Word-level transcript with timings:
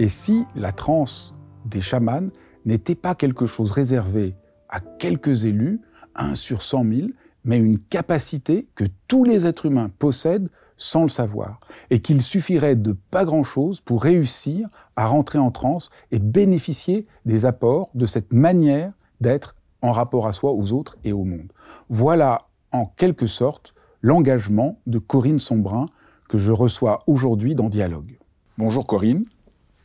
Et 0.00 0.08
si 0.08 0.44
la 0.54 0.72
transe 0.72 1.34
des 1.66 1.82
chamans 1.82 2.30
n'était 2.64 2.94
pas 2.94 3.14
quelque 3.14 3.44
chose 3.44 3.70
réservé 3.70 4.34
à 4.70 4.80
quelques 4.80 5.44
élus, 5.44 5.82
un 6.14 6.34
sur 6.34 6.62
cent 6.62 6.84
mille, 6.84 7.12
mais 7.44 7.58
une 7.58 7.78
capacité 7.78 8.66
que 8.74 8.84
tous 9.08 9.24
les 9.24 9.46
êtres 9.46 9.66
humains 9.66 9.90
possèdent 9.90 10.48
sans 10.78 11.02
le 11.02 11.10
savoir, 11.10 11.60
et 11.90 12.00
qu'il 12.00 12.22
suffirait 12.22 12.76
de 12.76 12.96
pas 13.10 13.26
grand-chose 13.26 13.82
pour 13.82 14.02
réussir 14.02 14.70
à 14.96 15.04
rentrer 15.04 15.38
en 15.38 15.50
transe 15.50 15.90
et 16.12 16.18
bénéficier 16.18 17.06
des 17.26 17.44
apports 17.44 17.90
de 17.94 18.06
cette 18.06 18.32
manière 18.32 18.94
d'être 19.20 19.54
en 19.82 19.92
rapport 19.92 20.26
à 20.26 20.32
soi, 20.32 20.52
aux 20.52 20.72
autres 20.72 20.96
et 21.04 21.12
au 21.12 21.24
monde. 21.24 21.52
Voilà 21.90 22.46
en 22.72 22.86
quelque 22.86 23.26
sorte 23.26 23.74
l'engagement 24.00 24.80
de 24.86 24.98
Corinne 24.98 25.40
Sombrin 25.40 25.84
que 26.26 26.38
je 26.38 26.52
reçois 26.52 27.02
aujourd'hui 27.06 27.54
dans 27.54 27.68
Dialogue. 27.68 28.18
Bonjour 28.56 28.86
Corinne. 28.86 29.24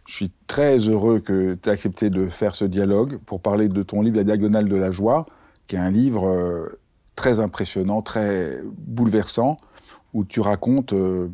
Je 0.06 0.16
suis 0.16 0.32
très 0.46 0.78
heureux 0.78 1.20
que 1.20 1.56
tu 1.56 1.70
aies 1.70 1.72
accepté 1.72 2.10
de 2.10 2.28
faire 2.28 2.54
ce 2.54 2.66
dialogue 2.66 3.18
pour 3.26 3.42
parler 3.42 3.68
de 3.68 3.82
ton 3.82 4.02
livre 4.02 4.18
La 4.18 4.24
Diagonale 4.24 4.70
de 4.70 4.76
la 4.76 4.92
Joie, 4.92 5.26
qui 5.66 5.76
est 5.76 5.80
un 5.80 5.90
livre 5.90 6.28
euh, 6.28 6.80
très 7.16 7.40
impressionnant, 7.40 8.04
très 8.04 8.62
bouleversant, 8.64 9.58
où 10.14 10.24
tu 10.24 10.42
racontes 10.42 10.94
euh, 10.94 11.30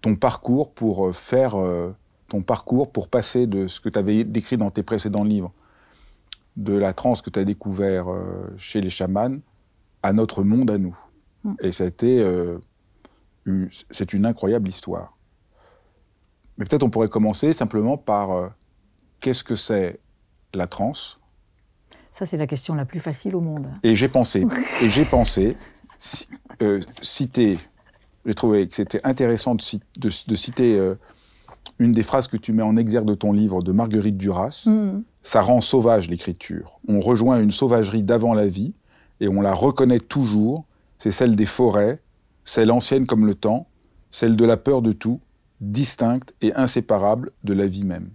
ton 0.00 0.16
parcours 0.16 0.72
pour 0.72 1.06
euh, 1.06 1.12
faire 1.12 1.54
ton 2.28 2.42
parcours 2.42 2.90
pour 2.90 3.08
passer 3.08 3.46
de 3.46 3.68
ce 3.68 3.80
que 3.80 3.88
tu 3.88 3.98
avais 3.98 4.24
décrit 4.24 4.56
dans 4.56 4.70
tes 4.70 4.82
précédents 4.82 5.24
livres, 5.24 5.52
de 6.56 6.76
la 6.76 6.92
transe 6.92 7.22
que 7.22 7.30
tu 7.30 7.38
as 7.38 7.44
découvert 7.44 8.06
chez 8.56 8.80
les 8.80 8.90
chamans, 8.90 9.38
à 10.02 10.12
notre 10.12 10.42
monde 10.42 10.70
à 10.72 10.78
nous. 10.78 10.98
Mm. 11.44 11.54
Et 11.60 11.70
ça 11.70 11.84
a 11.84 11.86
été, 11.86 12.24
c'est 13.90 14.12
une 14.12 14.26
incroyable 14.26 14.68
histoire. 14.68 15.15
Mais 16.58 16.64
peut-être 16.64 16.82
on 16.82 16.90
pourrait 16.90 17.08
commencer 17.08 17.52
simplement 17.52 17.96
par 17.96 18.32
euh, 18.32 18.48
qu'est-ce 19.20 19.44
que 19.44 19.54
c'est 19.54 20.00
la 20.54 20.66
transe? 20.66 21.20
Ça, 22.10 22.24
c'est 22.24 22.38
la 22.38 22.46
question 22.46 22.74
la 22.74 22.86
plus 22.86 23.00
facile 23.00 23.36
au 23.36 23.40
monde. 23.40 23.70
Et 23.82 23.94
j'ai 23.94 24.08
pensé, 24.08 24.46
et 24.82 24.88
j'ai 24.88 25.04
pensé 25.04 25.56
euh, 26.62 26.80
citer, 27.02 27.58
j'ai 28.24 28.34
trouvé 28.34 28.66
que 28.66 28.74
c'était 28.74 29.00
intéressant 29.04 29.54
de, 29.54 30.08
citer 30.10 30.78
euh, 30.78 30.94
une 31.78 31.92
des 31.92 32.02
phrases 32.02 32.26
que 32.26 32.38
tu 32.38 32.52
mets 32.52 32.62
en 32.62 32.76
exergue 32.76 33.06
de 33.06 33.14
ton 33.14 33.32
livre 33.32 33.62
de 33.62 33.72
Marguerite 33.72 34.16
Duras. 34.16 34.64
Mm. 34.66 35.02
Ça 35.22 35.42
rend 35.42 35.60
sauvage 35.60 36.08
l'écriture. 36.08 36.80
On 36.88 37.00
rejoint 37.00 37.40
une 37.40 37.50
sauvagerie 37.50 38.02
d'avant 38.02 38.32
la 38.32 38.46
vie 38.46 38.74
et 39.20 39.28
on 39.28 39.42
la 39.42 39.52
reconnaît 39.52 40.00
toujours. 40.00 40.64
C'est 40.98 41.10
celle 41.10 41.36
des 41.36 41.44
forêts, 41.44 42.00
celle 42.44 42.70
ancienne 42.70 43.06
comme 43.06 43.26
le 43.26 43.34
temps, 43.34 43.66
celle 44.10 44.36
de 44.36 44.44
la 44.46 44.56
peur 44.56 44.80
de 44.80 44.92
tout, 44.92 45.20
distincte 45.60 46.34
et 46.40 46.54
inséparable 46.54 47.30
de 47.44 47.52
la 47.52 47.66
vie 47.66 47.84
même. 47.84 48.10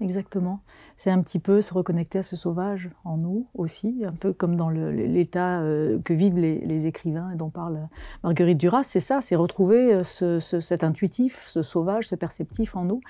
Exactement. 0.00 0.60
C'est 0.96 1.10
un 1.10 1.22
petit 1.22 1.38
peu 1.38 1.62
se 1.62 1.72
reconnecter 1.72 2.18
à 2.18 2.22
ce 2.22 2.36
sauvage 2.36 2.90
en 3.04 3.16
nous 3.16 3.46
aussi, 3.54 4.02
un 4.06 4.12
peu 4.12 4.32
comme 4.32 4.56
dans 4.56 4.68
l'état 4.68 5.60
euh, 5.60 5.98
que 6.04 6.12
vivent 6.12 6.38
les, 6.38 6.86
écrivains 6.86 7.30
et 7.32 7.36
dont 7.36 7.50
parle 7.50 7.88
Marguerite 8.22 8.58
Duras. 8.58 8.82
C'est 8.82 9.00
ça, 9.00 9.20
c'est 9.20 9.36
retrouver 9.36 9.94
euh, 9.94 10.04
ce, 10.04 10.40
cet 10.40 10.84
intuitif, 10.84 11.46
ce 11.46 11.62
sauvage, 11.62 12.08
ce 12.08 12.14
perceptif 12.14 12.76
en 12.76 12.84
nous, 12.84 13.00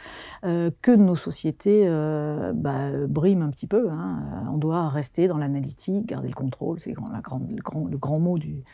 euh, 0.45 0.71
que 0.83 0.93
nos 0.93 1.17
sociétés 1.17 1.89
bah, 2.55 3.07
briment 3.09 3.43
un 3.43 3.51
petit 3.51 3.67
peu. 3.67 3.89
Hein. 3.91 4.47
On 4.53 4.57
doit 4.57 4.89
rester 4.89 5.29
dans 5.29 5.39
l'analytique, 5.39 6.07
garder 6.07 6.29
le 6.29 6.35
contrôle, 6.35 6.81
c'est 6.81 6.91
le 6.91 7.97
grand 7.99 8.19
mot 8.19 8.39
du, 8.39 8.65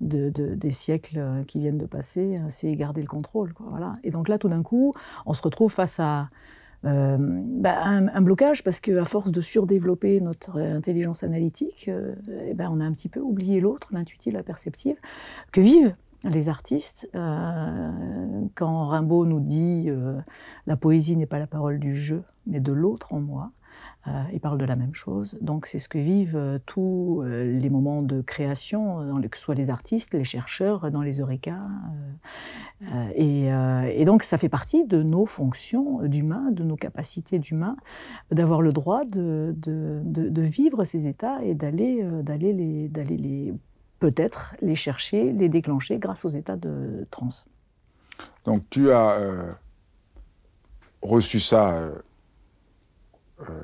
de, 0.00 0.30
des 0.30 0.70
siècles 0.70 1.18
euh, 1.18 1.44
qui 1.44 1.58
viennent 1.58 1.78
de 1.78 1.86
passer, 1.86 2.36
euh, 2.38 2.46
c'est 2.48 2.74
garder 2.74 3.00
le 3.00 3.06
contrôle. 3.06 3.52
voilà. 3.58 3.94
Et 4.02 4.10
donc 4.10 4.28
là, 4.28 4.38
tout 4.38 4.48
d'un 4.48 4.62
coup, 4.62 4.94
on 5.26 5.34
se 5.34 5.42
retrouve 5.42 5.72
face 5.72 6.00
à 6.00 6.30
euh, 6.86 7.18
bah, 7.20 7.76
un, 7.84 8.22
blocage 8.22 8.64
parce 8.64 8.80
qu'à 8.80 9.04
force 9.04 9.30
de 9.30 9.40
surdévelopper 9.40 10.20
notre 10.20 10.58
intelligence 10.58 11.22
analytique, 11.22 11.90
eh 12.48 12.54
ben, 12.54 12.70
on 12.72 12.80
a 12.80 12.84
un 12.84 12.92
petit 12.92 13.10
peu 13.10 13.20
oublié 13.20 13.60
l'autre, 13.60 13.88
l'intuitive, 13.92 14.32
la 14.32 14.42
perceptive, 14.42 14.96
que 15.52 15.60
vivent 15.60 15.94
les 16.24 16.48
artistes. 16.48 17.08
quand 17.12 18.86
Rimbaud 18.86 19.26
nous 19.26 19.40
dit 19.40 19.90
la 20.66 20.76
poésie 20.76 21.16
n'est 21.16 21.26
pas 21.26 21.38
la 21.38 21.46
parole 21.46 21.78
du 21.78 21.94
jeu, 21.94 22.22
mais 22.46 22.60
de 22.60 22.72
l'autre 22.72 23.12
en 23.12 23.20
moi, 23.20 23.52
euh, 23.59 23.59
ils 24.32 24.40
parlent 24.40 24.58
de 24.58 24.64
la 24.64 24.76
même 24.76 24.94
chose. 24.94 25.36
Donc 25.40 25.66
c'est 25.66 25.78
ce 25.78 25.88
que 25.88 25.98
vivent 25.98 26.36
euh, 26.36 26.58
tous 26.64 27.22
euh, 27.22 27.44
les 27.58 27.70
moments 27.70 28.02
de 28.02 28.22
création, 28.22 29.20
que 29.28 29.36
ce 29.36 29.42
soit 29.42 29.54
les 29.54 29.70
artistes, 29.70 30.14
les 30.14 30.24
chercheurs, 30.24 30.90
dans 30.90 31.02
les 31.02 31.20
eureka. 31.20 31.58
Et, 33.14 33.50
donc 34.04 34.22
ça 34.22 34.38
fait 34.38 34.48
partie 34.48 34.86
de 34.86 35.02
nos 35.02 35.26
fonctions 35.26 36.02
d'humains, 36.02 36.50
de 36.50 36.64
nos 36.64 36.76
capacités 36.76 37.38
d'humains, 37.38 37.76
d'avoir 38.30 38.62
le 38.62 38.72
droit 38.72 39.04
de, 39.04 39.54
vivre 40.36 40.84
ces 40.84 41.06
états 41.06 41.42
et 41.44 41.54
d'aller 41.54 42.02
les, 42.52 43.54
peut-être 43.98 44.56
les 44.62 44.74
chercher, 44.74 45.32
les 45.32 45.48
déclencher 45.48 45.98
grâce 45.98 46.24
aux 46.24 46.30
états 46.30 46.56
de 46.56 47.06
transe. 47.10 47.46
Donc 48.44 48.64
tu 48.70 48.90
as 48.90 49.56
reçu 51.02 51.38
ça 51.38 51.92
euh, 53.48 53.62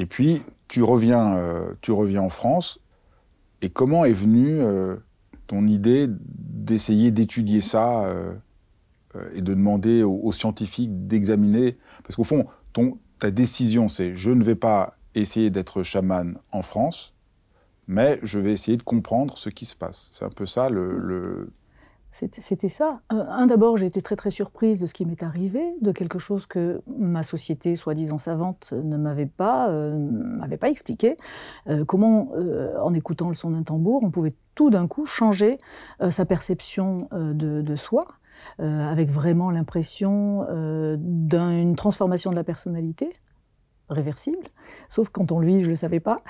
et 0.00 0.06
puis, 0.06 0.42
tu 0.66 0.82
reviens, 0.82 1.36
euh, 1.36 1.74
tu 1.82 1.92
reviens 1.92 2.22
en 2.22 2.30
France. 2.30 2.80
Et 3.60 3.68
comment 3.68 4.06
est 4.06 4.12
venue 4.12 4.60
euh, 4.60 4.96
ton 5.46 5.66
idée 5.66 6.06
d'essayer 6.08 7.10
d'étudier 7.10 7.60
ça 7.60 8.06
et 9.34 9.42
de 9.42 9.54
demander 9.54 10.02
aux, 10.02 10.32
scientifiques 10.32 11.06
d'examiner? 11.06 11.76
Parce 12.02 12.16
qu'au 12.16 12.24
fond, 12.24 12.46
ta 13.18 13.30
décision, 13.30 13.88
c'est 13.88 14.14
je 14.14 14.30
ne 14.30 14.42
vais 14.42 14.54
pas 14.54 14.96
essayer 15.14 15.50
d'être 15.50 15.82
chaman 15.82 16.38
en 16.50 16.62
France, 16.62 17.14
mais 17.86 18.18
je 18.22 18.38
vais 18.38 18.52
essayer 18.52 18.78
de 18.78 18.82
comprendre 18.82 19.36
ce 19.36 19.50
qui 19.50 19.66
se 19.66 19.76
passe. 19.76 20.08
C'est 20.12 20.24
un 20.24 20.30
peu 20.30 20.46
ça 20.46 20.70
le, 20.70 21.52
c'était 22.12 22.68
ça. 22.68 23.00
Un, 23.08 23.46
d'abord, 23.46 23.76
j'ai 23.76 23.86
été 23.86 24.02
très 24.02 24.16
très 24.16 24.30
surprise 24.30 24.80
de 24.80 24.86
ce 24.86 24.94
qui 24.94 25.06
m'est 25.06 25.22
arrivé, 25.22 25.62
de 25.80 25.92
quelque 25.92 26.18
chose 26.18 26.46
que 26.46 26.82
ma 26.98 27.22
société, 27.22 27.76
soi-disant 27.76 28.18
savante, 28.18 28.72
ne 28.72 28.96
m'avait 28.96 29.26
pas, 29.26 29.70
euh, 29.70 30.56
expliqué. 30.62 31.16
Euh, 31.68 31.84
comment, 31.84 32.30
euh, 32.34 32.76
en 32.80 32.94
écoutant 32.94 33.28
le 33.28 33.34
son 33.34 33.50
d'un 33.50 33.62
tambour, 33.62 34.02
on 34.02 34.10
pouvait 34.10 34.34
tout 34.56 34.70
d'un 34.70 34.88
coup 34.88 35.06
changer 35.06 35.58
sa 36.10 36.26
perception 36.26 37.08
de, 37.12 37.76
soi, 37.76 38.06
avec 38.58 39.08
vraiment 39.08 39.50
l'impression 39.50 40.44
d'une 40.98 41.76
transformation 41.76 42.30
de 42.30 42.36
la 42.36 42.44
personnalité 42.44 43.10
réversible, 43.90 44.46
sauf 44.88 45.08
quand 45.08 45.32
on 45.32 45.38
le 45.38 45.46
vit, 45.46 45.60
je 45.60 45.66
ne 45.66 45.70
le 45.70 45.76
savais 45.76 46.00
pas. 46.00 46.20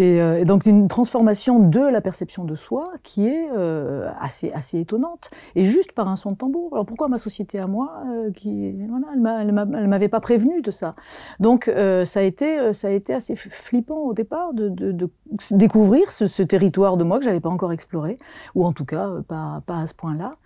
Euh, 0.00 0.36
et, 0.36 0.44
donc 0.44 0.66
une 0.66 0.88
transformation 0.88 1.58
de 1.58 1.80
la 1.80 2.00
perception 2.00 2.44
de 2.44 2.54
soi 2.54 2.92
qui 3.02 3.26
est 3.26 3.48
euh, 3.56 4.08
assez, 4.20 4.52
assez 4.52 4.78
étonnante, 4.78 5.30
et 5.54 5.64
juste 5.64 5.92
par 5.92 6.08
un 6.08 6.16
son 6.16 6.32
de 6.32 6.36
tambour. 6.36 6.70
Alors 6.72 6.86
pourquoi 6.86 7.08
ma 7.08 7.18
société 7.18 7.58
à 7.58 7.66
moi, 7.66 8.02
euh, 8.06 8.30
qui, 8.32 8.72
voilà, 8.88 9.08
elle 9.42 9.54
ne 9.54 9.86
m'avait 9.86 10.08
pas 10.08 10.20
prévenu 10.20 10.62
de 10.62 10.70
ça? 10.70 10.94
Donc 11.40 11.70
ça, 12.04 12.20
a 12.20 12.22
été, 12.22 12.72
ça 12.72 12.88
a 12.88 12.90
été 12.90 13.14
assez 13.14 13.34
flippant 13.36 13.98
au 13.98 14.14
départ 14.14 14.54
de, 14.54 14.68
de, 14.68 15.10
découvrir 15.50 16.10
ce, 16.12 16.26
ce, 16.26 16.42
territoire 16.42 16.96
de 16.96 17.04
moi 17.04 17.18
que 17.18 17.24
je 17.24 17.28
n'avais 17.28 17.40
pas 17.40 17.48
encore 17.48 17.72
exploré, 17.72 18.18
ou 18.54 18.64
en 18.64 18.72
tout 18.72 18.84
cas 18.84 19.10
pas, 19.26 19.62
pas 19.66 19.80
à 19.80 19.86
ce 19.86 19.94
point-là. 19.94 20.36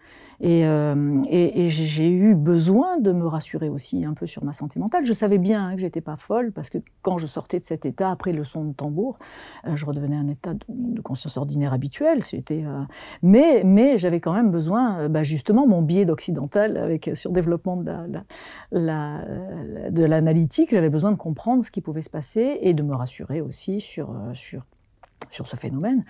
Euh, 0.45 1.23
et, 1.29 1.65
et, 1.65 1.69
j'ai 1.69 2.11
eu 2.11 2.35
besoin 2.35 2.99
de 2.99 3.13
me 3.13 3.27
rassurer 3.27 3.69
aussi 3.69 4.05
un 4.05 4.15
peu 4.15 4.27
sur 4.27 4.45
ma 4.45 4.53
santé 4.53 4.81
mentale. 4.81 5.05
Je 5.07 5.13
savais 5.13 5.39
bien 5.39 5.67
hein, 5.67 5.75
que 5.75 5.81
j'étais 5.81 6.01
pas 6.01 6.17
folle 6.17 6.53
parce 6.53 6.69
que 6.69 6.79
quand 7.03 7.19
je 7.19 7.27
sortais 7.27 7.61
de 7.61 7.65
cet 7.65 7.87
état, 7.87 8.11
après 8.11 8.33
le 8.33 8.43
son 8.43 8.65
de 8.65 8.73
tambour, 8.73 9.19
euh, 9.67 9.77
je 9.77 9.87
redevenais 9.87 10.17
un 10.17 10.27
état 10.29 10.55
de, 10.55 11.01
conscience 11.01 11.37
ordinaire 11.37 11.73
habituel. 11.73 12.21
Euh, 12.51 12.85
mais 13.23 13.99
j'avais 13.99 14.21
quand 14.21 14.33
même 14.33 14.51
besoin, 14.51 15.09
bah, 15.09 15.23
justement, 15.23 15.67
mon 15.67 15.83
biais 15.83 16.05
d'occidental 16.05 16.77
avec 16.77 17.11
surdéveloppement 17.15 17.77
de, 17.77 17.93
de 18.73 20.05
l'analytique, 20.05 20.71
j'avais 20.71 20.91
besoin 20.91 21.13
de 21.13 21.17
comprendre 21.17 21.65
ce 21.65 21.71
qui 21.71 21.81
pouvait 21.81 22.03
se 22.03 22.11
passer 22.11 22.59
et 22.63 22.75
de 22.75 22.83
me 22.83 22.95
rassurer 22.95 23.41
aussi 23.41 23.81
sur, 23.81 24.13
sur 24.35 24.65
sur 25.33 25.47
ce 25.47 25.57
phénomène. 25.57 26.03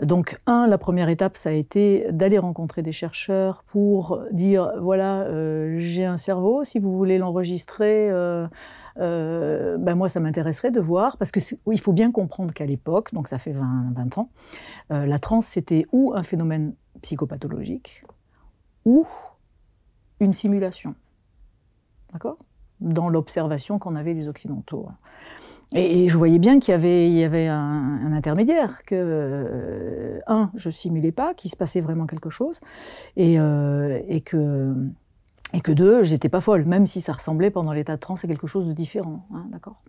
Donc, 0.00 0.38
un, 0.46 0.66
la 0.66 0.78
première 0.78 1.08
étape, 1.08 1.36
ça 1.36 1.50
a 1.50 1.52
été 1.52 2.06
d'aller 2.10 2.38
rencontrer 2.38 2.82
des 2.82 2.92
chercheurs 2.92 3.64
pour 3.64 4.20
dire, 4.30 4.72
voilà, 4.80 5.22
euh, 5.22 5.74
j'ai 5.78 6.04
un 6.04 6.16
cerveau, 6.16 6.64
si 6.64 6.78
vous 6.78 6.96
voulez 6.96 7.18
l'enregistrer, 7.18 8.08
euh, 8.10 8.46
euh, 8.98 9.76
ben 9.78 9.94
moi, 9.94 10.08
ça 10.08 10.20
m'intéresserait 10.20 10.70
de 10.70 10.80
voir, 10.80 11.16
parce 11.16 11.32
que 11.32 11.40
il 11.70 11.80
faut 11.80 11.92
bien 11.92 12.12
comprendre 12.12 12.54
qu'à 12.54 12.66
l'époque, 12.66 13.12
donc 13.12 13.28
ça 13.28 13.38
fait 13.38 13.52
20, 13.52 13.92
20 13.94 14.18
ans, 14.18 14.30
la 14.90 15.18
transe, 15.18 15.46
c'était 15.46 15.84
ou 15.92 16.12
un 16.14 16.22
phénomène 16.22 16.74
psychopathologique, 17.02 18.04
ou 18.84 19.06
une 20.20 20.32
simulation. 20.32 20.94
D'accord? 22.12 22.38
Dans 22.80 23.08
l'observation 23.08 23.78
qu'on 23.78 23.96
avait 23.96 24.14
les 24.14 24.28
Occidentaux. 24.28 24.88
Et, 25.74 26.08
je 26.08 26.16
voyais 26.16 26.38
bien 26.38 26.60
qu'il 26.60 26.72
y 26.72 27.24
avait, 27.24 27.46
un, 27.46 28.12
intermédiaire, 28.12 28.82
que, 28.86 28.94
euh, 28.94 30.18
un, 30.26 30.50
je 30.54 30.70
simulais 30.70 31.12
pas, 31.12 31.34
qu'il 31.34 31.50
se 31.50 31.56
passait 31.56 31.80
vraiment 31.80 32.06
quelque 32.06 32.30
chose, 32.30 32.60
et, 33.16 33.38
euh, 33.38 34.00
et 34.08 34.22
que, 34.22 34.74
et 35.52 35.60
que 35.60 35.72
deux, 35.72 36.02
j'étais 36.02 36.30
pas 36.30 36.40
folle, 36.40 36.64
même 36.64 36.86
si 36.86 37.00
ça 37.00 37.12
ressemblait 37.12 37.50
pendant 37.50 37.72
l'état 37.72 37.96
de 37.96 38.00
transe 38.00 38.24
à 38.24 38.28
quelque 38.28 38.46
chose 38.46 38.66
de 38.66 38.72
différent. 38.72 39.26
Hein, 39.34 39.46
d'accord 39.50 39.82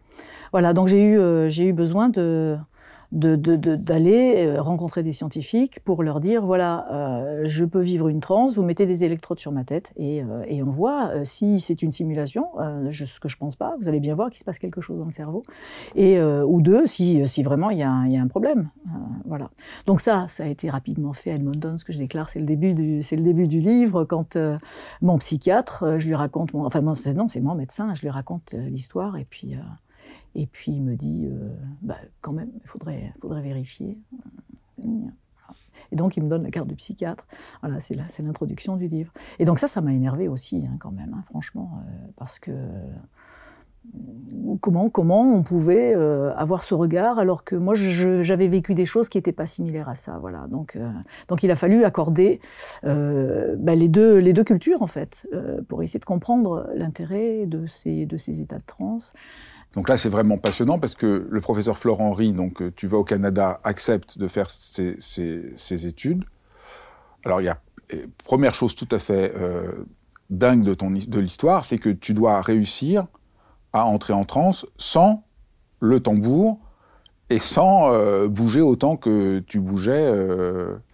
Voilà, 0.51 0.73
donc 0.73 0.89
j'ai 0.89 1.01
eu, 1.01 1.17
euh, 1.17 1.47
j'ai 1.47 1.65
eu 1.65 1.73
besoin 1.73 2.09
de, 2.09 2.57
d'aller 3.11 4.45
de, 4.45 4.49
euh, 4.51 4.61
rencontrer 4.61 5.01
des 5.01 5.13
scientifiques 5.13 5.79
pour 5.79 6.03
leur 6.03 6.19
dire 6.19 6.45
voilà, 6.45 6.87
euh, 6.91 7.41
je 7.45 7.65
peux 7.65 7.79
vivre 7.79 8.07
une 8.07 8.19
transe, 8.19 8.55
vous 8.55 8.63
mettez 8.63 8.85
des 8.85 9.03
électrodes 9.03 9.39
sur 9.39 9.51
ma 9.51 9.63
tête 9.63 9.93
et, 9.97 10.21
euh, 10.21 10.43
et 10.47 10.61
on 10.61 10.69
voit 10.69 11.11
si 11.23 11.59
c'est 11.59 11.81
une 11.81 11.91
simulation, 11.91 12.47
ce 12.91 13.19
que 13.19 13.27
je 13.27 13.37
pense 13.37 13.55
pas, 13.55 13.75
vous 13.79 13.89
allez 13.89 13.99
bien 13.99 14.13
voir 14.13 14.29
qu'il 14.29 14.39
se 14.39 14.43
passe 14.43 14.59
quelque 14.59 14.81
chose 14.81 14.99
dans 14.99 15.05
le 15.05 15.11
cerveau, 15.11 15.43
et 15.95 16.21
ou 16.21 16.61
deux, 16.61 16.85
si, 16.85 17.27
si 17.27 17.43
vraiment 17.43 17.69
il 17.69 17.79
y, 17.79 17.83
a, 17.83 18.05
y 18.07 18.17
a 18.17 18.21
un 18.21 18.27
problème. 18.27 18.69
voilà. 19.25 19.49
Donc 19.85 20.01
ça, 20.01 20.27
ça 20.27 20.43
a 20.43 20.47
été 20.47 20.69
rapidement 20.69 21.13
fait 21.13 21.31
à 21.31 21.35
Edmonton, 21.35 21.77
ce 21.77 21.85
que 21.85 21.93
je 21.93 21.97
déclare, 21.97 22.29
c'est 22.29 22.39
le 22.39 22.45
début 22.45 22.73
du, 22.73 22.99
le 22.99 23.21
début 23.21 23.47
du 23.47 23.59
livre 23.59 24.03
quand 24.05 24.37
mon 25.01 25.17
psychiatre, 25.17 25.97
je 25.97 26.07
lui 26.07 26.15
raconte, 26.15 26.53
mon, 26.53 26.65
enfin 26.65 26.81
non, 26.81 26.93
c'est 26.93 27.41
mon 27.41 27.55
médecin, 27.55 27.93
je 27.95 28.01
lui 28.01 28.09
raconte 28.09 28.53
l'histoire 28.53 29.17
et 29.17 29.25
puis. 29.29 29.55
Et 30.35 30.47
puis 30.47 30.71
il 30.73 30.83
me 30.83 30.95
dit, 30.95 31.25
euh, 31.25 31.49
bah, 31.81 31.97
quand 32.21 32.33
même, 32.33 32.51
il 32.61 32.67
faudrait, 32.67 33.13
faudrait 33.19 33.41
vérifier. 33.41 33.97
Et 35.91 35.95
donc 35.95 36.17
il 36.17 36.23
me 36.23 36.29
donne 36.29 36.43
la 36.43 36.51
carte 36.51 36.67
du 36.67 36.75
psychiatre. 36.75 37.25
Voilà, 37.61 37.79
c'est 37.79 38.19
l'introduction 38.19 38.77
du 38.77 38.87
livre. 38.87 39.11
Et 39.39 39.45
donc 39.45 39.59
ça, 39.59 39.67
ça 39.67 39.81
m'a 39.81 39.93
énervé 39.93 40.27
aussi, 40.27 40.65
hein, 40.67 40.77
quand 40.79 40.91
même, 40.91 41.13
hein, 41.17 41.23
franchement, 41.25 41.81
euh, 41.87 42.07
parce 42.15 42.39
que 42.39 42.51
comment, 44.61 44.89
comment 44.89 45.21
on 45.21 45.43
pouvait 45.43 45.93
euh, 45.95 46.33
avoir 46.35 46.63
ce 46.63 46.73
regard 46.73 47.19
alors 47.19 47.43
que 47.43 47.55
moi 47.55 47.73
j'avais 47.75 48.47
vécu 48.47 48.75
des 48.75 48.85
choses 48.85 49.09
qui 49.09 49.17
n'étaient 49.17 49.31
pas 49.31 49.45
similaires 49.45 49.89
à 49.89 49.95
ça. 49.95 50.17
Voilà. 50.19 50.47
Donc, 50.49 50.77
donc 51.27 51.43
il 51.43 51.51
a 51.51 51.55
fallu 51.55 51.83
accorder 51.83 52.39
bah, 52.83 53.75
les, 53.75 53.89
deux, 53.89 54.17
les 54.17 54.33
deux 54.33 54.43
cultures 54.43 54.81
en 54.81 54.87
fait 54.87 55.27
pour 55.67 55.83
essayer 55.83 55.99
de 55.99 56.05
comprendre 56.05 56.69
l'intérêt 56.75 57.45
de 57.45 57.67
ces, 57.67 58.05
de 58.05 58.17
ces 58.17 58.41
états 58.41 58.57
de 58.57 58.65
transe. 58.65 59.13
Donc 59.73 59.87
là, 59.87 59.97
c'est 59.97 60.09
vraiment 60.09 60.37
passionnant 60.37 60.79
parce 60.79 60.95
que 60.95 61.27
le 61.29 61.41
professeur 61.41 61.77
Florent 61.77 62.09
Henry, 62.09 62.33
donc 62.33 62.61
euh, 62.61 62.71
tu 62.75 62.87
vas 62.87 62.97
au 62.97 63.03
Canada, 63.03 63.59
accepte 63.63 64.17
de 64.17 64.27
faire 64.27 64.49
ces, 64.49 65.87
études. 65.87 66.23
Alors 67.25 67.41
il 67.41 67.45
y 67.45 67.49
a 67.49 67.59
première 68.23 68.53
chose 68.53 68.75
tout 68.75 68.87
à 68.91 68.99
fait 68.99 69.33
euh, 69.35 69.85
dingue 70.29 70.63
de 70.63 70.73
de 70.73 71.19
l'histoire, 71.19 71.65
c'est 71.65 71.77
que 71.77 71.89
tu 71.89 72.13
dois 72.13 72.41
réussir 72.41 73.07
à 73.73 73.85
entrer 73.85 74.13
en 74.13 74.23
transe 74.23 74.65
sans 74.77 75.23
le 75.79 75.99
tambour 75.99 76.59
et 77.29 77.39
sans 77.39 77.91
euh, 77.93 78.27
bouger 78.27 78.61
autant 78.61 78.97
que 78.97 79.39
tu 79.39 79.59
bougeais. 79.59 80.11
oui. 80.11 80.88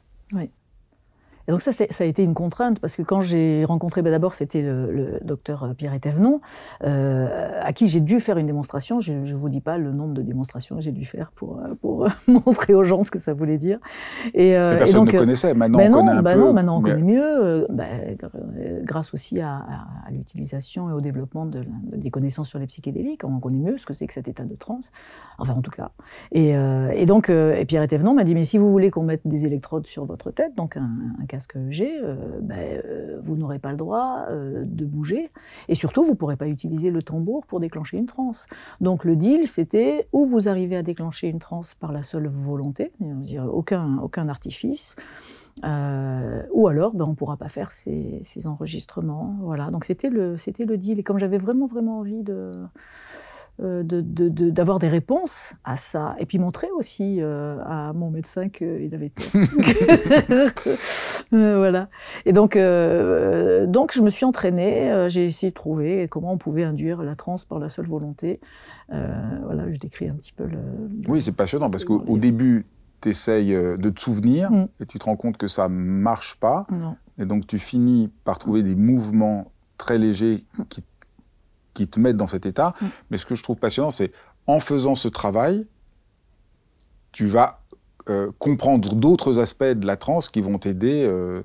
Et 1.47 1.51
donc 1.51 1.61
ça, 1.61 1.71
ça 1.71 2.03
a 2.03 2.07
été 2.07 2.23
une 2.23 2.33
contrainte, 2.33 2.79
parce 2.79 2.95
que 2.95 3.01
quand 3.01 3.21
j'ai 3.21 3.65
rencontré, 3.65 4.01
ben 4.01 4.11
d'abord 4.11 4.33
c'était 4.33 4.61
le, 4.61 5.19
docteur 5.23 5.63
euh, 5.63 5.73
Pierre 5.73 5.93
Etévenon, 5.93 6.41
euh, 6.83 7.59
à 7.61 7.73
qui 7.73 7.87
j'ai 7.87 8.01
dû 8.01 8.19
faire 8.19 8.37
une 8.37 8.47
démonstration. 8.47 8.99
Je 8.99 9.13
ne 9.13 9.35
vous 9.35 9.49
dis 9.49 9.61
pas 9.61 9.77
le 9.77 9.91
nombre 9.91 10.13
de 10.13 10.21
démonstrations 10.21 10.75
que 10.77 10.81
j'ai 10.81 10.91
dû 10.91 11.05
faire 11.05 11.31
pour, 11.31 11.59
euh, 11.59 11.75
pour 11.81 12.07
montrer 12.27 12.73
aux 12.73 12.83
gens 12.83 13.03
ce 13.03 13.11
que 13.11 13.19
ça 13.19 13.33
voulait 13.33 13.57
dire. 13.57 13.79
Et, 14.33 14.57
euh, 14.57 14.77
personne 14.77 15.05
ne 15.05 15.11
connaissait, 15.11 15.53
maintenant 15.53 15.77
ben 15.77 15.93
on 15.93 15.99
connaît 15.99 16.11
un 16.11 16.21
ben 16.21 16.33
peu. 16.33 16.39
Non, 16.39 16.53
maintenant 16.53 16.77
on 16.79 16.81
connaît 16.81 17.01
mieux, 17.01 17.67
grâce 18.83 19.13
aussi 19.13 19.39
à, 19.41 19.57
à, 20.07 20.11
l'utilisation 20.11 20.89
et 20.89 20.93
au 20.93 21.01
développement 21.01 21.45
de, 21.45 21.63
des 21.95 22.09
connaissances 22.09 22.49
sur 22.49 22.59
les 22.59 22.67
psychédéliques. 22.67 23.23
On 23.23 23.39
connaît 23.39 23.59
mieux 23.59 23.77
ce 23.77 23.85
que 23.85 23.93
c'est 23.93 24.07
que 24.07 24.13
cet 24.13 24.27
état 24.27 24.43
de 24.43 24.55
transe, 24.55 24.91
enfin 25.37 25.53
en 25.53 25.61
tout 25.61 25.71
cas. 25.71 25.91
Et, 26.31 26.51
et 26.51 27.05
donc 27.05 27.29
et 27.29 27.65
Pierre 27.65 27.83
Etévenon 27.83 28.13
m'a 28.13 28.23
dit, 28.23 28.33
mais 28.33 28.43
si 28.43 28.57
vous 28.57 28.71
voulez 28.71 28.91
qu'on 28.91 29.03
mette 29.03 29.21
des 29.25 29.45
électrodes 29.45 29.87
sur 29.87 30.05
votre 30.05 30.31
tête, 30.31 30.55
donc 30.55 30.77
un, 30.77 30.89
un 31.21 31.25
ce 31.39 31.47
que 31.47 31.69
j'ai, 31.69 31.99
euh, 32.01 32.15
ben, 32.41 32.81
euh, 32.85 33.19
vous 33.21 33.35
n'aurez 33.35 33.59
pas 33.59 33.71
le 33.71 33.77
droit 33.77 34.25
euh, 34.29 34.63
de 34.65 34.85
bouger. 34.85 35.31
Et 35.67 35.75
surtout, 35.75 36.03
vous 36.03 36.11
ne 36.11 36.15
pourrez 36.15 36.37
pas 36.37 36.47
utiliser 36.47 36.91
le 36.91 37.01
tambour 37.01 37.45
pour 37.45 37.59
déclencher 37.59 37.97
une 37.97 38.05
transe. 38.05 38.47
Donc 38.81 39.03
le 39.03 39.15
deal, 39.15 39.47
c'était 39.47 40.07
ou 40.13 40.25
vous 40.25 40.47
arrivez 40.49 40.75
à 40.75 40.83
déclencher 40.83 41.27
une 41.27 41.39
transe 41.39 41.75
par 41.75 41.91
la 41.91 42.03
seule 42.03 42.27
volonté, 42.27 42.91
aucun, 43.51 43.97
aucun 43.99 44.27
artifice, 44.29 44.95
ou 45.63 46.67
alors, 46.67 46.93
ben, 46.93 47.05
on 47.05 47.09
ne 47.09 47.15
pourra 47.15 47.37
pas 47.37 47.49
faire 47.49 47.71
ces, 47.71 48.19
ces 48.23 48.47
enregistrements. 48.47 49.35
Voilà. 49.41 49.71
Donc 49.71 49.85
c'était 49.85 50.09
le, 50.09 50.37
c'était 50.37 50.65
le 50.65 50.77
deal. 50.77 50.99
Et 50.99 51.03
comme 51.03 51.17
j'avais 51.17 51.37
vraiment, 51.37 51.65
vraiment 51.65 51.99
envie 51.99 52.23
de, 52.23 52.53
euh, 53.61 53.83
d'avoir 53.83 54.79
des 54.79 54.89
réponses 54.89 55.55
à 55.63 55.77
ça. 55.77 56.17
Et 56.19 56.25
puis 56.25 56.39
montrer 56.39 56.67
aussi 56.77 57.21
euh, 57.21 57.57
à 57.63 57.93
mon 57.93 58.09
médecin 58.09 58.49
qu'il 58.49 58.93
avait 58.93 59.09
tort. 59.09 59.25
Euh, 61.33 61.57
voilà. 61.57 61.89
Et 62.25 62.33
donc, 62.33 62.53
donc, 62.53 63.91
je 63.91 64.01
me 64.01 64.09
suis 64.09 64.25
entraînée. 64.25 65.07
j'ai 65.09 65.25
essayé 65.25 65.49
de 65.49 65.55
trouver 65.55 66.07
comment 66.07 66.31
on 66.31 66.37
pouvait 66.37 66.63
induire 66.63 67.01
la 67.01 67.15
transe 67.15 67.45
par 67.45 67.57
la 67.57 67.67
seule 67.67 67.87
volonté. 67.87 68.39
voilà, 68.89 69.71
je 69.71 69.77
décris 69.79 70.07
un 70.07 70.13
petit 70.13 70.31
peu 70.31 70.45
le. 70.45 70.59
Oui, 71.07 71.21
c'est 71.21 71.35
passionnant 71.35 71.71
parce 71.71 71.83
qu'au 71.83 72.17
début, 72.17 72.67
tu 73.01 73.09
essayes 73.09 73.53
de 73.53 73.89
te 73.89 73.99
souvenir 73.99 74.51
mm. 74.51 74.67
et 74.81 74.85
tu 74.85 74.99
te 74.99 75.05
rends 75.05 75.15
compte 75.15 75.37
que 75.37 75.47
ça 75.47 75.67
marche 75.67 76.35
pas. 76.35 76.67
Et 77.17 77.25
donc, 77.25 77.47
tu 77.47 77.57
finis 77.57 78.11
par 78.23 78.37
trouver 78.37 78.61
des 78.61 78.75
mouvements 78.75 79.51
très 79.77 79.97
légers 79.97 80.45
qui 80.69 80.83
qui 81.75 81.87
te 81.87 81.99
mettent 81.99 82.17
dans 82.17 82.25
cet 82.25 82.47
état. 82.47 82.73
Mm. 82.81 82.85
Mais 83.11 83.17
ce 83.17 83.27
que 83.27 83.35
je 83.35 83.43
trouve 83.43 83.57
passionnant, 83.57 83.91
c'est 83.91 84.11
en 84.47 84.59
faisant 84.59 84.95
ce 84.95 85.07
travail, 85.07 85.67
tu 87.11 87.27
vas 87.27 87.61
euh, 88.09 88.31
comprendre 88.39 88.95
d'autres 88.95 89.39
aspects 89.39 89.63
de 89.63 89.85
la 89.85 89.97
transe 89.97 90.29
qui 90.29 90.41
vont 90.41 90.57
t'aider 90.57 91.05
euh, 91.05 91.43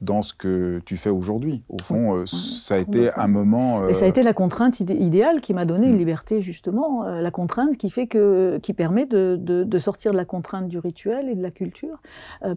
dans 0.00 0.22
ce 0.22 0.34
que 0.34 0.80
tu 0.84 0.96
fais 0.96 1.10
aujourd'hui. 1.10 1.62
Au 1.68 1.78
fond, 1.78 2.16
euh, 2.16 2.26
ça 2.26 2.74
a 2.74 2.78
été 2.78 3.10
un 3.14 3.28
moment. 3.28 3.88
Et 3.88 3.94
ça 3.94 4.04
a 4.04 4.08
été 4.08 4.22
la 4.22 4.32
contrainte 4.32 4.80
idéale 4.80 5.40
qui 5.40 5.54
m'a 5.54 5.64
donné 5.64 5.86
une 5.86 5.94
mm. 5.94 5.98
liberté, 5.98 6.42
justement. 6.42 7.04
la 7.04 7.30
contrainte 7.30 7.76
qui 7.76 7.90
fait 7.90 8.06
que, 8.06 8.58
qui 8.62 8.72
permet 8.72 9.06
de, 9.06 9.36
de, 9.36 9.78
sortir 9.78 10.12
de 10.12 10.16
la 10.16 10.24
contrainte 10.24 10.68
du 10.68 10.78
rituel 10.78 11.28
et 11.28 11.34
de 11.34 11.42
la 11.42 11.50
culture. 11.50 12.00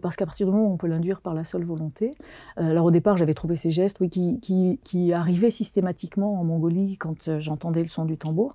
parce 0.02 0.16
qu'à 0.16 0.26
partir 0.26 0.46
du 0.46 0.52
moment 0.52 0.68
où 0.68 0.72
on 0.72 0.76
peut 0.76 0.86
l'induire 0.86 1.20
par 1.20 1.34
la 1.34 1.44
seule 1.44 1.64
volonté. 1.64 2.14
alors 2.56 2.86
au 2.86 2.90
départ, 2.90 3.16
j'avais 3.16 3.34
trouvé 3.34 3.56
ces 3.56 3.70
gestes 3.70 3.98
oui, 4.00 4.10
qui, 4.10 4.40
qui, 4.40 4.80
qui, 4.84 5.12
arrivaient 5.12 5.50
systématiquement 5.50 6.40
en 6.40 6.44
Mongolie 6.44 6.96
quand 6.98 7.38
j'entendais 7.38 7.82
le 7.82 7.88
son 7.88 8.04
du 8.04 8.16
tambour. 8.16 8.54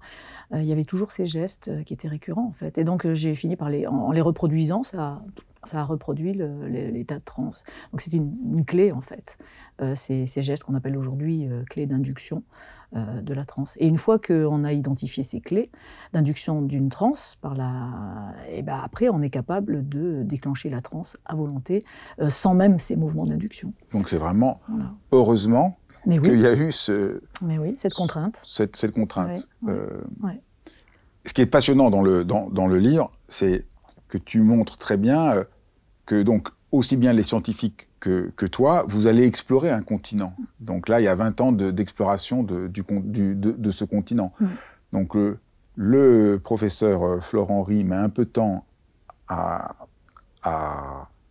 il 0.53 0.63
y 0.63 0.71
avait 0.71 0.85
toujours 0.85 1.11
ces 1.11 1.25
gestes 1.25 1.71
qui 1.85 1.93
étaient 1.93 2.07
récurrents, 2.07 2.47
en 2.47 2.53
fait. 2.53 2.77
Et 2.77 2.83
donc 2.83 3.11
j'ai 3.13 3.33
fini 3.33 3.55
par 3.55 3.69
les, 3.69 3.87
en 3.87 4.11
les 4.11 4.21
reproduisant, 4.21 4.83
ça 4.83 5.21
ça 5.65 5.79
a 5.79 5.83
reproduit 5.83 6.33
l'état 6.33 7.15
de 7.15 7.23
transe. 7.23 7.63
Donc 7.91 8.01
c'est 8.01 8.13
une, 8.13 8.65
clé 8.65 8.91
en 8.91 9.01
fait, 9.01 9.37
euh, 9.81 9.95
ces, 9.95 10.25
gestes 10.25 10.63
qu'on 10.63 10.75
appelle 10.75 10.97
aujourd'hui 10.97 11.47
euh, 11.47 11.63
clés 11.69 11.85
d'induction 11.85 12.43
euh, 12.95 13.21
de 13.21 13.33
la 13.33 13.45
transe. 13.45 13.75
Et 13.79 13.87
une 13.87 13.97
fois 13.97 14.19
qu'on 14.19 14.63
a 14.63 14.73
identifié 14.73 15.23
ces 15.23 15.41
clés 15.41 15.71
d'induction 16.13 16.61
d'une 16.61 16.89
transe, 16.89 17.37
par 17.41 17.55
la, 17.55 18.33
et 18.49 18.61
ben 18.61 18.79
après 18.81 19.09
on 19.09 19.21
est 19.21 19.29
capable 19.29 19.87
de 19.87 20.23
déclencher 20.23 20.69
la 20.69 20.81
transe 20.81 21.17
à 21.25 21.35
volonté, 21.35 21.83
sans 22.29 22.53
même 22.53 22.79
ces 22.79 22.95
mouvements 22.95 23.25
d'induction. 23.25 23.73
Donc 23.91 24.07
c'est 24.07 24.17
vraiment 24.17 24.59
heureusement 25.11 25.77
qu'il 26.03 26.39
y 26.39 26.45
a 26.45 26.53
eu 26.53 26.71
ce, 26.71 27.21
Mais 27.41 27.57
oui, 27.57 27.75
cette 27.75 27.93
contrainte. 27.93 28.41
Cette, 28.45 28.75
cette 28.75 28.93
contrainte. 28.93 29.47
Ce 31.25 31.33
qui 31.33 31.41
est 31.41 31.47
passionnant 31.47 31.89
dans 31.89 32.03
le, 32.03 32.23
dans, 32.23 32.51
dans 32.51 32.67
le 32.67 32.77
livre, 32.77 33.11
c'est 33.27 33.65
que 34.07 34.19
tu 34.19 34.41
montres 34.41 34.77
très 34.77 34.97
bien 34.97 35.43
que 36.05 36.21
donc 36.21 36.49
aussi 36.71 36.97
bien 36.97 37.13
les 37.13 37.23
scientifiques 37.23 37.89
que, 37.99 38.29
que, 38.35 38.45
toi, 38.45 38.85
vous 38.87 39.07
allez 39.07 39.23
explorer 39.25 39.69
un 39.69 39.81
continent. 39.81 40.35
Donc 40.59 40.89
là, 40.89 40.99
il 40.99 41.03
y 41.03 41.07
a 41.07 41.15
20 41.15 41.41
ans 41.41 41.51
d'exploration 41.51 42.43
de, 42.43 42.69
ce 43.71 43.85
continent. 43.85 44.33
Mm. 44.39 44.45
Donc 44.93 45.15
euh, 45.15 45.39
Le 45.75 46.39
professeur 46.43 47.23
Florent 47.23 47.59
Henry 47.59 47.83
met 47.83 47.95
un 47.95 48.09
peu 48.09 48.25
de 48.25 48.29
temps 48.29 48.65
à, 49.27 49.75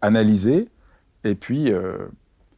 analyser, 0.01 0.69
et 1.23 1.35
puis 1.35 1.71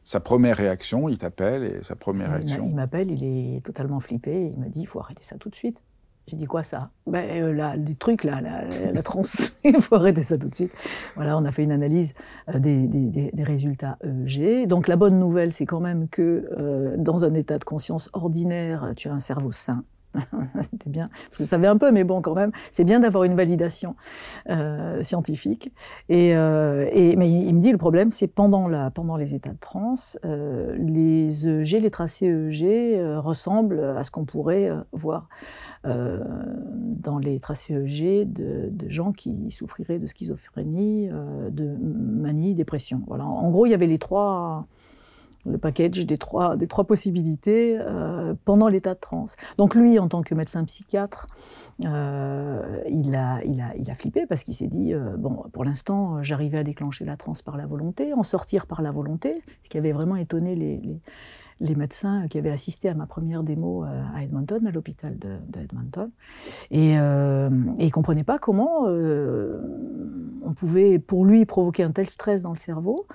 sa 0.06 0.20
première 0.20 0.56
réaction, 0.56 1.08
il 1.08 1.18
t'appelle, 1.18 1.64
et 1.64 1.82
sa 1.82 1.96
première 1.96 2.30
réaction... 2.30 2.66
Il 2.68 2.74
m'appelle, 2.76 3.10
il 3.10 3.24
est 3.24 3.60
totalement 3.60 4.00
flippé, 4.00 4.50
il 4.52 4.58
me 4.58 4.68
dit, 4.68 4.80
il 4.80 4.86
faut 4.86 5.00
arrêter 5.00 5.22
ça 5.22 5.36
tout 5.36 5.50
de 5.50 5.56
suite. 5.56 5.82
J'ai 6.28 6.36
dit 6.36 6.46
quoi 6.46 6.64
ça? 6.64 6.90
Ben, 7.06 7.24
euh, 7.40 7.52
là, 7.52 7.76
Les 7.76 7.94
trucs, 7.94 8.24
là, 8.24 8.40
la, 8.40 8.62
la, 8.62 9.00
il 9.64 9.80
faut 9.80 9.94
arrêter 9.94 10.24
ça 10.24 10.36
tout 10.36 10.48
de 10.48 10.54
suite. 10.54 10.72
Voilà, 11.14 11.38
on 11.38 11.44
a 11.44 11.52
fait 11.52 11.62
une 11.62 11.70
analyse 11.70 12.14
euh, 12.52 12.58
des, 12.58 13.30
résultats 13.44 13.96
EEG. 14.02 14.66
Donc 14.66 14.88
la 14.88 14.96
bonne 14.96 15.20
nouvelle, 15.20 15.52
c'est 15.52 15.66
quand 15.66 15.80
même 15.80 16.08
que 16.08 16.50
euh, 16.58 16.96
dans 16.98 17.24
un 17.24 17.34
état 17.34 17.58
de 17.58 17.64
conscience 17.64 18.10
ordinaire, 18.12 18.92
tu 18.96 19.08
as 19.08 19.12
un 19.12 19.20
cerveau 19.20 19.52
sain. 19.52 19.84
C'était 20.60 20.90
bien. 20.90 21.08
Je 21.32 21.40
le 21.40 21.46
savais 21.46 21.66
un 21.66 21.76
peu, 21.76 21.92
mais 21.92 22.04
bon, 22.04 22.20
quand 22.20 22.34
même, 22.34 22.52
c'est 22.70 22.84
bien 22.84 23.00
d'avoir 23.00 23.24
une 23.24 23.34
validation 23.34 23.96
euh, 24.48 25.02
scientifique. 25.02 25.72
Et, 26.08 26.36
euh, 26.36 26.88
mais 27.16 27.30
il 27.30 27.54
me 27.54 27.60
dit 27.60 27.72
le 27.72 27.78
problème, 27.78 28.10
c'est 28.10 28.26
pendant, 28.26 28.68
la, 28.68 28.90
pendant 28.90 29.16
les 29.16 29.34
états 29.34 29.52
de 29.52 29.58
transe, 29.58 30.18
euh, 30.24 30.76
les 30.78 31.48
EEG, 31.48 31.82
les 31.82 31.90
tracés 31.90 32.26
EEG 32.26 33.00
ressemblent 33.18 33.80
à 33.96 34.04
ce 34.04 34.10
qu'on 34.10 34.24
pourrait 34.24 34.70
voir 34.92 35.28
dans 35.84 37.18
les 37.18 37.38
tracés 37.38 37.74
EEG 37.74 38.32
de, 38.32 38.68
de, 38.70 38.88
gens 38.88 39.12
qui 39.12 39.50
souffriraient 39.50 39.98
de 39.98 40.06
schizophrénie, 40.06 41.08
de 41.08 41.76
manie, 41.80 42.54
dépression. 42.54 43.02
Voilà. 43.06 43.24
En 43.24 43.50
gros, 43.50 43.66
il 43.66 43.70
y 43.70 43.74
avait 43.74 43.86
les 43.86 43.98
trois 43.98 44.66
le 45.46 45.58
package 45.58 46.06
des 46.06 46.18
trois, 46.18 46.56
des 46.56 46.66
trois 46.66 46.84
possibilités 46.84 47.78
euh, 47.78 48.34
pendant 48.44 48.68
l'état 48.68 48.94
de 48.94 49.00
transe. 49.00 49.36
Donc 49.58 49.74
lui, 49.74 49.98
en 49.98 50.08
tant 50.08 50.22
que 50.22 50.34
médecin 50.34 50.64
psychiatre, 50.64 51.26
euh, 51.84 52.82
il, 52.88 53.14
a, 53.14 53.42
il, 53.44 53.60
a, 53.60 53.76
il 53.76 53.90
a 53.90 53.94
flippé 53.94 54.26
parce 54.26 54.44
qu'il 54.44 54.54
s'est 54.54 54.66
dit, 54.66 54.92
euh, 54.92 55.16
bon, 55.16 55.44
pour 55.52 55.64
l'instant, 55.64 56.22
j'arrivais 56.22 56.58
à 56.58 56.64
déclencher 56.64 57.04
la 57.04 57.16
transe 57.16 57.42
par 57.42 57.56
la 57.56 57.66
volonté, 57.66 58.12
en 58.12 58.22
sortir 58.22 58.66
par 58.66 58.82
la 58.82 58.90
volonté, 58.90 59.38
ce 59.62 59.68
qui 59.68 59.78
avait 59.78 59.92
vraiment 59.92 60.16
étonné 60.16 60.54
les, 60.54 60.78
les, 60.78 61.00
les 61.60 61.74
médecins 61.74 62.28
qui 62.28 62.38
avaient 62.38 62.50
assisté 62.50 62.88
à 62.88 62.94
ma 62.94 63.06
première 63.06 63.42
démo 63.42 63.84
à 63.84 64.22
Edmonton, 64.22 64.66
à 64.66 64.70
l'hôpital 64.70 65.18
de, 65.18 65.60
Edmonton. 65.60 66.10
Et, 66.70 66.98
euh, 66.98 67.48
ne 67.50 67.90
comprenaient 67.90 68.24
pas 68.24 68.38
comment 68.38 68.86
on 68.86 70.54
pouvait, 70.54 70.98
pour 70.98 71.24
lui, 71.24 71.44
provoquer 71.46 71.82
un 71.82 71.90
tel 71.90 72.08
stress 72.08 72.42
dans 72.42 72.52
le 72.52 72.58
cerveau. 72.58 73.06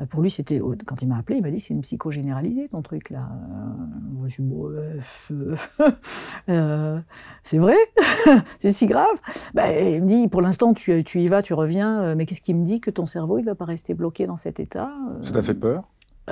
Euh, 0.00 0.06
pour 0.06 0.22
lui, 0.22 0.30
c'était 0.30 0.60
quand 0.84 1.02
il 1.02 1.08
m'a 1.08 1.18
appelé, 1.18 1.38
il 1.38 1.42
m'a 1.42 1.50
dit 1.50 1.60
c'est 1.60 1.74
une 1.74 1.80
psycho 1.80 2.10
généralisée 2.10 2.68
ton 2.68 2.82
truc 2.82 3.10
là. 3.10 3.20
Euh, 3.20 4.26
je 4.26 4.42
bon, 4.42 4.70
euh, 6.48 7.00
c'est 7.42 7.58
vrai, 7.58 7.76
c'est 8.58 8.72
si 8.72 8.86
grave? 8.86 9.16
Ben, 9.54 9.94
il 9.94 10.02
me 10.02 10.06
dit 10.06 10.28
pour 10.28 10.42
l'instant 10.42 10.74
tu, 10.74 11.02
tu, 11.04 11.20
y 11.20 11.28
vas, 11.28 11.42
tu 11.42 11.54
reviens, 11.54 12.14
mais 12.14 12.26
qu'est-ce 12.26 12.40
qui 12.40 12.54
me 12.54 12.64
dit 12.64 12.80
que 12.80 12.90
ton 12.90 13.06
cerveau 13.06 13.38
il 13.38 13.44
va 13.44 13.54
pas 13.54 13.64
rester 13.64 13.94
bloqué 13.94 14.26
dans 14.26 14.36
cet 14.36 14.60
état 14.60 14.90
Ça 15.20 15.32
t'a 15.32 15.42
fait 15.42 15.54
peur? 15.54 15.84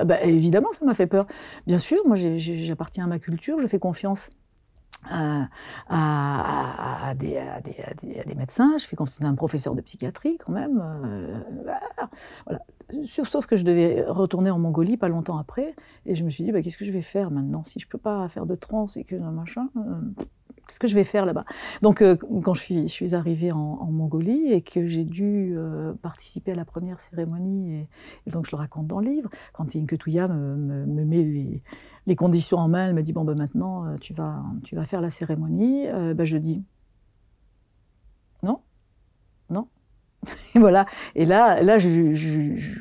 Ben, 0.03 0.19
Évidemment, 0.23 0.69
ça 0.71 0.85
m'a 0.85 0.93
fait 0.93 1.07
peur. 1.07 1.25
Bien 1.67 1.79
sûr, 1.79 1.99
moi 2.05 2.15
j'appartiens 2.15 3.05
à 3.05 3.07
ma 3.07 3.19
culture, 3.19 3.59
je 3.59 3.67
fais 3.67 3.79
confiance 3.79 4.29
à, 5.09 7.13
des, 7.15 7.39
médecins, 8.35 8.77
je 8.77 8.87
fais 8.87 8.95
confiance 8.95 9.21
à 9.21 9.27
un 9.27 9.35
professeur 9.35 9.75
de 9.75 9.81
psychiatrie 9.81 10.37
quand 10.39 10.53
même. 10.53 10.83
voilà. 11.63 11.79
Sauf 13.05 13.45
que 13.45 13.55
je 13.55 13.65
devais 13.65 14.03
retourner 14.07 14.49
en 14.49 14.59
Mongolie 14.59 14.97
pas 14.97 15.07
longtemps 15.07 15.37
après, 15.37 15.75
et 16.05 16.15
je 16.15 16.23
me 16.23 16.29
suis 16.29 16.43
dit, 16.43 16.51
bah, 16.51 16.61
qu'est-ce 16.61 16.77
que 16.77 16.85
je 16.85 16.91
vais 16.91 17.01
faire 17.01 17.31
maintenant? 17.31 17.63
Si 17.63 17.79
je 17.79 17.87
peux 17.87 17.97
pas 17.97 18.27
faire 18.27 18.45
de 18.45 18.55
trans 18.55 18.85
et 18.95 19.03
que 19.03 19.15
machin, 19.15 19.69
euh, 19.77 20.01
qu'est-ce 20.67 20.79
que 20.79 20.87
je 20.87 20.95
vais 20.95 21.03
faire 21.03 21.25
là-bas? 21.25 21.43
Donc, 21.81 22.01
euh, 22.01 22.15
quand 22.43 22.53
je 22.53 22.87
suis, 22.87 23.15
arrivée 23.15 23.51
en, 23.51 23.85
Mongolie 23.91 24.51
et 24.51 24.61
que 24.61 24.85
j'ai 24.87 25.03
dû 25.05 25.53
euh, 25.55 25.93
participer 26.01 26.51
à 26.51 26.55
la 26.55 26.65
première 26.65 26.99
cérémonie, 26.99 27.87
et, 28.27 28.29
donc 28.31 28.45
je 28.45 28.51
le 28.51 28.57
raconte 28.57 28.87
dans 28.87 28.99
le 28.99 29.09
livre, 29.09 29.29
quand 29.53 29.75
Inke 29.75 29.97
Touya 29.97 30.27
me, 30.27 30.55
me, 30.55 30.85
me, 30.85 31.05
met 31.05 31.61
les, 32.05 32.15
conditions 32.15 32.57
en 32.57 32.67
main, 32.67 32.87
elle 32.87 32.93
me 32.93 33.03
dit, 33.03 33.13
bon, 33.13 33.23
bah, 33.23 33.35
maintenant, 33.35 33.95
tu 34.01 34.13
vas, 34.13 34.43
tu 34.63 34.75
vas 34.75 34.85
faire 34.85 35.01
la 35.01 35.09
cérémonie, 35.09 35.87
bah, 36.15 36.25
je 36.25 36.37
dis, 36.37 36.63
non, 38.43 38.59
non. 39.49 39.67
Et 40.55 40.59
voilà. 40.59 40.85
Et 41.15 41.25
là, 41.25 41.61
là 41.61 41.77
je, 41.77 42.13
je, 42.13 42.75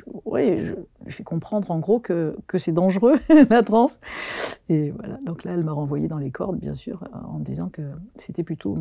je 1.07 1.15
fais 1.15 1.25
comprendre 1.25 1.71
en 1.71 1.79
gros 1.79 1.99
que, 1.99 2.37
que 2.47 2.59
c'est 2.59 2.73
dangereux, 2.73 3.17
la 3.51 3.63
transe. 3.63 3.99
Et 4.69 4.91
voilà, 4.91 5.19
donc 5.25 5.45
là, 5.45 5.53
elle 5.53 5.65
m'a 5.65 5.73
renvoyé 5.73 6.09
dans 6.09 6.19
les 6.19 6.31
cordes, 6.31 6.59
bien 6.59 6.75
sûr, 6.75 7.05
en 7.13 7.39
disant 7.39 7.69
que 7.69 7.83
c'était 8.17 8.43
plutôt 8.43 8.77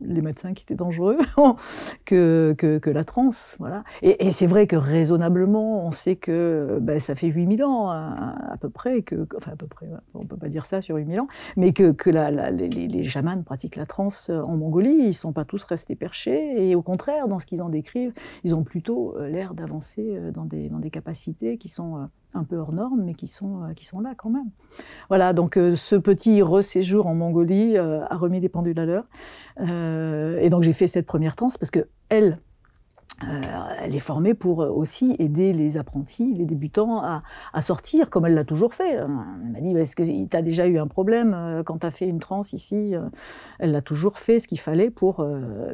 les 0.00 0.20
médecins 0.20 0.54
qui 0.54 0.62
étaient 0.62 0.74
dangereux 0.74 1.18
que, 2.04 2.54
que, 2.56 2.90
la 2.90 3.04
transe. 3.04 3.56
Voilà. 3.58 3.82
Et, 4.02 4.30
c'est 4.30 4.46
vrai 4.46 4.66
que 4.66 4.76
raisonnablement, 4.76 5.86
on 5.86 5.90
sait 5.90 6.16
que 6.16 6.78
ben, 6.80 7.00
ça 7.00 7.14
fait 7.14 7.26
8000 7.28 7.64
ans 7.64 7.88
à, 7.90 8.56
peu 8.60 8.68
près, 8.68 9.02
que, 9.02 9.26
enfin 9.36 9.52
à 9.52 9.56
peu 9.56 9.66
près, 9.66 9.88
on 10.14 10.24
peut 10.24 10.36
pas 10.36 10.48
dire 10.48 10.66
ça 10.66 10.80
sur 10.80 10.96
8000 10.96 11.20
ans, 11.20 11.28
mais 11.56 11.72
que, 11.72 11.92
que 11.92 12.10
les, 12.10 12.68
les, 12.68 13.02
chamans 13.02 13.42
pratiquent 13.42 13.76
la 13.76 13.86
transe 13.86 14.30
en 14.30 14.56
Mongolie, 14.56 15.08
ils 15.08 15.14
sont 15.14 15.32
pas 15.32 15.44
tous 15.44 15.64
restés 15.64 15.96
perchés, 15.96 16.68
et 16.68 16.74
au 16.74 16.82
contraire, 16.82 17.28
dans 17.28 17.38
ce 17.38 17.46
qu'ils 17.46 17.62
en 17.62 17.68
décrivent, 17.68 18.12
ils 18.44 18.54
ont 18.54 18.62
plutôt 18.62 19.16
euh, 19.16 19.28
l'air 19.28 19.54
d'avancer 19.54 20.16
euh, 20.16 20.30
dans 20.30 20.44
des, 20.44 20.68
dans 20.68 20.78
des 20.78 20.90
capacités 20.90 21.58
qui 21.58 21.63
sont 21.68 21.96
euh, 21.96 22.04
un 22.34 22.44
peu 22.44 22.56
hors 22.56 22.72
normes, 22.72 23.02
mais 23.04 23.14
qui 23.14 23.26
sont, 23.26 23.62
euh, 23.62 23.72
qui 23.74 23.84
sont 23.84 24.00
là 24.00 24.14
quand 24.16 24.30
même. 24.30 24.50
Voilà, 25.08 25.32
donc 25.32 25.56
euh, 25.56 25.74
ce 25.74 25.96
petit 25.96 26.42
reséjour 26.42 27.06
en 27.06 27.14
Mongolie 27.14 27.76
a 27.76 28.16
remis 28.16 28.40
des 28.40 28.48
pendules 28.48 28.78
à 28.78 28.86
l'heure. 28.86 29.06
et 29.58 30.50
donc 30.50 30.62
j'ai 30.62 30.72
fait 30.72 30.86
cette 30.86 31.06
première 31.06 31.36
transe 31.36 31.58
parce 31.58 31.70
que 31.70 31.88
elle, 32.08 32.38
euh, 33.22 33.42
elle 33.80 33.94
est 33.94 34.00
formée 34.00 34.34
pour 34.34 34.58
aussi 34.58 35.14
aider 35.18 35.52
les 35.52 35.76
apprentis, 35.76 36.34
les 36.34 36.44
débutants 36.44 37.00
à, 37.02 37.22
sortir, 37.60 38.10
comme 38.10 38.26
elle 38.26 38.34
l'a 38.34 38.44
toujours 38.44 38.74
fait. 38.74 38.94
Elle 38.94 39.08
m'a 39.08 39.60
dit, 39.60 39.70
est-ce 39.76 39.96
que 39.96 40.02
tu 40.02 40.36
as 40.36 40.42
déjà 40.42 40.66
eu 40.66 40.78
un 40.78 40.86
problème 40.86 41.32
euh, 41.34 41.62
quand 41.62 41.78
tu 41.78 41.86
as 41.86 41.90
fait 41.90 42.06
une 42.06 42.18
transe 42.18 42.52
ici 42.52 42.94
euh, 42.94 43.08
Elle 43.58 43.72
l'a 43.72 43.82
toujours 43.82 44.18
fait 44.18 44.38
ce 44.38 44.48
qu'il 44.48 44.58
fallait 44.58 44.90
pour 44.90 45.26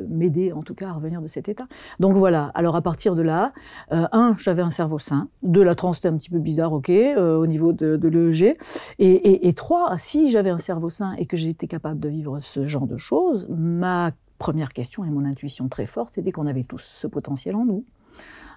m'aider, 0.09 0.53
en 0.53 0.63
tout 0.63 0.75
cas, 0.75 0.89
à 0.89 0.93
revenir 0.93 1.23
de 1.23 1.27
cet 1.27 1.49
état. 1.49 1.67
Donc 1.99 2.15
voilà, 2.15 2.51
alors 2.55 2.77
à 2.77 2.83
partir 2.83 3.15
de 3.15 3.23
là, 3.23 3.53
un, 3.91 4.35
j'avais 4.39 4.63
un 4.63 4.71
cerveau 4.71 4.99
sain. 4.99 5.29
Deux, 5.43 5.63
la 5.63 5.75
transe 5.75 5.99
était 5.99 6.09
un 6.09 6.17
petit 6.17 6.31
peu 6.31 6.39
bizarre, 6.39 6.73
ok, 6.73 6.91
au 7.17 7.47
niveau 7.47 7.73
de, 7.73 8.09
l'EEG. 8.09 8.57
Et 8.99 9.53
trois, 9.55 9.97
si 9.99 10.31
j'avais 10.31 10.51
un 10.51 10.59
cerveau 10.59 10.89
sain 10.89 11.15
et 11.15 11.27
que 11.27 11.37
j'étais 11.37 11.67
capable 11.67 12.01
de 12.01 12.09
vivre 12.09 12.39
ce 12.41 12.65
genre 12.65 12.87
de 12.87 12.97
choses, 12.97 13.47
ma 13.51 14.13
première 14.41 14.73
question 14.73 15.05
et 15.05 15.11
mon 15.11 15.25
intuition 15.25 15.69
très 15.69 15.87
forte, 15.87 16.15
c'était 16.15 16.33
qu'on 16.33 16.49
avait 16.49 16.65
tous 16.65 16.83
ce 16.83 17.07
potentiel 17.07 17.55
en 17.55 17.65
nous. 17.65 17.85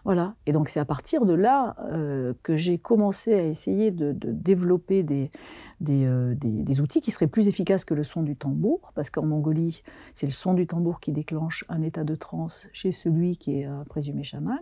Voilà. 0.06 0.36
Et 0.46 0.52
donc 0.52 0.68
c'est 0.68 0.80
à 0.80 0.86
partir 0.86 1.26
de 1.26 1.34
là 1.34 1.76
euh, 1.92 2.34
que 2.44 2.56
j'ai 2.56 2.78
commencé 2.78 3.34
à 3.34 3.44
essayer 3.44 3.92
de, 3.92 4.14
développer 4.14 5.06
euh, 5.10 6.36
des, 6.36 6.36
des, 6.36 6.82
outils 6.82 7.00
qui 7.00 7.12
seraient 7.12 7.28
plus 7.28 7.48
efficaces 7.48 7.86
que 7.86 7.94
le 7.94 8.04
son 8.04 8.22
du 8.22 8.36
tambour, 8.36 8.92
parce 8.96 9.10
qu'en 9.10 9.26
Mongolie, 9.26 9.84
c'est 10.14 10.26
le 10.26 10.34
son 10.34 10.54
du 10.54 10.68
tambour 10.68 11.00
qui 11.00 11.12
déclenche 11.12 11.64
un 11.70 11.82
état 11.82 12.04
de 12.04 12.16
transe 12.16 12.68
chez 12.74 12.92
celui 12.92 13.38
qui 13.38 13.60
est 13.60 13.68
euh, 13.68 13.84
présumé 13.86 14.24
chaman. 14.24 14.60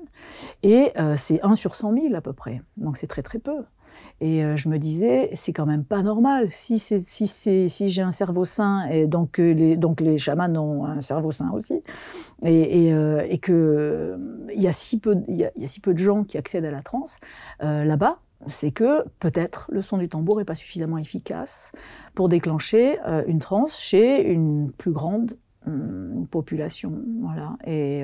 Et 0.63 0.91
c'est 1.15 1.41
1 1.41 1.55
sur 1.55 1.75
100 1.75 1.93
000 1.93 2.15
à 2.15 2.21
peu 2.21 2.33
près. 2.33 2.61
Donc 2.77 2.97
c'est 2.97 3.07
très 3.07 3.23
très 3.23 3.39
peu. 3.39 3.63
Et 4.21 4.43
euh, 4.43 4.55
je 4.55 4.69
me 4.69 4.77
disais, 4.77 5.31
c'est 5.33 5.51
quand 5.51 5.65
même 5.65 5.83
pas 5.83 6.03
normal. 6.03 6.48
Si, 6.51 6.77
j'ai 6.79 8.01
un 8.01 8.12
cerveau 8.12 8.45
sain, 8.45 8.88
et 8.89 9.07
donc, 9.07 9.39
les, 9.39 9.75
donc 9.75 10.03
chamans 10.17 10.55
ont 10.55 10.86
un 10.86 11.00
cerveau 11.00 11.31
sain 11.31 11.50
aussi, 11.51 11.81
et, 12.45 12.88
et, 12.88 12.89
y, 12.89 14.67
a 14.67 14.71
si 14.71 15.00
peu, 15.00 15.15
de 15.15 15.98
gens 15.98 16.24
qui 16.24 16.38
accèdent 16.38 16.65
à 16.65 16.71
la 16.71 16.83
transe 16.83 17.17
euh, 17.63 17.83
là-bas, 17.83 18.19
c'est 18.45 18.71
que 18.71 19.03
peut-être 19.19 19.67
le 19.71 19.81
son 19.81 19.98
du 19.98 20.07
tambour 20.07 20.38
n'est 20.38 20.45
pas 20.45 20.55
suffisamment 20.55 21.00
efficace 21.00 21.71
pour 22.13 22.29
déclencher 22.29 23.00
euh, 23.07 23.24
une 23.27 23.39
transe 23.39 23.79
chez 23.79 24.31
une 24.31 24.71
plus 24.71 24.91
grande 24.91 25.36
hum, 25.65 26.27
population. 26.29 26.93
Voilà. 27.21 27.57
Et 27.65 28.03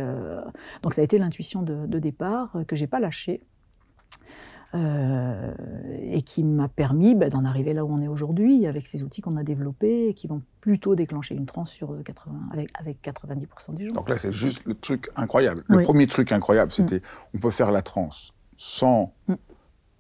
donc 0.82 0.96
ça 0.96 1.02
a 1.02 1.04
été 1.04 1.20
l'intuition 1.20 1.62
de, 1.62 1.86
de 1.86 2.00
départ 2.00 2.58
que 2.68 2.76
j'ai 2.76 2.88
pas 2.88 3.00
lâchée. 3.00 3.44
Euh, 4.76 5.54
et 6.02 6.22
qui 6.22 6.44
m'a 6.44 6.68
permis 6.68 7.16
bah, 7.16 7.30
d'en 7.30 7.46
arriver 7.46 7.74
là 7.74 7.86
où 7.86 7.94
on 7.94 8.02
est 8.02 8.08
aujourd'hui, 8.10 8.68
avec 8.68 8.86
ces 8.86 9.02
outils 9.02 9.22
qu'on 9.22 9.38
a 9.38 9.44
développés 9.44 10.10
et 10.10 10.14
qui 10.14 10.28
vont 10.28 10.42
plutôt 10.60 10.94
déclencher 10.94 11.36
une 11.36 11.46
transe 11.46 11.72
sur 11.72 11.96
80, 12.04 12.50
avec, 12.52 12.70
avec 12.78 13.02
90% 13.02 13.76
des 13.76 13.88
gens. 13.88 13.94
Donc 13.94 14.10
là, 14.10 14.18
c'est 14.18 14.34
juste 14.34 14.66
le 14.66 14.76
truc 14.76 15.10
incroyable. 15.16 15.64
Le 15.68 15.78
oui. 15.78 15.84
premier 15.84 16.06
truc 16.06 16.34
incroyable, 16.34 16.74
c'était 16.74 16.98
mm. 16.98 17.36
on 17.36 17.38
peut 17.40 17.52
faire 17.52 17.72
la 17.72 17.82
transe 17.82 18.34
sans 18.58 19.14
mm. 19.30 19.34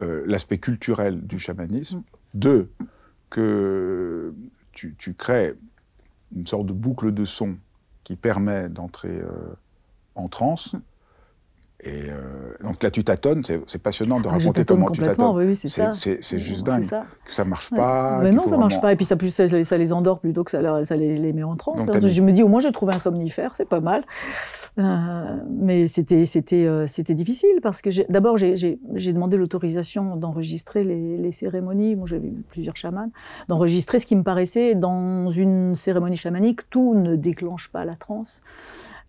euh, 0.01 0.23
l'aspect 0.27 0.57
culturel 0.57 1.25
du 1.25 1.39
chamanisme. 1.39 1.99
Mm. 1.99 2.03
Deux, 2.33 2.71
que 3.29 4.35
tu, 4.73 4.95
tu, 4.97 5.13
crées 5.13 5.55
une 6.35 6.45
sorte 6.45 6.65
de 6.65 6.73
boucle 6.73 7.13
de 7.13 7.23
son 7.23 7.57
qui 8.03 8.17
permet 8.17 8.67
d'entrer 8.67 9.17
euh, 9.17 9.55
en 10.15 10.27
transe. 10.27 10.75
Et 11.83 12.09
euh, 12.09 12.53
donc 12.63 12.81
là, 12.81 12.89
tu 12.89 13.03
tâtonnes, 13.03 13.43
c'est 13.43 13.77
passionnant 13.83 14.19
de 14.19 14.27
raconter 14.27 14.65
comment 14.65 14.89
tu 14.89 15.03
tâtonnes. 15.03 15.35
oui, 15.37 15.45
oui, 15.49 15.55
c'est 15.55 16.39
juste 16.39 16.65
dingue 16.65 16.83
ça. 16.89 17.05
que 17.23 17.31
ça 17.33 17.45
marche 17.45 17.71
Ouais. 17.71 17.77
pas. 17.77 18.19
Mais 18.23 18.29
qu'il 18.29 18.37
non, 18.37 18.43
ça 18.47 18.57
marche 18.57 18.73
vraiment- 18.73 18.81
pas. 18.81 18.93
Et 18.93 18.95
puis 18.95 19.05
ça, 19.05 19.15
plus, 19.15 19.29
ça, 19.29 19.47
ça 19.63 19.77
les 19.77 19.93
endort 19.93 20.19
plutôt 20.19 20.43
que 20.43 20.49
ça, 20.49 20.59
leur- 20.61 20.83
ça 20.87 20.95
les, 20.95 21.15
les 21.17 21.33
met 21.33 21.43
en 21.43 21.55
transe. 21.55 21.85
Donc, 21.85 21.95
hein. 21.97 21.99
Je 22.07 22.21
me 22.23 22.31
dis, 22.31 22.41
au 22.41 22.47
moins, 22.47 22.61
j'ai 22.61 22.71
trouvé 22.71 22.95
un 22.95 22.99
somnifère, 22.99 23.55
c'est 23.55 23.69
pas 23.69 23.79
mal. 23.79 24.03
Euh, 24.79 25.37
mais 25.51 25.87
c'était 25.87 26.23
euh, 26.53 26.85
c'était 26.87 27.13
difficile 27.15 27.59
parce 27.61 27.81
que 27.83 27.89
d'abord, 28.11 28.37
j'ai- 28.37 28.79
demandé 29.13 29.37
l'autorisation 29.37 30.15
d'enregistrer 30.15 30.83
les, 30.83 31.17
les 31.17 31.31
cérémonies. 31.31 31.95
Moi, 31.95 32.07
j'avais 32.07 32.29
vu 32.29 32.43
plusieurs 32.49 32.75
chamans. 32.75 33.11
D'enregistrer 33.49 33.99
ce 33.99 34.05
qui 34.07 34.15
me 34.15 34.23
paraissait 34.23 34.73
dans 34.75 35.29
une 35.29 35.75
cérémonie 35.75 36.15
chamanique, 36.17 36.69
tout 36.71 36.95
ne 36.95 37.15
déclenche 37.15 37.69
pas 37.69 37.85
la 37.85 37.95
transe. 37.95 38.41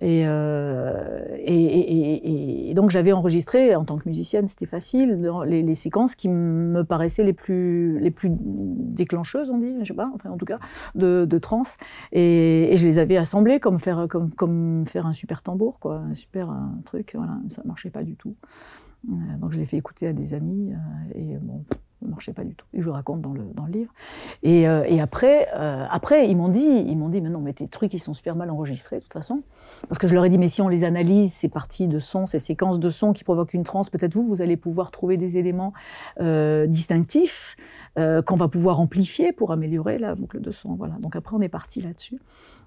Et, 0.01 0.23
euh, 0.27 1.25
et, 1.39 1.65
et- 1.65 2.71
et- 2.71 2.75
donc 2.75 2.91
j'avais 2.91 3.13
enregistré, 3.13 3.75
en 3.75 3.85
tant 3.85 3.97
que 3.99 4.09
musicienne, 4.09 4.47
c'était 4.47 4.67
facile, 4.67 5.21
les, 5.47 5.75
séquences 5.75 6.15
qui 6.15 6.29
me 6.29 6.85
paraissaient 6.85 7.25
les 7.25 7.33
plus, 7.33 7.99
les 7.99 8.11
plus 8.13 8.31
déclencheuses, 8.31 9.51
on 9.51 9.59
dit, 9.59 9.75
je 9.81 9.85
sais 9.85 9.95
pas, 9.95 10.11
enfin 10.15 10.31
en 10.31 10.37
tout 10.37 10.45
cas, 10.45 10.61
de, 10.95 11.25
de 11.25 11.39
trance. 11.39 11.77
Et, 12.13 12.73
je 12.77 12.87
les 12.87 12.99
avais 13.01 13.17
assemblées 13.17 13.59
comme 13.59 13.79
faire, 13.79 14.07
comme, 14.09 14.33
comme 14.35 14.85
faire 14.87 15.07
un 15.07 15.13
super 15.13 15.43
tambour, 15.43 15.79
quoi, 15.81 15.97
un 15.97 16.15
super 16.15 16.51
un 16.51 16.81
truc, 16.85 17.15
voilà, 17.17 17.39
ça 17.49 17.63
marchait 17.65 17.91
pas 17.91 18.05
du 18.05 18.15
tout. 18.15 18.37
Euh, 19.09 19.13
Donc 19.41 19.53
je 19.53 19.59
l'ai 19.59 19.67
fait 19.67 19.77
écouter 19.77 20.07
à 20.07 20.13
des 20.13 20.35
amis, 20.35 20.73
euh, 20.73 21.19
et 21.19 21.37
bon, 21.39 21.65
ne 22.03 22.09
marchait 22.09 22.33
pas 22.33 22.45
du 22.45 22.55
tout. 22.55 22.67
Et 22.75 22.81
je 22.81 22.87
le 22.87 22.93
raconte 22.93 23.21
dans 23.21 23.33
le, 23.33 23.43
dans 23.55 23.65
le 23.67 23.73
livre. 23.73 23.93
Et, 24.43 24.69
euh, 24.69 24.85
et 24.87 25.01
après, 25.01 25.49
euh, 25.55 25.85
après, 25.91 26.29
ils 26.31 26.37
m'ont 26.37 26.49
dit, 26.49 26.61
ils 26.87 26.97
m'ont 26.97 27.09
dit, 27.09 27.21
mais 27.21 27.29
non, 27.31 27.41
mais 27.41 27.53
tes 27.53 27.69
trucs, 27.69 27.93
ils 27.95 27.99
sont 27.99 28.15
super 28.15 28.37
mal 28.37 28.51
enregistrés, 28.51 28.97
de 28.99 29.03
toute 29.03 29.13
façon. 29.13 29.43
Parce 29.89 29.99
que 29.99 30.07
je 30.07 30.15
leur 30.15 30.25
ai 30.25 30.29
dit, 30.29 30.39
mais 30.39 30.49
si 30.49 30.63
on 30.63 30.69
les 30.69 30.85
analyse, 30.85 31.33
ces 31.33 31.49
parties 31.49 31.89
de 31.89 31.99
son, 31.99 32.27
ces 32.27 32.39
séquences 32.39 32.79
de 32.79 32.91
son 32.91 33.13
qui 33.13 33.25
provoquent 33.25 33.55
une 33.55 33.65
transe, 33.65 33.91
peut-être 33.91 34.15
vous, 34.15 34.27
vous 34.27 34.43
allez 34.43 34.57
pouvoir 34.57 34.91
trouver 34.91 35.17
des 35.17 35.37
éléments 35.37 35.73
euh, 36.21 36.67
distinctifs 36.67 37.57
qu'on 38.27 38.37
va 38.37 38.47
pouvoir 38.47 38.81
amplifier 38.81 39.33
pour 39.33 39.51
améliorer 39.51 39.99
la 39.99 40.15
boucle 40.15 40.41
de 40.41 40.53
son. 40.53 40.75
Voilà. 40.77 40.95
Donc 41.01 41.17
après, 41.17 41.35
on 41.35 41.41
est 41.41 41.49
parti 41.49 41.83
là-dessus. 41.83 42.21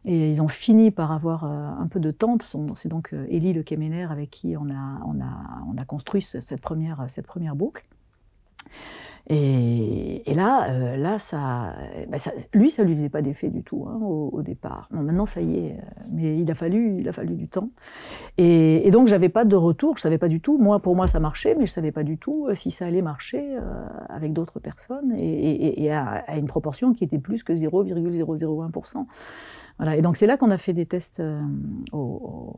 Et 0.03 0.27
ils 0.27 0.41
ont 0.41 0.49
fini 0.49 0.91
par 0.91 1.13
avoir 1.13 1.45
un 1.45 1.87
peu 1.87 2.01
de 2.01 2.11
tente. 2.11 2.43
C'est 2.75 2.89
donc 2.89 3.15
Élie 3.29 3.53
Le 3.53 3.63
Kéméner 3.63 4.03
avec 4.03 4.29
qui 4.29 4.57
on 4.57 4.69
a, 4.69 4.99
on 5.05 5.21
a, 5.21 5.63
on 5.73 5.77
a 5.81 5.85
construit 5.85 6.21
ce- 6.21 6.41
cette 6.41 6.59
première, 6.59 7.05
cette 7.07 7.27
première 7.27 7.55
boucle. 7.55 7.85
Et, 9.29 10.33
là, 10.35 10.69
euh, 10.69 10.97
là 10.97 11.17
ça, 11.17 11.73
ben 12.09 12.19
lui, 12.53 12.69
ça 12.69 12.83
lui 12.83 12.95
faisait 12.95 13.09
pas 13.09 13.21
d'effet 13.21 13.49
du 13.49 13.63
tout 13.63 13.85
hein, 13.87 13.97
au, 14.01 14.41
départ. 14.41 14.89
Maintenant, 14.91 15.25
ça 15.25 15.41
y 15.41 15.57
est, 15.57 15.71
euh, 15.71 16.01
mais 16.11 16.37
il 16.37 16.49
a 16.51 16.55
fallu, 16.55 16.97
il 16.99 17.07
a 17.07 17.13
fallu 17.13 17.35
du 17.35 17.47
temps. 17.47 17.69
Et, 18.37 18.87
et 18.87 18.91
donc, 18.91 19.07
j'avais 19.07 19.29
pas 19.29 19.45
de 19.45 19.55
retour, 19.55 19.95
je 19.97 20.01
savais 20.01 20.17
pas 20.17 20.27
du 20.27 20.41
tout. 20.41 20.57
Moi, 20.57 20.79
pour 20.79 20.95
moi, 20.95 21.07
ça 21.07 21.19
marchait, 21.19 21.55
mais 21.55 21.65
je 21.65 21.71
savais 21.71 21.91
pas 21.91 22.03
du 22.03 22.17
tout 22.17 22.47
euh, 22.49 22.55
si 22.55 22.71
ça 22.71 22.87
allait 22.87 23.01
marcher 23.01 23.55
euh, 23.55 23.61
avec 24.09 24.33
d'autres 24.33 24.59
personnes 24.59 25.13
et, 25.17 25.91
à 25.91 26.37
une 26.37 26.47
proportion 26.47 26.93
qui 26.93 27.03
était 27.03 27.19
plus 27.19 27.43
que 27.43 27.53
0,001%. 27.53 29.05
Et 29.95 30.01
donc, 30.01 30.15
c'est 30.15 30.27
là 30.27 30.37
qu'on 30.37 30.51
a 30.51 30.57
fait 30.57 30.73
des 30.73 30.85
tests 30.85 31.19
euh, 31.19 31.41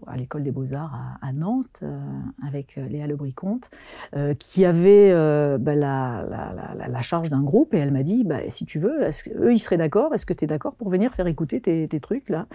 à 0.08 0.18
l'école 0.18 0.44
des 0.44 0.52
beaux-arts 0.52 1.18
à, 1.22 1.34
Nantes 1.34 1.80
euh, 1.84 2.00
avec 2.46 2.78
euh, 2.78 2.88
Léa 2.88 3.08
Lebricomte 3.08 3.70
euh, 4.16 4.34
qui 4.34 4.66
avait 4.66 5.12
bah, 5.58 5.76
la, 5.76 7.02
charge 7.02 7.30
d'un 7.30 7.42
groupe. 7.42 7.74
Et 7.74 7.78
elle 7.78 7.92
m'a 7.92 8.04
dit 8.04 8.24
bah, 8.24 8.40
si 8.50 8.66
tu 8.66 8.80
veux, 8.80 9.02
est-ce 9.04 9.30
eux 9.30 9.54
ils 9.54 9.60
seraient 9.60 9.78
d'accord, 9.78 10.14
est-ce 10.14 10.26
que 10.26 10.34
tu 10.34 10.46
es 10.46 10.48
d'accord 10.48 10.76
pour 10.76 10.90
venir 10.90 11.14
faire 11.14 11.28
écouter 11.28 11.62
tes, 11.62 12.00
trucs 12.00 12.30
là 12.30 12.48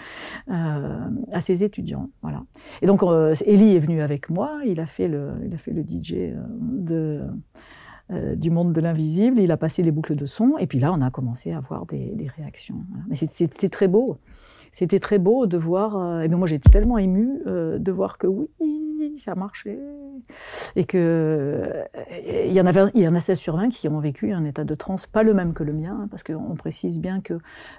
à 0.48 1.40
ces 1.40 1.64
étudiants? 1.64 2.10
Voilà. 2.22 2.42
Et 2.82 2.86
donc 2.86 3.02
Ellie 3.46 3.76
est 3.76 3.80
venu 3.80 4.00
avec 4.00 4.30
moi, 4.30 4.60
il 4.66 4.80
a 4.80 4.86
fait 4.86 5.08
le, 5.08 5.32
il 5.44 5.54
a 5.54 5.58
fait 5.58 5.72
le 5.72 5.82
DJ 5.82 6.34
du 8.36 8.50
monde 8.50 8.72
de 8.72 8.80
l'invisible, 8.80 9.40
il 9.40 9.52
a 9.52 9.56
passé 9.56 9.82
les 9.82 9.90
boucles 9.90 10.16
de 10.16 10.26
son, 10.26 10.56
et 10.58 10.66
puis 10.66 10.78
là, 10.78 10.92
on 10.92 11.00
a 11.02 11.10
commencé 11.10 11.52
à 11.52 11.58
avoir 11.58 11.84
des, 11.86 12.28
réactions. 12.36 12.84
Mais 13.08 13.14
c'est- 13.14 13.68
très 13.68 13.88
beau. 13.88 14.18
C'était 14.70 14.98
très 14.98 15.18
beau 15.18 15.46
de 15.46 15.56
voir. 15.56 15.96
euh, 15.96 16.20
et 16.22 16.28
bien 16.28 16.36
moi, 16.36 16.46
j'étais 16.46 16.70
tellement 16.70 16.98
émue 16.98 17.40
euh, 17.46 17.78
de 17.78 17.92
voir 17.92 18.18
que 18.18 18.26
oui, 18.26 18.48
ça 19.16 19.34
marchait. 19.34 19.78
Et 20.76 20.84
que. 20.84 20.98
euh, 20.98 21.84
Il 22.46 22.52
y, 22.52 22.60
en 22.60 22.66
avait, 22.66 22.84
il 22.94 23.02
y 23.02 23.08
en 23.08 23.14
a 23.14 23.20
16 23.20 23.38
sur 23.38 23.56
20 23.56 23.68
qui 23.70 23.88
ont 23.88 23.98
vécu 24.00 24.32
un 24.32 24.44
état 24.44 24.64
de 24.64 24.74
transe, 24.74 25.06
pas 25.06 25.22
le 25.22 25.34
même 25.34 25.52
que 25.54 25.62
le 25.64 25.72
mien, 25.72 25.98
hein, 26.02 26.08
parce 26.10 26.22
qu'on 26.22 26.54
précise 26.54 26.98
bien 26.98 27.20
que 27.20 27.34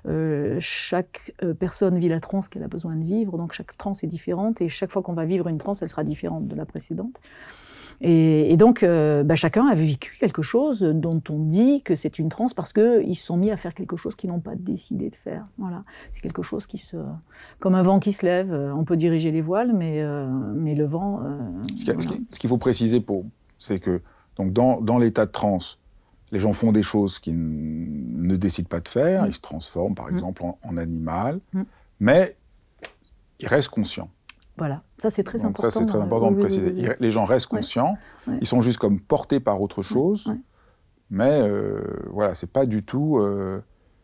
euh, 0.08 0.58
chaque 0.60 1.34
personne 1.60 1.98
vit 1.98 2.10
la 2.10 2.20
transe 2.20 2.48
qu'elle 2.50 2.64
a 2.64 2.68
besoin 2.68 2.96
de 2.96 3.04
vivre, 3.04 3.38
donc 3.38 3.52
chaque 3.54 3.76
transe 3.78 4.04
est 4.04 4.08
différente, 4.08 4.62
et 4.62 4.68
chaque 4.70 4.92
fois 4.92 5.02
qu'on 5.02 5.14
va 5.14 5.26
vivre 5.26 5.48
une 5.48 5.58
transe, 5.58 5.82
elle 5.82 5.90
sera 5.90 6.04
différente 6.04 6.48
de 6.48 6.56
la 6.56 6.66
précédente. 6.66 7.20
Et, 8.02 8.54
et 8.54 8.58
donc, 8.58 8.84
euh, 8.84 9.24
bah, 9.24 9.36
chacun 9.36 9.68
a 9.68 9.76
vécu 9.76 10.16
quelque 10.20 10.42
chose 10.42 10.82
dont 10.82 11.22
on 11.30 11.40
dit 11.40 11.82
que 11.82 11.96
c'est 11.96 12.18
une 12.18 12.30
transe 12.30 12.54
parce 12.54 12.72
qu'ils 12.72 13.16
se 13.16 13.26
sont 13.26 13.36
mis 13.36 13.52
à 13.52 13.58
faire 13.58 13.74
quelque 13.74 13.98
chose 13.98 14.16
qu'ils 14.16 14.30
n'ont 14.30 14.40
pas 14.40 14.56
décidé 14.56 15.10
de 15.10 15.16
faire. 15.16 15.46
Voilà. 15.58 15.84
C'est 16.12 16.22
quelque 16.22 16.42
chose 16.42 16.66
qui 16.66 16.78
se. 16.78 16.96
Comme 17.60 17.76
un 17.76 17.82
vent 17.84 18.00
qui 18.00 18.12
se 18.14 18.26
lève, 18.26 18.54
euh, 18.54 18.74
on 18.74 18.86
peut 18.86 18.96
diriger 18.98 19.32
les 19.32 19.42
voiles, 19.42 19.74
mais, 19.74 20.02
euh, 20.02 20.28
mais 20.56 20.76
le 20.76 20.86
vent. 20.86 21.22
euh, 21.24 21.38
Ce 21.76 21.84
qu'il 21.84 21.94
voilà. 21.94 22.18
faut 22.48 22.58
préciser, 22.58 23.02
pour, 23.02 23.26
c'est 23.58 23.80
que 23.80 24.02
donc 24.38 24.54
dans, 24.54 24.80
dans 24.80 24.98
l'état 24.98 25.26
de 25.26 25.32
transe, 25.32 25.80
les 26.32 26.40
gens 26.40 26.54
font 26.54 26.72
des 26.72 26.84
choses 26.84 27.20
qu'ils 27.20 27.36
ne 27.38 28.36
décident 28.38 28.70
pas 28.70 28.80
de 28.80 28.88
faire. 28.88 29.24
Mm. 29.24 29.28
Ils 29.28 29.34
se 29.34 29.42
transforment, 29.42 29.96
par 29.96 30.10
exemple, 30.10 30.44
en, 30.44 30.58
en 30.64 30.78
animal, 30.78 31.40
Mm. 31.54 31.64
mais 32.00 32.36
ils 33.42 33.48
restent 33.48 33.70
conscients. 33.70 34.10
Voilà. 34.60 34.84
Ça, 35.02 35.10
c'est 35.10 35.24
très 35.24 35.40
Donc 35.40 35.48
important. 35.48 35.70
ça, 35.70 35.80
c'est 35.80 35.86
très 35.86 36.00
important 36.00 36.32
de 36.32 36.38
préciser. 36.40 36.74
Ils- 36.76 36.96
Les 37.00 37.10
gens 37.12 37.24
restent 37.26 37.48
conscients. 37.48 37.98
Ouais. 38.28 38.38
Ils 38.42 38.46
sont 38.48 38.62
juste 38.62 38.78
comme 38.78 39.00
portés 39.00 39.40
par 39.40 39.60
autre 39.62 39.82
chose. 39.82 40.28
ouais. 40.28 40.36
Mais 41.12 41.42
euh, 41.42 41.82
voilà, 42.12 42.36
c'est 42.36 42.52
pas 42.52 42.66
du 42.68 42.84
tout. 42.84 43.18
euh, 43.18 43.62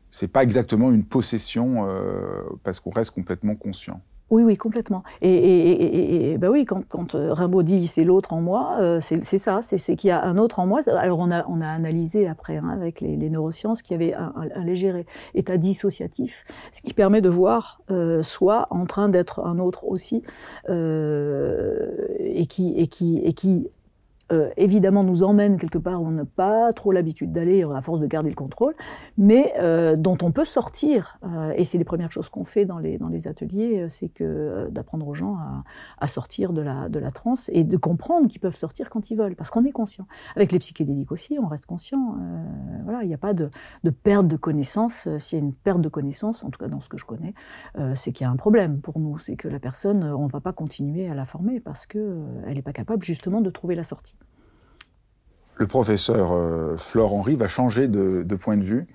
c'est 0.09 0.27
pas 0.29 0.41
exactement 0.43 0.91
une 0.91 1.03
possession 1.03 1.87
euh, 1.87 2.41
parce 2.63 2.79
qu'on 2.79 2.89
reste 2.89 3.11
complètement 3.11 3.55
conscient. 3.55 4.01
Oui, 4.31 4.41
oui, 4.41 4.57
complètement. 4.57 5.03
Et, 5.21 5.29
et, 5.31 5.71
et, 5.71 6.31
et- 6.31 6.37
bah 6.39 6.49
oui, 6.49 6.65
quand, 6.65 6.81
quand 6.89 7.13
euh, 7.13 7.31
Rimbaud 7.31 7.61
dit 7.61 7.85
c'est 7.85 8.03
l'autre 8.03 8.33
en 8.33 8.41
moi, 8.41 8.75
euh, 8.79 8.99
c'est 8.99 9.21
ça, 9.37 9.61
c'est 9.61 9.77
c'est 9.77 9.95
qu'il 9.95 10.07
y 10.07 10.11
a 10.11 10.23
un 10.23 10.37
autre 10.39 10.59
en 10.59 10.65
moi. 10.65 10.79
Alors 10.89 11.19
on 11.19 11.29
a, 11.29 11.45
on 11.47 11.61
a 11.61 11.67
analysé 11.67 12.27
après 12.27 12.57
hein, 12.57 12.69
avec 12.69 13.01
les, 13.01 13.15
les 13.17 13.29
neurosciences 13.29 13.83
qu'il 13.83 13.93
y 14.01 14.03
avait 14.03 14.15
un, 14.15 14.33
un- 14.35 14.61
un 14.61 14.63
léger 14.63 15.05
état 15.35 15.57
dissociatif, 15.57 16.43
ce 16.71 16.81
qui 16.81 16.93
permet 16.95 17.21
de 17.21 17.29
voir 17.29 17.81
euh, 17.91 18.23
soi 18.23 18.65
en 18.71 18.85
train 18.87 19.09
d'être 19.09 19.45
un 19.45 19.59
autre 19.59 19.85
aussi, 19.85 20.23
euh, 20.69 21.91
et 22.19 22.45
qui, 22.47 22.73
et 22.79 22.87
qui, 22.87 23.19
et 23.19 23.33
qui 23.33 23.67
euh, 24.31 24.49
évidemment 24.57 25.03
nous 25.03 25.21
emmène 25.21 25.59
quelque 25.59 25.77
part 25.77 26.01
où 26.01 26.07
on 26.07 26.11
n'a 26.11 26.25
pas 26.25 26.73
trop 26.73 26.91
l'habitude 26.91 27.31
d'aller 27.31 27.63
à 27.63 27.81
force 27.81 27.99
de 27.99 28.07
garder 28.07 28.29
le 28.29 28.35
contrôle, 28.35 28.73
mais 29.17 29.53
euh, 29.59 29.95
dont 29.95 30.17
on 30.23 30.31
peut 30.31 30.45
sortir. 30.45 31.19
Euh, 31.23 31.53
et 31.55 31.63
c'est 31.63 31.77
les 31.77 31.83
premières 31.83 32.11
choses 32.11 32.29
qu'on 32.29 32.43
fait 32.43 32.65
dans 32.65 32.79
les, 32.79 33.27
ateliers, 33.27 33.85
c'est 33.87 34.09
que 34.09 34.67
d'apprendre 34.71 35.07
aux 35.07 35.13
gens 35.13 35.37
à, 35.99 36.07
sortir 36.07 36.53
de 36.53 36.61
la, 36.61 37.11
transe 37.11 37.49
et 37.53 37.63
de 37.63 37.77
comprendre 37.77 38.27
qu'ils 38.27 38.41
peuvent 38.41 38.55
sortir 38.55 38.89
quand 38.89 39.09
ils 39.09 39.15
veulent, 39.15 39.35
parce 39.35 39.49
qu'on 39.49 39.63
est 39.63 39.71
conscient. 39.71 40.05
Avec 40.35 40.51
les 40.51 40.59
psychédéliques 40.59 41.11
aussi, 41.11 41.37
on 41.41 41.47
reste 41.47 41.65
conscient. 41.65 42.17
Voilà, 42.83 43.03
il 43.03 43.07
n'y 43.07 43.13
a 43.13 43.17
pas 43.17 43.33
de, 43.33 43.49
de 43.83 43.89
perte 43.89 44.27
de 44.27 44.35
connaissance. 44.35 45.07
S'il 45.17 45.39
y 45.39 45.41
a 45.41 45.45
une 45.45 45.53
perte 45.53 45.81
de 45.81 45.89
connaissance, 45.89 46.43
en 46.43 46.49
tout 46.49 46.59
cas 46.59 46.67
dans 46.67 46.81
ce 46.81 46.89
que 46.89 46.97
je 46.97 47.05
connais, 47.05 47.33
c'est 47.93 48.11
qu'il 48.11 48.25
y 48.25 48.27
a 48.27 48.31
un 48.31 48.35
problème 48.35 48.81
pour 48.81 48.99
nous. 48.99 49.17
C'est 49.17 49.37
que 49.37 49.47
la 49.47 49.59
personne, 49.59 50.03
on 50.03 50.23
ne 50.23 50.29
va 50.29 50.41
pas 50.41 50.53
continuer 50.53 51.07
à 51.07 51.15
la 51.15 51.25
former 51.25 51.59
parce 51.59 51.85
qu'elle 51.85 52.53
n'est 52.53 52.61
pas 52.61 52.73
capable 52.73 53.03
justement 53.03 53.41
de 53.41 53.49
trouver 53.49 53.75
la 53.75 53.83
sortie. 53.83 54.15
Le 55.55 55.67
professeur 55.67 56.33
euh, 56.33 56.77
Flore 56.77 57.13
Henry 57.13 57.35
va 57.35 57.47
changer 57.47 57.87
de, 57.87 58.23
de 58.23 58.35
point 58.35 58.57
de 58.57 58.63
vue. 58.63 58.87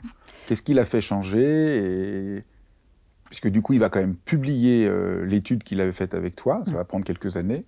Qu'est-ce 0.46 0.62
qu'il 0.62 0.79
a 0.79 0.85
fait 0.85 1.01
changer 1.01 2.37
et... 2.38 2.44
Puisque 3.27 3.49
du 3.49 3.62
coup, 3.62 3.75
il 3.75 3.79
va 3.79 3.88
quand 3.90 4.01
même 4.01 4.16
publier 4.16 4.88
euh, 4.88 5.25
l'étude 5.25 5.62
qu'il 5.62 5.81
avait 5.81 5.92
faite 5.92 6.14
avec 6.14 6.35
toi. 6.35 6.64
Ça 6.66 6.73
va 6.73 6.85
prendre 6.85 7.05
quelques 7.05 7.37
années. 7.37 7.64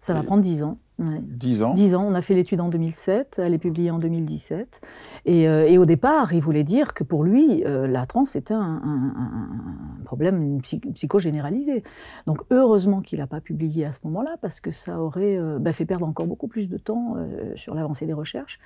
Ça 0.00 0.14
va 0.14 0.22
prendre 0.22 0.42
dix 0.42 0.62
ans. 0.62 0.78
Ouais. 0.98 1.20
Dix 1.22 1.62
ans. 1.62 1.74
10 1.74 1.94
ans, 1.94 2.04
on 2.08 2.14
a 2.14 2.22
fait 2.22 2.34
l'étude 2.34 2.60
en 2.60 2.68
2007, 2.68 3.40
elle 3.42 3.54
est 3.54 3.58
publiée 3.58 3.90
en 3.90 3.98
2017. 3.98 4.80
Et, 5.24 5.48
euh, 5.48 5.66
et 5.66 5.78
au 5.78 5.84
départ, 5.86 6.32
il 6.32 6.40
voulait 6.40 6.64
dire 6.64 6.94
que 6.94 7.04
pour 7.04 7.24
lui, 7.24 7.64
euh, 7.64 7.86
la 7.86 8.06
transe 8.06 8.36
était 8.36 8.54
un, 8.54 8.60
un- 8.60 9.12
un- 9.16 10.00
un 10.00 10.04
problème 10.04 10.60
psy- 10.62 10.78
psycho-généralisé. 10.80 11.82
Donc 12.26 12.42
heureusement 12.50 13.00
qu'il 13.00 13.18
n'a 13.18 13.26
pas 13.26 13.40
publié 13.40 13.86
à 13.86 13.92
ce 13.92 14.00
moment-là, 14.04 14.36
parce 14.40 14.60
que 14.60 14.70
ça 14.70 15.00
aurait 15.00 15.36
euh, 15.36 15.58
bah, 15.58 15.72
fait 15.72 15.84
perdre 15.84 16.06
encore 16.06 16.26
beaucoup 16.26 16.48
plus 16.48 16.68
de 16.68 16.78
temps 16.78 17.16
sur 17.54 17.74
l'avancée 17.74 18.06
des 18.06 18.12
recherches, 18.12 18.58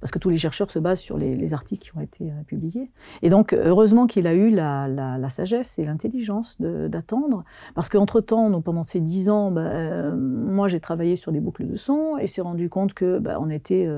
parce 0.00 0.10
que 0.10 0.18
tous 0.18 0.28
les 0.30 0.36
chercheurs 0.36 0.70
se 0.70 0.78
basent 0.78 1.00
sur 1.00 1.18
les, 1.18 1.34
les 1.34 1.52
articles 1.54 1.82
qui 1.90 1.96
ont 1.96 2.00
été 2.00 2.32
publiés. 2.46 2.90
Et 3.22 3.30
donc 3.30 3.52
heureusement 3.52 4.06
qu'il 4.06 4.26
a 4.26 4.34
eu 4.34 4.50
la, 4.50 4.88
la- 4.88 5.18
la 5.18 5.28
sagesse 5.28 5.78
et 5.78 5.84
l'intelligence 5.84 6.56
d'attendre, 6.60 7.44
parce 7.74 7.88
qu'entre-temps, 7.88 8.60
pendant 8.60 8.82
ces 8.82 9.00
10 9.00 9.28
ans, 9.30 9.50
bah, 9.50 10.12
moi 10.14 10.68
j'ai 10.68 10.80
travaillé 10.80 11.16
sur 11.16 11.32
des 11.32 11.40
boucles 11.40 11.66
de 11.66 11.73
de 11.74 11.78
son 11.78 12.16
et 12.18 12.26
s'est 12.26 12.40
rendu 12.40 12.68
compte 12.68 12.94
que 12.94 13.18
bah, 13.18 13.38
on 13.40 13.50
était 13.50 13.88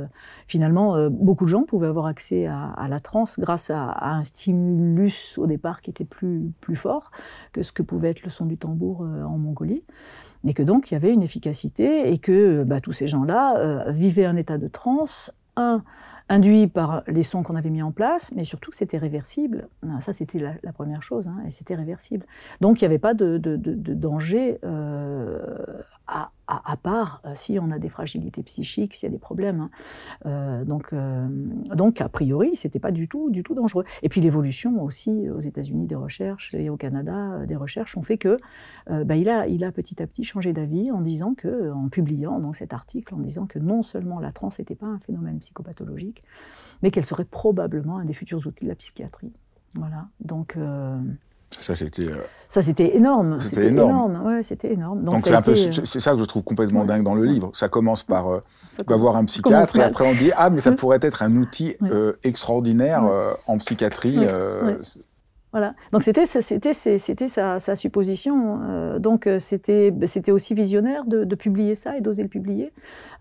finalement 0.47 1.09
beaucoup 1.11 1.45
de 1.45 1.51
gens 1.51 1.63
pouvaient 1.63 1.87
avoir 1.87 2.07
accès 2.07 2.47
à, 2.47 2.87
la 2.89 3.01
transe 3.01 3.39
grâce 3.39 3.71
à, 3.71 3.97
un 4.01 4.25
stimulus 4.25 5.39
au 5.39 5.47
départ 5.47 5.81
qui 5.83 5.91
était 5.91 6.05
plus 6.05 6.53
plus 6.61 6.77
fort 6.77 7.11
que 7.53 7.63
ce 7.63 7.73
que 7.73 7.83
pouvait 7.83 8.11
être 8.11 8.23
le 8.23 8.31
son 8.31 8.47
du 8.47 8.57
tambour 8.57 9.01
en 9.01 9.39
Mongolie 9.39 9.85
et 10.47 10.55
que 10.55 10.63
donc 10.63 10.91
il 10.91 10.95
y 10.95 10.97
avait 10.97 11.13
une 11.13 11.23
efficacité 11.23 12.11
et 12.13 12.19
que 12.19 12.65
bah, 12.65 12.81
tous 12.81 12.93
ces 12.93 13.07
gens-là 13.07 13.91
vivaient 13.91 14.27
un 14.27 14.37
état 14.37 14.59
de 14.59 14.69
transe 14.69 15.33
un 15.57 15.83
induit 16.29 16.67
par 16.67 17.03
les 17.07 17.23
sons 17.23 17.43
qu'on 17.43 17.55
avait 17.57 17.71
mis 17.71 17.83
en 17.83 17.93
place, 17.93 18.33
mais 18.35 18.45
surtout 18.45 18.71
que 18.71 18.77
c'était 18.77 18.99
réversible. 18.99 19.69
Ça, 20.01 20.13
c'était 20.13 20.39
la, 20.63 20.73
première 20.73 21.03
chose, 21.03 21.29
hein, 21.29 21.37
et 21.47 21.51
c'était 21.51 21.77
réversible. 21.77 22.27
Donc, 22.61 22.81
il 22.81 22.85
n'y 22.85 22.87
avait 22.87 22.99
pas 22.99 23.15
de, 23.15 23.39
danger 23.39 24.59
euh, 24.65 25.67
à, 26.09 26.77
part 26.77 27.21
euh, 27.25 27.33
si 27.35 27.59
on 27.61 27.71
a 27.71 27.79
des 27.79 27.89
fragilités 27.89 28.43
psychiques, 28.43 28.95
s'il 28.95 29.09
y 29.09 29.11
a 29.11 29.13
des 29.13 29.19
problèmes. 29.19 29.61
Hein. 29.61 29.71
Euh, 30.27 30.65
donc, 30.65 30.93
euh, 30.93 31.27
donc, 31.75 32.01
a 32.01 32.09
priori, 32.09 32.55
c'était 32.55 32.79
pas 32.79 32.93
du 32.93 33.09
tout, 33.09 33.31
du 33.31 33.43
tout 33.43 33.55
dangereux. 33.55 33.85
Et 34.03 34.09
puis 34.09 34.21
l'évolution 34.21 34.83
aussi 34.83 35.29
aux 35.31 35.41
États-Unis 35.41 35.87
des 35.87 35.97
recherches 35.97 36.55
et 36.55 36.71
au 36.71 36.77
Canada 36.77 37.45
des 37.47 37.57
recherches 37.57 37.97
ont 37.97 38.03
fait 38.03 38.19
que 38.19 38.39
bah, 38.89 39.17
il, 39.17 39.29
a, 39.29 39.47
il 39.49 39.65
a 39.65 39.73
petit 39.73 40.03
à 40.03 40.07
petit 40.07 40.25
changé 40.25 40.53
d'avis 40.53 40.91
en 40.93 41.01
disant 41.01 41.35
que, 41.35 41.73
en 41.73 41.89
publiant 41.89 42.39
donc 42.39 42.57
cet 42.57 42.73
article, 42.73 43.15
en 43.15 43.19
disant 43.19 43.47
que 43.47 43.59
non 43.59 43.83
seulement 43.83 44.21
la 44.21 44.33
transe 44.33 44.59
n'était 44.59 44.75
pas 44.75 44.87
un 44.87 44.99
phénomène 44.99 45.39
psychopathologique, 45.39 46.23
mais 46.83 46.91
qu'elle 46.91 47.05
serait 47.05 47.25
probablement 47.25 47.99
un 47.99 48.05
des 48.05 48.13
futurs 48.13 48.47
outils 48.47 48.65
de 48.65 48.71
la 48.71 48.77
psychiatrie. 48.77 49.33
Voilà. 49.75 50.09
Donc 50.21 50.57
ça, 51.61 51.75
c'était. 51.75 52.09
Euh, 52.09 52.23
ça, 52.49 52.63
c'était 52.63 52.97
énorme. 52.97 53.39
C'était 53.41 53.69
énorme. 53.69 54.23
Ouais, 54.25 54.43
c'était 54.43 54.73
énorme. 54.73 55.03
Donc, 55.03 55.21
c'est 55.27 55.35
euh, 55.35 55.85
ça 55.85 56.13
que 56.13 56.19
je 56.19 56.25
trouve 56.25 56.45
complètement 56.45 56.85
dingue 56.85 57.03
dans 57.03 57.15
le 57.15 57.25
livre. 57.25 57.51
Ça 57.55 57.69
commence 57.69 58.03
par, 58.03 58.29
euh, 58.29 58.41
voir 58.89 59.17
un 59.17 59.25
psychiatre 59.25 59.77
et 59.77 59.83
après 59.83 60.09
on 60.09 60.15
dit 60.15 60.31
ah 60.37 60.51
mais 60.51 60.61
ça 60.61 60.73
pourrait 60.73 60.99
être 61.03 61.23
un 61.23 61.37
outil 61.37 61.77
extraordinaire 62.23 63.05
en 63.47 63.59
psychiatrie. 63.59 64.21
Voilà. 65.53 65.75
Donc 65.91 66.03
c'était 66.03 66.27
sa, 66.27 67.59
sa, 67.59 67.77
supposition. 67.77 68.99
donc 68.99 69.29
c'était 69.39 70.31
aussi 70.31 70.53
visionnaire 70.53 71.07
de, 71.07 71.25
de, 71.25 71.35
publier 71.35 71.75
ça 71.75 71.97
et 71.97 72.03
d'oser 72.03 72.23
le 72.23 72.29
publier 72.29 72.73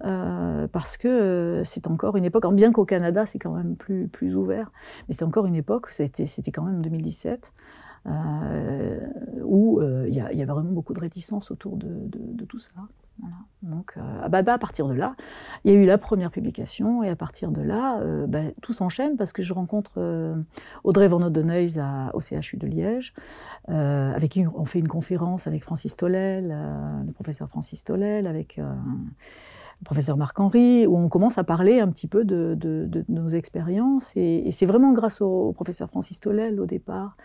parce 0.02 0.98
que 0.98 1.62
c'est 1.64 1.88
encore 1.88 2.18
une 2.18 2.26
époque. 2.26 2.52
Bien 2.54 2.74
qu'au 2.74 2.86
Canada 2.86 3.26
c'est 3.26 3.40
quand 3.40 3.54
même 3.54 3.76
plus 3.76 4.08
plus 4.08 4.36
ouvert, 4.36 4.72
mais 5.08 5.16
c'est 5.16 5.24
encore 5.24 5.46
une 5.46 5.56
époque. 5.56 5.88
C'était 5.92 6.52
quand 6.52 6.64
même 6.64 6.82
2017. 6.82 7.54
Euh, 8.08 9.00
où 9.44 9.80
euh, 9.80 10.06
il 10.08 10.14
y, 10.14 10.20
avait 10.20 10.46
vraiment 10.46 10.72
beaucoup 10.72 10.94
de 10.94 11.00
réticence 11.00 11.50
autour 11.50 11.78
de, 11.78 12.46
tout 12.46 12.60
ça. 12.60 12.72
Donc, 13.64 13.94
euh, 13.98 14.22
à 14.24 14.58
partir 14.58 14.88
de 14.88 14.94
là, 14.94 15.16
il 15.64 15.74
y 15.74 15.76
a 15.76 15.80
eu 15.80 15.86
la 15.86 15.98
première 15.98 16.30
publication, 16.30 17.02
et 17.02 17.10
à 17.10 17.16
partir 17.16 17.52
de 17.52 17.62
là, 17.62 18.00
bah, 18.28 18.42
tout 18.62 18.74
s'enchaîne 18.74 19.18
parce 19.18 19.34
que 19.34 19.42
je 19.42 19.54
rencontre 19.54 20.00
Audrey 20.84 21.08
Van 21.08 21.22
Odenhuis 21.22 21.78
au 22.14 22.20
CHU 22.20 22.58
de 22.58 22.68
Liège, 22.68 23.14
avec 23.68 24.32
qui 24.32 24.46
on 24.48 24.66
fait 24.66 24.80
une 24.80 24.88
conférence 24.88 25.48
avec 25.48 25.64
Francis 25.64 25.96
Tollel, 25.96 26.56
le 27.06 27.12
professeur 27.12 27.48
Francis 27.48 27.84
Tollel, 27.84 28.28
avec 28.28 28.60
le 29.82 29.86
professeur 29.86 30.18
Marc-Henri, 30.18 30.88
où 30.88 30.98
on 30.98 31.10
commence 31.10 31.38
à 31.38 31.44
parler 31.44 31.80
un 31.80 31.90
petit 31.90 32.08
peu 32.08 32.24
de, 32.24 33.06
nos 33.10 33.28
expériences. 33.30 34.14
Et, 34.16 34.50
c'est 34.52 34.66
vraiment 34.66 34.94
grâce 34.94 35.22
au, 35.22 35.52
professeur 35.54 35.90
Francis 35.90 36.20
Tollel 36.20 36.60
au 36.60 36.66
départ, 36.66 37.18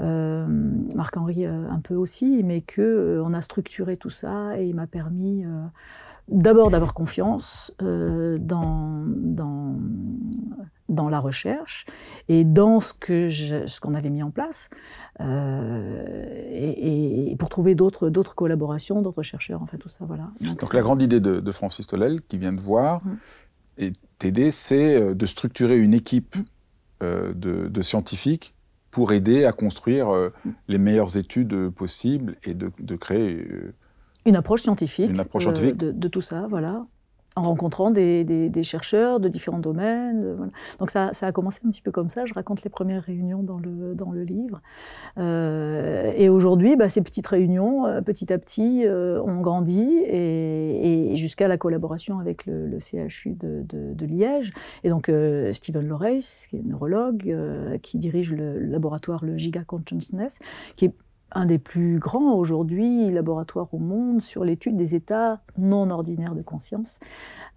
euh, 0.00 0.46
Marc-Henri 0.94 1.46
euh, 1.46 1.68
un 1.70 1.80
peu 1.80 1.94
aussi, 1.94 2.42
mais 2.44 2.60
qu'on 2.60 2.82
euh, 2.82 3.34
a 3.34 3.40
structuré 3.40 3.96
tout 3.96 4.10
ça 4.10 4.58
et 4.58 4.66
il 4.66 4.74
m'a 4.74 4.86
permis 4.86 5.44
d'abord 6.28 6.70
d'avoir 6.70 6.94
confiance 6.94 7.74
dans, 7.80 9.04
dans, 9.06 9.76
dans 10.88 11.08
la 11.08 11.18
recherche 11.18 11.86
et 12.28 12.44
dans 12.44 12.80
ce 12.80 12.92
que 12.92 13.28
ce 13.28 13.80
qu'on 13.80 13.94
avait 13.94 14.10
mis 14.10 14.22
en 14.22 14.30
place 14.30 14.68
euh, 15.20 16.04
et, 16.50 17.34
pour 17.38 17.48
trouver 17.48 17.74
d'autres 17.74 18.10
d'autres 18.10 18.34
collaborations 18.34 19.00
d'autres 19.00 19.22
chercheurs 19.22 19.62
en 19.62 19.66
fait 19.66 19.78
tout 19.78 19.88
ça 19.88 20.04
voilà 20.04 20.30
donc, 20.40 20.74
la 20.74 20.82
grande 20.82 21.00
idée 21.00 21.20
de, 21.20 21.52
Francis 21.52 21.86
Tolel 21.86 22.20
qui 22.22 22.38
vient 22.38 22.52
de 22.52 22.60
voir 22.60 23.04
mmh. 23.04 23.16
et 23.78 23.92
t'aider 24.18 24.50
c'est 24.50 25.00
euh, 25.00 25.14
de 25.14 25.26
structurer 25.26 25.78
une 25.78 25.94
équipe 25.94 26.36
euh, 27.02 27.32
de, 27.34 27.82
scientifiques 27.82 28.54
pour 28.90 29.12
aider 29.12 29.44
à 29.44 29.52
construire 29.52 30.08
mmh. 30.08 30.50
les 30.68 30.78
meilleures 30.78 31.16
études 31.16 31.70
possibles 31.70 32.36
et 32.44 32.54
de, 32.54 32.96
créer 32.96 33.44
une 34.26 34.36
approche 34.36 34.62
scientifique, 34.62 35.10
une 35.10 35.20
approche 35.20 35.44
scientifique. 35.44 35.76
De, 35.76 35.90
de, 35.92 36.08
tout 36.08 36.20
ça, 36.20 36.46
voilà 36.48 36.86
en 37.36 37.42
rencontrant 37.42 37.90
des, 37.90 38.62
chercheurs 38.62 39.20
de 39.20 39.28
différents 39.28 39.58
domaines. 39.58 40.50
Donc 40.78 40.90
ça, 40.90 41.10
a 41.20 41.32
commencé 41.32 41.60
un 41.66 41.70
petit 41.70 41.82
peu 41.82 41.90
comme 41.90 42.08
ça. 42.08 42.26
Je 42.26 42.34
raconte 42.34 42.62
les 42.62 42.70
premières 42.70 43.02
réunions 43.02 43.42
dans 43.42 43.58
le, 43.58 43.94
dans 43.94 44.12
le 44.12 44.22
livre. 44.22 44.60
Euh, 45.18 46.12
et 46.16 46.28
aujourd'hui, 46.28 46.76
bah, 46.76 46.88
ces 46.88 47.02
petites 47.02 47.26
réunions, 47.26 47.86
euh, 47.86 48.00
petit 48.00 48.32
à 48.32 48.38
petit, 48.38 48.86
euh, 48.86 49.20
ont 49.22 49.40
grandi 49.40 49.84
et, 50.06 51.12
jusqu'à 51.16 51.48
la 51.48 51.58
collaboration 51.58 52.18
avec 52.18 52.46
le, 52.46 52.78
CHU 52.78 53.34
de, 53.34 54.04
Liège. 54.04 54.52
Et 54.84 54.90
donc 54.90 55.10
Stephen 55.52 55.88
Loreis, 55.88 56.46
qui 56.48 56.56
est 56.56 56.62
neurologue, 56.62 57.34
qui 57.82 57.98
dirige 57.98 58.34
le, 58.34 58.58
le 58.58 58.66
laboratoire 58.66 59.24
le 59.24 59.36
Giga 59.36 59.64
Consciousness, 59.64 60.38
qui 60.76 60.86
est 60.86 60.94
un 61.34 61.46
des 61.46 61.58
plus 61.58 61.98
grands 61.98 62.34
aujourd'hui 62.34 63.10
laboratoires 63.10 63.72
au 63.72 63.78
monde 63.78 64.22
sur 64.22 64.44
l'étude 64.44 64.76
des 64.76 64.94
états 64.94 65.40
non 65.58 65.90
ordinaires 65.90 66.34
de 66.34 66.42
conscience. 66.42 66.98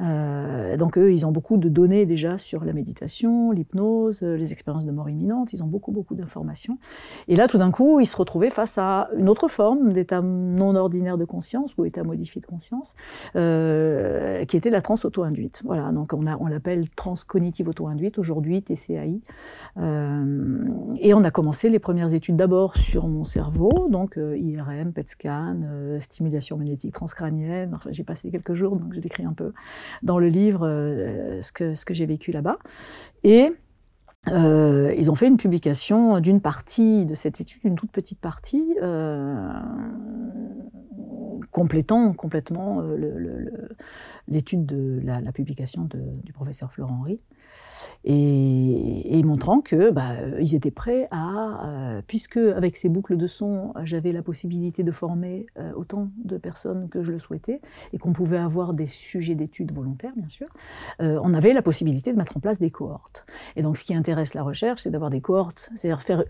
Euh, 0.02 0.78
donc 0.78 0.98
eux, 0.98 1.13
ils 1.13 1.26
ont 1.26 1.32
beaucoup 1.32 1.58
de 1.58 1.70
données 1.70 2.06
déjà 2.06 2.38
sur 2.38 2.63
la 2.63 2.74
méditation, 2.74 3.52
l'hypnose, 3.52 4.22
les 4.22 4.52
expériences 4.52 4.86
de 4.86 4.92
mort 4.92 5.10
imminente, 5.10 5.54
ils 5.54 5.63
ont 5.63 5.68
beaucoup, 5.68 5.92
beaucoup 5.92 6.16
d'informations. 6.16 6.78
Et 7.28 7.36
là, 7.36 7.48
tout 7.48 7.58
d'un 7.58 7.72
coup, 7.72 8.00
ils 8.00 8.06
se 8.06 8.18
retrouvaient 8.18 8.50
face 8.50 8.78
à 8.78 9.10
une 9.18 9.30
autre 9.30 9.48
forme 9.48 9.94
d'état 9.94 10.22
non 10.22 10.76
ordinaire 10.76 11.18
de 11.18 11.26
conscience 11.26 11.76
ou 11.78 11.86
état 11.86 12.04
modifié 12.04 12.42
de 12.42 12.46
conscience, 12.46 12.94
euh, 13.36 14.46
qui 14.46 14.58
était 14.58 14.70
la 14.70 14.82
trans 14.82 14.96
auto-induite. 15.04 15.62
Voilà, 15.66 15.92
donc 15.92 16.13
on, 16.13 16.22
l'appelle 16.22 16.90
trans 16.90 17.13
cognitive 17.28 17.68
auto-induite, 17.70 18.18
aujourd'hui 18.18 18.62
TCAI. 18.62 19.22
Euh, 19.78 20.66
et 21.00 21.13
on 21.13 21.24
a 21.24 21.32
commencé 21.32 21.70
les 21.70 21.80
premières 21.80 22.13
études 22.13 22.36
d'abord 22.36 22.76
sur 22.76 23.08
mon 23.08 23.24
cerveau, 23.24 23.67
donc 23.90 24.18
euh, 24.18 24.38
IRM, 24.38 24.94
PET 24.94 25.08
scan, 25.10 25.62
euh, 25.64 26.00
stimulation 26.00 26.58
magnétique 26.58 26.94
transcrânienne. 26.94 27.78
J'ai 27.90 28.04
passé 28.04 28.30
quelques 28.32 28.54
jours, 28.54 28.78
donc 28.78 28.94
je 28.94 29.00
décris 29.00 29.26
un 29.26 29.34
peu 29.34 29.54
dans 30.04 30.20
le 30.20 30.28
livre 30.28 30.68
euh, 30.68 31.40
ce 31.42 31.52
que 31.52 31.94
j'ai 31.94 32.06
vécu 32.06 32.32
là-bas. 32.32 32.58
Et 33.24 33.52
ils 34.30 35.10
ont 35.10 35.16
fait 35.16 35.28
une 35.28 35.38
publication 35.38 36.20
d'une 36.20 36.42
partie 36.42 37.06
de 37.06 37.14
cette 37.14 37.40
étude, 37.40 37.62
une 37.64 37.76
toute 37.76 37.92
petite 37.92 38.20
partie, 38.20 38.76
complétant 41.52 42.14
complètement 42.14 42.82
l'étude 44.28 44.66
de 44.66 45.02
la, 45.04 45.32
publication 45.32 45.88
du 46.24 46.34
professeur 46.34 46.72
Florent 46.72 47.00
Henry 47.02 47.20
et, 48.06 49.24
montrant 49.24 49.60
que 49.60 49.92
bah, 49.92 50.14
ils 50.40 50.56
étaient 50.56 50.72
prêts 50.72 51.08
à, 51.12 51.68
euh, 51.68 52.02
puisque 52.06 52.38
avec 52.38 52.78
ces 52.78 52.88
boucles 52.88 53.18
de 53.18 53.28
son, 53.28 53.74
j'avais 53.84 54.12
la 54.14 54.22
possibilité 54.22 54.84
de 54.84 54.92
former 54.92 55.46
euh, 55.58 55.74
autant 55.74 56.10
de 56.24 56.38
personnes 56.38 56.88
que 56.88 57.02
je 57.02 57.12
le 57.12 57.20
souhaitais, 57.20 57.62
et 57.92 57.98
qu'on 57.98 58.14
pouvait 58.14 58.38
avoir 58.38 58.74
des 58.74 58.86
sujets 58.86 59.36
d'études 59.36 59.74
volontaires, 59.74 60.14
bien 60.16 60.30
sûr, 60.30 60.48
euh, 61.02 61.20
on 61.24 61.34
avait 61.34 61.54
la 61.54 61.62
possibilité 61.62 62.14
de 62.14 62.18
mettre 62.18 62.38
en 62.38 62.40
place 62.40 62.60
des 62.60 62.72
cohortes. 62.72 63.26
Et 63.56 63.62
donc, 63.62 63.78
ce 63.78 63.84
qui 63.84 63.94
intéresse 63.94 64.34
la 64.34 64.44
recherche, 64.44 64.84
c'est 64.84 64.92
d'avoir 64.92 65.10
des 65.10 65.22
cohortes, 65.22 65.70
c'est-à-dire 65.76 66.02
faire 66.02 66.24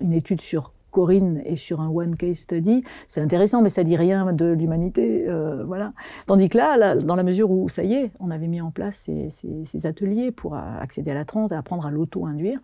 une 0.00 0.12
étude 0.12 0.40
sur 0.40 0.72
Corinne 0.90 1.42
est 1.44 1.56
sur 1.56 1.80
un 1.80 1.88
one 1.88 2.16
case 2.16 2.38
study, 2.38 2.82
c'est 3.06 3.20
intéressant, 3.20 3.62
mais 3.62 3.68
ça 3.68 3.84
dit 3.84 3.96
rien 3.96 4.32
de 4.32 4.46
l'humanité, 4.46 5.26
euh, 5.28 5.64
voilà. 5.64 5.92
Tandis 6.26 6.48
que 6.48 6.58
là, 6.58 6.96
dans 6.96 7.14
la 7.14 7.22
mesure 7.22 7.50
où 7.50 7.68
ça 7.68 7.84
y 7.84 7.94
est, 7.94 8.12
on 8.20 8.30
avait 8.30 8.48
mis 8.48 8.60
en 8.60 8.70
place 8.70 9.08
ces, 9.28 9.86
ateliers 9.86 10.32
pour 10.32 10.56
accéder 10.56 11.10
à 11.10 11.14
la 11.14 11.24
transe, 11.24 11.52
apprendre 11.52 11.86
à 11.86 11.90
l'auto-induire, 11.90 12.58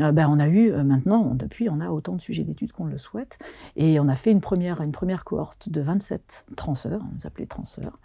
euh, 0.00 0.12
ben 0.12 0.28
on 0.28 0.38
a 0.38 0.48
eu 0.48 0.72
euh, 0.72 0.82
maintenant, 0.82 1.32
depuis, 1.34 1.68
on 1.68 1.80
a 1.80 1.90
autant 1.90 2.14
de 2.14 2.20
sujets 2.20 2.44
d'études 2.44 2.72
qu'on 2.72 2.86
le 2.86 2.98
souhaite, 2.98 3.38
et 3.76 4.00
on 4.00 4.08
a 4.08 4.14
fait 4.14 4.30
une 4.30 4.40
première, 4.40 4.80
une 4.80 4.92
première 4.92 5.24
cohorte 5.24 5.68
de 5.68 5.80
27 5.80 6.46
transeurs, 6.56 7.00
on 7.02 7.14
nous 7.14 7.26
appelait 7.26 7.46
transeurs, 7.46 7.98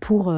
pour, 0.00 0.34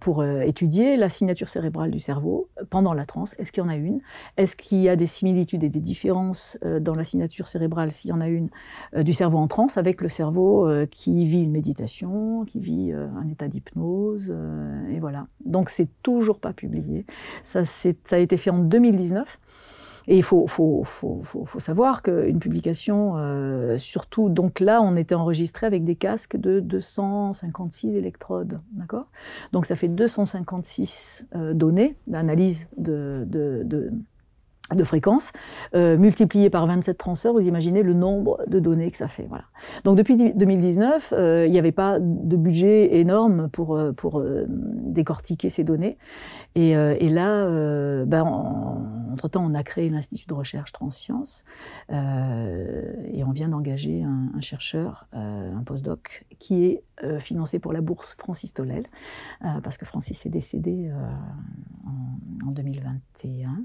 pour 0.00 0.24
étudier 0.24 0.96
la 0.96 1.08
signature 1.08 1.48
cérébrale 1.48 1.90
du 1.90 2.00
cerveau 2.00 2.48
pendant 2.68 2.92
la 2.92 3.06
transe. 3.06 3.34
Est-ce 3.38 3.50
qu'il 3.50 3.62
y 3.62 3.66
en 3.66 3.70
a 3.70 3.76
une? 3.76 4.00
Est-ce 4.36 4.56
qu'il 4.56 4.78
y 4.78 4.90
a 4.90 4.96
des 4.96 5.06
similitudes 5.06 5.64
et 5.64 5.70
des 5.70 5.80
différences 5.80 6.58
dans 6.80 6.94
la 6.94 7.04
signature 7.04 7.48
cérébrale, 7.48 7.57
s'il 7.90 8.10
y 8.10 8.12
en 8.12 8.20
a 8.20 8.28
une, 8.28 8.48
du 8.96 9.12
cerveau 9.12 9.38
en 9.38 9.46
transe 9.46 9.76
avec 9.76 10.00
le 10.00 10.08
cerveau 10.08 10.68
qui 10.90 11.24
vit 11.24 11.42
une 11.42 11.50
méditation, 11.50 12.44
qui 12.44 12.60
vit 12.60 12.92
un 12.92 13.28
état 13.28 13.48
d'hypnose 13.48 14.34
Et 14.90 14.98
voilà. 15.00 15.26
Donc 15.44 15.70
c'est 15.70 15.88
toujours 16.02 16.40
pas 16.40 16.52
publié. 16.52 17.06
Ça, 17.42 17.62
a 18.10 18.18
été 18.18 18.36
fait 18.36 18.50
en 18.50 18.58
2019. 18.58 19.38
Et 20.10 20.16
il 20.16 20.22
faut, 20.22 20.46
savoir 21.58 22.02
qu'une 22.02 22.38
publication, 22.38 23.18
euh, 23.18 23.76
surtout, 23.76 24.30
donc 24.30 24.58
là, 24.58 24.80
on 24.80 24.96
était 24.96 25.14
enregistré 25.14 25.66
avec 25.66 25.84
des 25.84 25.96
casques 25.96 26.38
de 26.38 26.60
256 26.60 27.94
électrodes, 27.94 28.58
d'accord? 28.72 29.04
Donc 29.52 29.66
ça 29.66 29.76
fait 29.76 29.88
256 29.88 31.28
euh, 31.34 31.52
données 31.52 31.94
d'analyse 32.06 32.68
de 32.78 33.26
de 34.74 34.84
fréquence, 34.84 35.32
euh, 35.74 35.96
multiplié 35.96 36.50
par 36.50 36.66
27 36.66 36.98
transeurs, 36.98 37.32
vous 37.32 37.46
imaginez 37.46 37.82
le 37.82 37.94
nombre 37.94 38.38
de 38.46 38.60
données 38.60 38.90
que 38.90 38.96
ça 38.96 39.08
fait. 39.08 39.26
Voilà. 39.28 39.44
Donc 39.84 39.96
depuis 39.96 40.16
2019, 40.34 41.14
euh, 41.16 41.46
il 41.46 41.50
n'y 41.50 41.58
avait 41.58 41.72
pas 41.72 41.98
de 41.98 42.36
budget 42.36 42.98
énorme 42.98 43.48
pour, 43.48 43.76
euh, 43.76 43.92
pour 43.92 44.20
euh, 44.20 44.46
décortiquer 44.48 45.50
ces 45.50 45.64
données. 45.64 45.96
Et, 46.54 46.74
là, 47.08 47.46
ben, 48.04 48.24
entre-temps, 49.12 49.44
on 49.44 49.54
a 49.54 49.62
créé 49.62 49.88
l'Institut 49.90 50.26
de 50.26 50.34
recherche 50.34 50.72
Transsciences 50.72 51.44
et 51.88 53.22
on 53.24 53.30
vient 53.30 53.48
d'engager 53.48 54.02
un, 54.02 54.32
un, 54.34 54.40
chercheur, 54.40 55.06
un 55.12 55.62
postdoc, 55.64 56.26
qui 56.40 56.64
est 56.64 56.82
financé 57.20 57.60
pour 57.60 57.72
la 57.72 57.80
bourse 57.80 58.14
Francis 58.14 58.54
Tolel, 58.54 58.86
parce 59.62 59.78
que 59.78 59.84
Francis 59.84 60.26
est 60.26 60.30
décédé 60.30 60.90
en, 61.86 62.48
en 62.48 62.50
2021. 62.50 63.64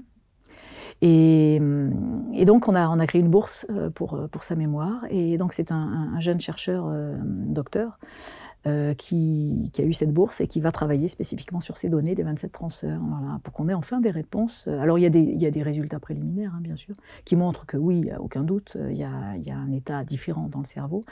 Et, 1.06 1.60
et, 2.32 2.44
donc, 2.46 2.66
on 2.66 2.74
a, 2.74 3.06
créé 3.06 3.20
une 3.20 3.28
bourse 3.28 3.66
euh, 3.68 3.90
pour, 3.90 4.14
euh, 4.14 4.26
pour 4.26 4.42
sa 4.42 4.54
mémoire. 4.54 5.04
Et 5.10 5.36
donc, 5.36 5.52
c'est 5.52 5.70
un, 5.70 6.14
un, 6.16 6.20
jeune 6.20 6.40
chercheur, 6.40 6.86
euh, 6.88 7.14
docteur, 7.22 7.98
euh, 8.66 8.94
qui, 8.94 9.70
a 9.76 9.82
eu 9.82 9.92
cette 9.92 10.14
bourse 10.14 10.40
et 10.40 10.46
qui 10.46 10.60
va 10.60 10.72
travailler 10.72 11.06
spécifiquement 11.06 11.60
sur 11.60 11.76
ces 11.76 11.90
données 11.90 12.14
des 12.14 12.22
27 12.22 12.50
transeurs, 12.50 13.02
voilà, 13.06 13.38
pour 13.42 13.52
qu'on 13.52 13.68
ait 13.68 13.74
enfin 13.74 14.00
des 14.00 14.10
réponses. 14.10 14.66
Alors, 14.66 14.98
il 14.98 15.02
y 15.02 15.46
a 15.46 15.50
des, 15.50 15.62
résultats 15.62 16.00
préliminaires, 16.00 16.54
hein, 16.56 16.60
bien 16.62 16.76
sûr, 16.76 16.94
qui 17.26 17.36
montrent 17.36 17.66
que 17.66 17.76
oui, 17.76 18.08
aucun 18.18 18.42
doute, 18.42 18.78
il 18.88 18.96
y 18.96 19.04
a 19.04 19.56
un 19.56 19.72
état 19.72 20.04
différent 20.04 20.48
dans 20.48 20.60
le 20.60 20.64
cerveau 20.64 21.04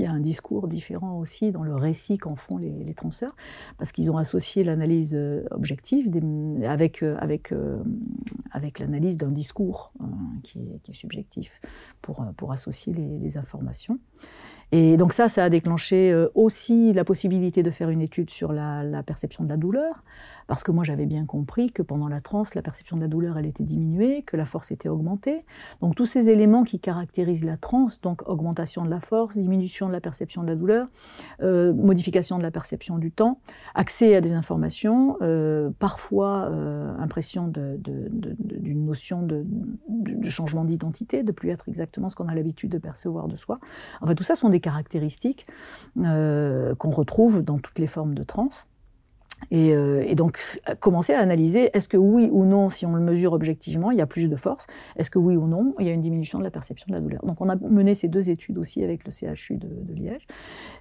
il 0.00 0.04
y 0.04 0.06
a 0.06 0.12
un 0.12 0.20
discours 0.20 0.66
différent 0.66 1.18
aussi 1.18 1.52
dans 1.52 1.62
le 1.62 1.74
récit 1.74 2.16
qu'en 2.16 2.34
font 2.34 2.56
les, 2.56 2.84
les, 2.84 2.94
transeurs, 2.94 3.36
parce 3.76 3.92
qu'ils 3.92 4.10
ont 4.10 4.16
associé 4.16 4.64
l'analyse 4.64 5.14
euh, 5.14 5.44
objective 5.50 6.10
avec, 6.64 7.02
euh, 7.02 7.16
avec, 7.18 7.52
euh, 7.52 7.82
avec 8.50 8.78
l'analyse 8.78 9.18
d'un 9.18 9.30
discours 9.30 9.92
qui, 10.42 10.58
est, 10.58 10.78
qui, 10.82 10.92
est, 10.92 10.94
subjectif 10.94 11.60
pour, 12.00 12.24
pour 12.36 12.50
associer 12.52 12.94
les, 12.94 13.36
informations. 13.36 14.00
Et 14.72 14.96
donc 14.96 15.12
ça, 15.12 15.28
ça 15.28 15.42
a 15.42 15.50
déclenché 15.50 16.14
aussi 16.36 16.92
la 16.92 17.04
possibilité 17.04 17.64
de 17.64 17.70
faire 17.70 17.90
une 17.90 18.00
étude 18.00 18.30
sur 18.30 18.52
la, 18.52 19.02
perception 19.04 19.42
de 19.42 19.48
la 19.48 19.56
douleur, 19.56 20.04
parce 20.46 20.62
que 20.62 20.70
moi 20.70 20.84
j'avais 20.84 21.06
bien 21.06 21.26
compris 21.26 21.70
que 21.72 21.82
pendant 21.82 22.08
la 22.08 22.20
transe, 22.20 22.54
la 22.54 22.62
perception 22.62 22.96
de 22.96 23.02
la 23.02 23.08
douleur, 23.08 23.38
elle 23.38 23.46
était 23.46 23.64
diminuée, 23.64 24.22
que 24.22 24.36
la 24.36 24.44
force 24.44 24.70
était 24.70 24.88
augmentée. 24.88 25.44
Donc 25.80 25.94
tous 25.94 26.06
ces 26.06 26.28
éléments 26.28 26.64
qui 26.64 26.78
caractérisent 26.78 27.44
la 27.44 27.56
transe, 27.56 28.00
donc 28.00 28.28
augmentation 28.28 28.84
de 28.84 28.90
la 28.90 29.00
force, 29.00 29.36
diminution 29.36 29.88
de 29.88 29.92
la 29.92 30.00
perception 30.00 30.42
de 30.42 30.48
la 30.48 30.56
douleur, 30.56 30.88
euh, 31.42 31.72
modification 31.72 32.38
de 32.38 32.42
la 32.42 32.50
perception 32.50 32.98
du 32.98 33.10
temps, 33.10 33.40
accès 33.74 34.14
à 34.14 34.20
des 34.20 34.32
informations, 34.32 35.16
euh, 35.22 35.70
parfois 35.78 36.48
euh, 36.50 36.96
impression 36.98 37.46
d'une 37.48 38.84
notion 38.84 39.22
de, 39.22 39.44
de 39.88 40.28
changement 40.28 40.64
d'identité, 40.64 41.22
de 41.22 41.32
plus 41.32 41.50
être 41.50 41.68
exactement 41.68 42.08
ce 42.08 42.16
qu'on 42.16 42.28
a 42.28 42.34
l'habitude 42.34 42.70
de 42.70 42.78
percevoir 42.78 43.28
de 43.28 43.36
soi. 43.36 43.58
Tout 44.14 44.22
ça 44.22 44.34
sont 44.34 44.48
des 44.48 44.60
caractéristiques 44.60 45.46
euh, 45.98 46.74
qu'on 46.74 46.90
retrouve 46.90 47.42
dans 47.42 47.58
toutes 47.58 47.78
les 47.78 47.86
formes 47.86 48.14
de 48.14 48.22
transe. 48.22 48.66
Et, 49.50 49.74
euh, 49.74 50.04
et, 50.06 50.14
donc, 50.14 50.38
commencer 50.80 51.14
à 51.14 51.20
analyser, 51.20 51.70
est-ce 51.72 51.88
que 51.88 51.96
oui 51.96 52.28
ou 52.30 52.44
non, 52.44 52.68
si 52.68 52.86
on 52.86 52.94
le 52.94 53.02
mesure 53.02 53.32
objectivement, 53.32 53.90
il 53.90 53.98
y 53.98 54.00
a 54.00 54.06
plus 54.06 54.28
de 54.28 54.36
force? 54.36 54.66
Est-ce 54.96 55.10
que 55.10 55.18
oui 55.18 55.36
ou 55.36 55.46
non, 55.46 55.74
il 55.80 55.86
y 55.86 55.90
a 55.90 55.92
une 55.92 56.00
diminution 56.00 56.38
de 56.38 56.44
la 56.44 56.50
perception 56.50 56.86
de 56.88 56.92
la 56.92 57.00
douleur? 57.00 57.24
Donc, 57.24 57.40
on 57.40 57.48
a 57.48 57.56
mené 57.56 57.94
ces 57.94 58.08
deux 58.08 58.30
études 58.30 58.58
aussi 58.58 58.84
avec 58.84 59.04
le 59.04 59.10
CHU 59.10 59.56
de, 59.56 59.68
Liège, 59.94 60.26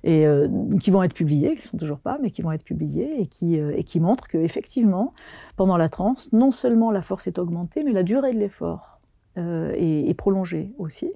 et 0.03 0.27
euh, 0.27 0.47
qui 0.79 0.91
vont 0.91 1.01
être 1.03 1.13
publiées, 1.13 1.55
qui 1.55 1.63
ne 1.63 1.67
sont 1.67 1.77
toujours 1.77 1.99
pas, 1.99 2.19
mais 2.21 2.29
qui 2.29 2.41
vont 2.41 2.51
être 2.51 2.63
publiées, 2.63 3.19
et 3.19 3.25
qui, 3.25 3.59
euh, 3.59 3.73
et 3.75 3.83
qui 3.83 3.99
montrent 3.99 4.27
qu'effectivement, 4.27 5.13
pendant 5.55 5.77
la 5.77 5.89
transe, 5.89 6.31
non 6.33 6.51
seulement 6.51 6.91
la 6.91 7.01
force 7.01 7.27
est 7.27 7.39
augmentée, 7.39 7.83
mais 7.83 7.91
la 7.91 8.03
durée 8.03 8.33
de 8.33 8.39
l'effort 8.39 8.97
est 9.37 10.17
prolongée 10.17 10.73
aussi 10.79 11.13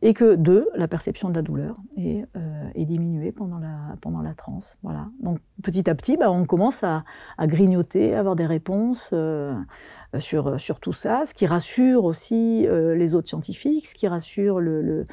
et 0.00 0.14
que 0.14 0.34
deux, 0.36 0.68
la 0.76 0.86
perception 0.86 1.28
de 1.28 1.34
la 1.34 1.42
douleur 1.42 1.76
est, 1.96 2.24
euh, 2.36 2.68
est 2.74 2.84
diminuée 2.84 3.32
pendant 3.32 3.58
la, 3.58 3.96
pendant 4.00 4.22
la 4.22 4.34
transe. 4.34 4.78
Voilà. 4.82 5.08
Donc 5.20 5.38
petit 5.62 5.88
à 5.90 5.94
petit, 5.94 6.16
bah, 6.16 6.30
on 6.30 6.44
commence 6.44 6.84
à, 6.84 7.04
grignoter, 7.40 8.14
à 8.14 8.20
avoir 8.20 8.36
des 8.36 8.46
réponses 8.46 9.10
euh, 9.12 9.54
sur, 10.18 10.58
sur 10.60 10.78
tout 10.80 10.92
ça, 10.92 11.22
ce 11.24 11.34
qui 11.34 11.46
rassure 11.46 12.04
aussi 12.04 12.66
euh, 12.66 12.94
les 12.94 13.14
autres 13.14 13.28
scientifiques, 13.28 13.86
ce 13.86 13.94
qui 13.94 14.06
rassure 14.06 14.60
le 14.60 15.04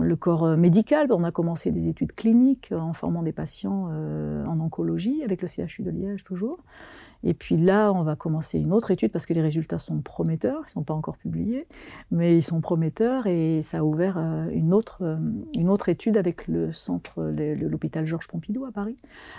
le 0.00 0.16
corps 0.16 0.56
médical. 0.56 1.08
On 1.10 1.24
a 1.24 1.30
commencé 1.30 1.70
des 1.70 1.88
études 1.88 2.12
cliniques 2.12 2.72
en 2.72 2.92
formant 2.92 3.22
des 3.22 3.32
patients 3.32 3.88
euh, 3.90 4.44
en 4.46 4.60
oncologie 4.60 5.22
avec 5.22 5.42
le 5.42 5.48
CHU 5.48 5.82
de 5.82 5.90
Liège 5.90 6.24
toujours. 6.24 6.58
Et 7.24 7.34
puis 7.34 7.56
là, 7.56 7.92
on 7.92 8.02
va 8.02 8.16
commencer 8.16 8.58
une 8.58 8.72
autre 8.72 8.90
étude 8.90 9.12
parce 9.12 9.26
que 9.26 9.32
les 9.32 9.40
résultats 9.40 9.78
sont 9.78 10.00
prometteurs, 10.00 10.62
ils 10.62 10.70
ne 10.70 10.72
sont 10.72 10.82
pas 10.82 10.94
encore 10.94 11.16
publiés, 11.16 11.66
mais 12.10 12.36
ils 12.36 12.42
sont 12.42 12.60
prometteurs 12.60 13.26
et 13.26 13.62
ça 13.62 13.78
a 13.78 13.82
ouvert 13.82 14.16
euh, 14.18 14.48
une 14.50 14.74
autre, 14.74 15.02
euh, 15.02 15.76
étude 15.86 16.16
avec 16.16 16.48
le 16.48 16.72
centre, 16.72 17.22
l'hôpital 17.22 18.04
Georges 18.04 18.28
Pompidou 18.28 18.64
à 18.64 18.72
Paris, 18.72 18.96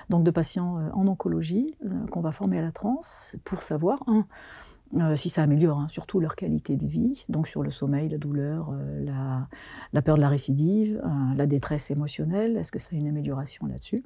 donc 0.09 0.23
de 0.23 0.31
patients 0.31 0.79
en 0.93 1.07
oncologie 1.07 1.75
qu'on 2.11 2.21
va 2.21 2.31
former 2.31 2.59
à 2.59 2.61
la 2.61 2.71
transe 2.71 3.37
pour 3.45 3.61
savoir, 3.61 4.03
un, 4.07 4.25
euh, 4.99 5.15
si 5.15 5.29
ça 5.29 5.43
améliore 5.43 5.79
hein, 5.79 5.87
surtout 5.87 6.19
leur 6.19 6.35
qualité 6.35 6.75
de 6.75 6.85
vie, 6.85 7.25
donc 7.29 7.47
sur 7.47 7.63
le 7.63 7.71
sommeil, 7.71 8.09
la 8.09 8.17
douleur, 8.17 8.69
euh, 8.71 9.03
la, 9.03 9.47
la, 9.91 10.01
peur 10.01 10.15
de 10.15 10.21
la 10.21 10.29
récidive, 10.29 11.01
euh, 11.03 11.35
la 11.35 11.47
détresse 11.47 11.89
émotionnelle, 11.89 12.57
est-ce 12.57 12.71
que 12.71 12.79
ça 12.79 12.89
a 12.93 12.95
une 12.95 13.07
amélioration 13.07 13.65
là-dessus? 13.65 14.03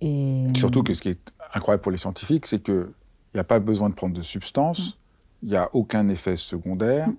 Et 0.00 0.46
surtout 0.54 0.82
que 0.82 0.94
ce 0.94 1.00
qui 1.00 1.08
est 1.08 1.32
incroyable 1.54 1.82
pour 1.82 1.90
les 1.90 1.98
scientifiques, 1.98 2.46
c'est 2.46 2.62
qu'il 2.62 2.86
n'y 3.34 3.40
a 3.40 3.44
pas 3.44 3.58
besoin 3.58 3.88
de 3.88 3.94
prendre 3.94 4.14
de 4.14 4.22
substance, 4.22 4.98
il 5.42 5.48
mmh. 5.48 5.50
n'y 5.50 5.56
a 5.56 5.70
aucun 5.72 6.08
effet 6.08 6.36
secondaire. 6.36 7.08
Mmh. 7.08 7.16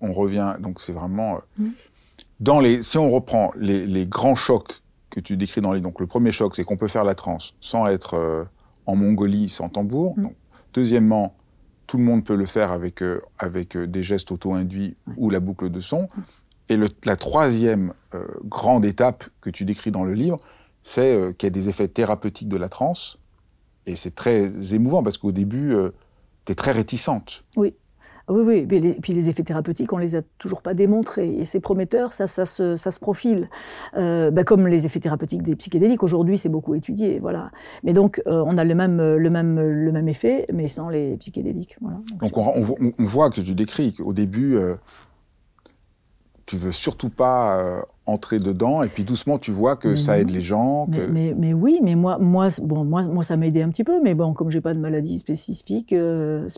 On 0.00 0.10
revient, 0.10 0.56
donc 0.60 0.80
c'est 0.80 0.92
vraiment 0.92 1.40
mmh. 1.58 1.66
dans 2.40 2.60
les. 2.60 2.82
Si 2.82 2.98
on 2.98 3.10
reprend 3.10 3.52
les, 3.56 3.86
les, 3.86 4.06
grands 4.06 4.34
chocs 4.34 4.82
que 5.10 5.20
tu 5.20 5.36
décris 5.36 5.60
dans 5.60 5.72
les. 5.72 5.80
Donc 5.80 6.00
le 6.00 6.06
premier 6.06 6.32
choc, 6.32 6.54
c'est 6.54 6.64
qu'on 6.64 6.76
peut 6.76 6.88
faire 6.88 7.04
la 7.04 7.14
transe 7.14 7.54
sans 7.60 7.86
être 7.86 8.48
en 8.86 8.94
Mongolie, 8.94 9.48
sans 9.48 9.68
tambour. 9.68 10.14
Donc, 10.16 10.34
deuxièmement, 10.74 11.34
tout 11.96 12.02
le 12.02 12.08
monde 12.08 12.24
peut 12.24 12.36
le 12.36 12.44
faire 12.44 12.72
avec, 12.72 13.02
euh, 13.02 13.22
avec 13.38 13.74
euh, 13.74 13.86
des 13.86 14.02
gestes 14.02 14.30
auto-induits 14.30 14.98
ouais. 15.06 15.14
ou 15.16 15.30
la 15.30 15.40
boucle 15.40 15.70
de 15.70 15.80
son. 15.80 16.08
Et 16.68 16.76
le, 16.76 16.88
la 17.06 17.16
troisième 17.16 17.94
euh, 18.14 18.26
grande 18.44 18.84
étape 18.84 19.24
que 19.40 19.48
tu 19.48 19.64
décris 19.64 19.92
dans 19.92 20.04
le 20.04 20.12
livre, 20.12 20.38
c'est 20.82 21.16
euh, 21.16 21.32
qu'il 21.32 21.46
y 21.46 21.48
a 21.48 21.50
des 21.50 21.70
effets 21.70 21.88
thérapeutiques 21.88 22.48
de 22.48 22.58
la 22.58 22.68
transe. 22.68 23.18
Et 23.86 23.96
c'est 23.96 24.14
très 24.14 24.74
émouvant 24.74 25.02
parce 25.02 25.16
qu'au 25.16 25.32
début, 25.32 25.74
tu 26.44 26.52
es 26.52 26.54
très 26.54 26.72
réticente. 26.72 27.44
Oui. 27.56 27.72
Oui, 28.28 28.42
oui, 28.44 28.66
mais 28.68 28.94
puis 29.00 29.12
les 29.12 29.28
effets 29.28 29.44
thérapeutiques, 29.44 29.92
on 29.92 29.98
les 29.98 30.16
a 30.16 30.22
toujours 30.38 30.60
pas 30.60 30.74
démontrés. 30.74 31.30
Et 31.38 31.44
c'est 31.44 31.60
prometteur, 31.60 32.12
ça, 32.12 32.26
ça, 32.26 32.44
se, 32.44 32.74
ça 32.74 32.90
se 32.90 32.98
profile. 32.98 33.48
Euh, 33.96 34.30
ben 34.32 34.44
comme 34.44 34.66
les 34.66 34.84
effets 34.84 34.98
thérapeutiques 34.98 35.42
des 35.42 35.54
psychédéliques, 35.54 36.02
aujourd'hui, 36.02 36.36
c'est 36.36 36.48
beaucoup 36.48 36.74
étudié. 36.74 37.20
Voilà. 37.20 37.50
Mais 37.84 37.92
donc, 37.92 38.20
euh, 38.26 38.42
on 38.44 38.58
a 38.58 38.64
le 38.64 38.74
même, 38.74 38.98
le, 38.98 39.30
même, 39.30 39.60
le 39.60 39.92
même 39.92 40.08
effet, 40.08 40.46
mais 40.52 40.66
sans 40.66 40.88
les 40.88 41.16
psychédéliques. 41.18 41.76
Voilà. 41.80 41.98
Donc, 42.20 42.32
donc 42.32 42.38
on, 42.38 42.74
on, 42.80 42.92
on, 42.98 43.04
voit 43.04 43.30
que 43.30 43.40
tu 43.40 43.52
décris 43.54 43.92
qu'au 43.92 44.12
début, 44.12 44.56
euh, 44.56 44.74
tu 46.46 46.56
veux 46.56 46.72
surtout 46.72 47.10
pas 47.10 47.58
euh, 47.58 47.82
entrer 48.06 48.38
dedans. 48.38 48.82
Et 48.84 48.88
puis 48.88 49.02
doucement 49.04 49.36
tu 49.36 49.50
vois 49.50 49.76
que 49.76 49.88
mais 49.88 49.96
ça 49.96 50.18
aide 50.18 50.30
les 50.30 50.40
gens 50.40 50.86
que... 50.86 50.98
mais, 50.98 51.08
mais, 51.08 51.34
mais, 51.34 51.54
oui 51.54 51.80
mais 51.82 51.96
moi 51.96 52.18
moi 52.18 52.48
bon 52.62 52.84
moi 52.84 53.02
moi 53.02 53.24
ça 53.24 53.36
m'a 53.36 53.46
aidé 53.46 53.62
un 53.62 53.68
petit 53.68 53.84
peu. 53.84 54.00
Mais 54.02 54.14
bon 54.14 54.32
comme 54.32 54.50
j'ai 54.50 54.60
pas 54.60 54.72
de 54.72 54.78
maladie 54.78 55.18
spécifique 55.18 55.92
euh, 55.92 56.48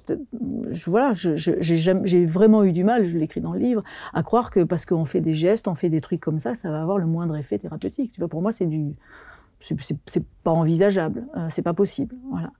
je, 0.70 0.90
voilà 0.90 1.12
j'ai 1.14 2.26
vraiment 2.26 2.64
eu 2.64 2.72
du 2.72 2.84
mal 2.84 3.06
je 3.06 3.18
l'écris 3.18 3.40
dans 3.40 3.52
le 3.52 3.60
livre 3.60 3.82
à 4.12 4.22
croire 4.22 4.50
que 4.50 4.62
parce 4.62 4.84
qu'on 4.84 5.06
fait 5.06 5.20
des 5.20 5.34
gestes 5.34 5.68
on 5.68 5.74
fait 5.74 5.88
des 5.88 6.02
trucs 6.02 6.20
comme 6.20 6.38
ça 6.38 6.54
ça 6.54 6.70
va 6.70 6.82
avoir 6.82 6.98
le 6.98 7.06
moindre 7.06 7.36
effet 7.36 7.58
thérapeutique. 7.58 8.12
Tu 8.12 8.20
vois 8.20 8.28
pour 8.28 8.42
moi 8.42 8.52
c'est 8.52 8.66
du 8.66 8.94
c'est 9.60 10.24
pas 10.44 10.52
envisageable, 10.52 11.26
euh, 11.36 11.46
c'est 11.48 11.62
pas 11.62 11.74
possible. 11.74 12.16
Voilà. 12.30 12.50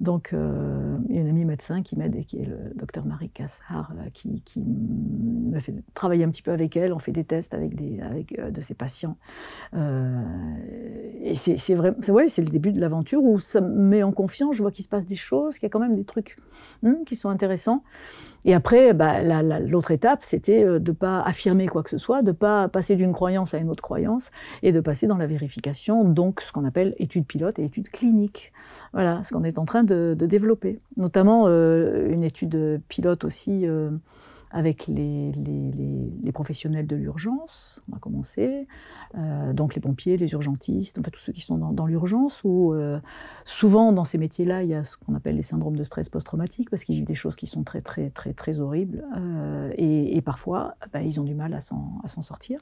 Donc, 0.00 0.32
euh, 0.32 0.96
il 1.08 1.16
y 1.16 1.18
a 1.18 1.22
une 1.22 1.28
amie 1.28 1.44
médecin 1.44 1.82
qui 1.82 1.96
m'aide 1.96 2.24
qui 2.24 2.38
est 2.38 2.48
le 2.48 2.72
docteur 2.76 3.04
Marie 3.04 3.30
Cassard, 3.30 3.92
euh, 3.96 4.08
qui, 4.12 4.60
me 4.60 5.58
fait 5.58 5.74
travailler 5.94 6.24
un 6.24 6.30
petit 6.30 6.42
peu 6.42 6.52
avec 6.52 6.76
elle. 6.76 6.92
On 6.92 6.98
fait 6.98 7.12
des 7.12 7.24
tests 7.24 7.52
avec, 7.52 7.74
des, 7.74 8.00
avec 8.00 8.38
euh, 8.38 8.50
de 8.50 8.60
ses 8.60 8.74
patients. 8.74 9.16
Et 9.74 11.34
c'est 11.34 11.74
vrai, 11.74 11.94
c'est 12.00 12.12
ouais, 12.12 12.26
le 12.26 12.44
début 12.44 12.72
de 12.72 12.80
l'aventure 12.80 13.22
où 13.22 13.38
ça 13.38 13.60
me 13.60 13.68
met 13.68 14.02
en 14.04 14.12
confiance. 14.12 14.54
Je 14.54 14.62
vois 14.62 14.70
qu'il 14.70 14.84
se 14.84 14.88
passe 14.88 15.06
des 15.06 15.16
choses, 15.16 15.54
qu'il 15.54 15.64
y 15.64 15.66
a 15.66 15.70
quand 15.70 15.80
même 15.80 15.96
des 15.96 16.04
trucs 16.04 16.36
hmm, 16.82 17.02
qui 17.04 17.16
sont 17.16 17.28
intéressants. 17.28 17.82
Et 18.44 18.54
après, 18.54 18.94
bah, 18.94 19.22
l'autre 19.60 19.90
étape, 19.90 20.20
c'était 20.22 20.64
de 20.64 20.78
ne 20.78 20.92
pas 20.92 21.20
affirmer 21.20 21.66
quoi 21.66 21.82
que 21.82 21.90
ce 21.90 21.98
soit, 21.98 22.22
de 22.22 22.28
ne 22.28 22.32
pas 22.32 22.68
passer 22.68 22.96
d'une 22.96 23.12
croyance 23.12 23.54
à 23.54 23.58
une 23.58 23.68
autre 23.68 23.82
croyance, 23.82 24.30
et 24.62 24.72
de 24.72 24.80
passer 24.80 25.06
dans 25.06 25.16
la 25.16 25.26
vérification, 25.26 26.04
donc 26.04 26.40
ce 26.40 26.52
qu'on 26.52 26.64
appelle 26.64 26.94
études 26.98 27.26
pilote 27.26 27.58
et 27.58 27.64
études 27.64 27.88
cliniques. 27.90 28.52
Voilà, 28.92 29.22
ce 29.24 29.32
qu'on 29.32 29.44
est 29.44 29.58
en 29.58 29.64
train 29.64 29.82
de, 29.82 30.14
développer. 30.18 30.80
Notamment 30.96 31.48
une 31.48 32.22
étude 32.22 32.80
pilote 32.88 33.24
aussi 33.24 33.66
avec 34.50 34.86
les, 34.86 35.32
les, 35.32 36.32
professionnels 36.32 36.86
de 36.86 36.94
l'urgence, 36.94 37.82
on 37.88 37.94
va 37.94 37.98
commencer, 37.98 38.68
euh, 39.16 39.52
donc 39.52 39.74
les 39.74 39.80
pompiers, 39.80 40.16
les 40.16 40.32
urgentistes, 40.32 40.98
enfin 40.98 41.10
tous 41.10 41.18
ceux 41.18 41.32
qui 41.32 41.40
sont 41.40 41.58
dans, 41.58 41.86
l'urgence, 41.86 42.42
où 42.44 42.72
euh, 42.72 43.00
souvent 43.44 43.92
dans 43.92 44.04
ces 44.04 44.18
métiers-là, 44.18 44.62
il 44.62 44.68
y 44.68 44.74
a 44.74 44.84
ce 44.84 44.96
qu'on 44.96 45.14
appelle 45.14 45.34
les 45.34 45.42
syndromes 45.42 45.74
de 45.74 45.82
stress 45.82 46.08
post-traumatique, 46.08 46.70
parce 46.70 46.84
qu'ils 46.84 46.94
vivent 46.94 47.06
des 47.06 47.16
choses 47.16 47.34
qui 47.34 47.48
sont 47.48 47.64
très 47.64 47.80
très 47.80 48.10
très 48.10 48.34
très 48.34 48.60
horribles, 48.60 49.04
euh, 49.16 49.72
et, 49.76 50.20
parfois 50.22 50.74
bah, 50.92 51.02
ils 51.02 51.20
ont 51.20 51.24
du 51.24 51.34
mal 51.34 51.54
à 51.54 51.60
s'en 51.60 52.22
sortir. 52.22 52.60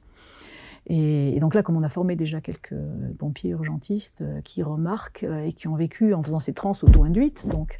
Et, 0.89 1.39
donc 1.41 1.55
là, 1.55 1.63
comme 1.63 1.77
on 1.77 1.83
a 1.83 1.89
formé 1.89 2.15
déjà 2.15 2.41
quelques 2.41 2.75
pompiers 3.19 3.51
urgentistes 3.51 4.21
euh, 4.21 4.41
qui 4.43 4.63
remarquent 4.63 5.25
euh, 5.25 5.45
et 5.45 5.53
qui 5.53 5.67
ont 5.67 5.75
vécu 5.75 6.15
en 6.15 6.23
faisant 6.23 6.39
ces 6.39 6.53
trans 6.53 6.73
auto-induites, 6.81 7.49
donc, 7.49 7.79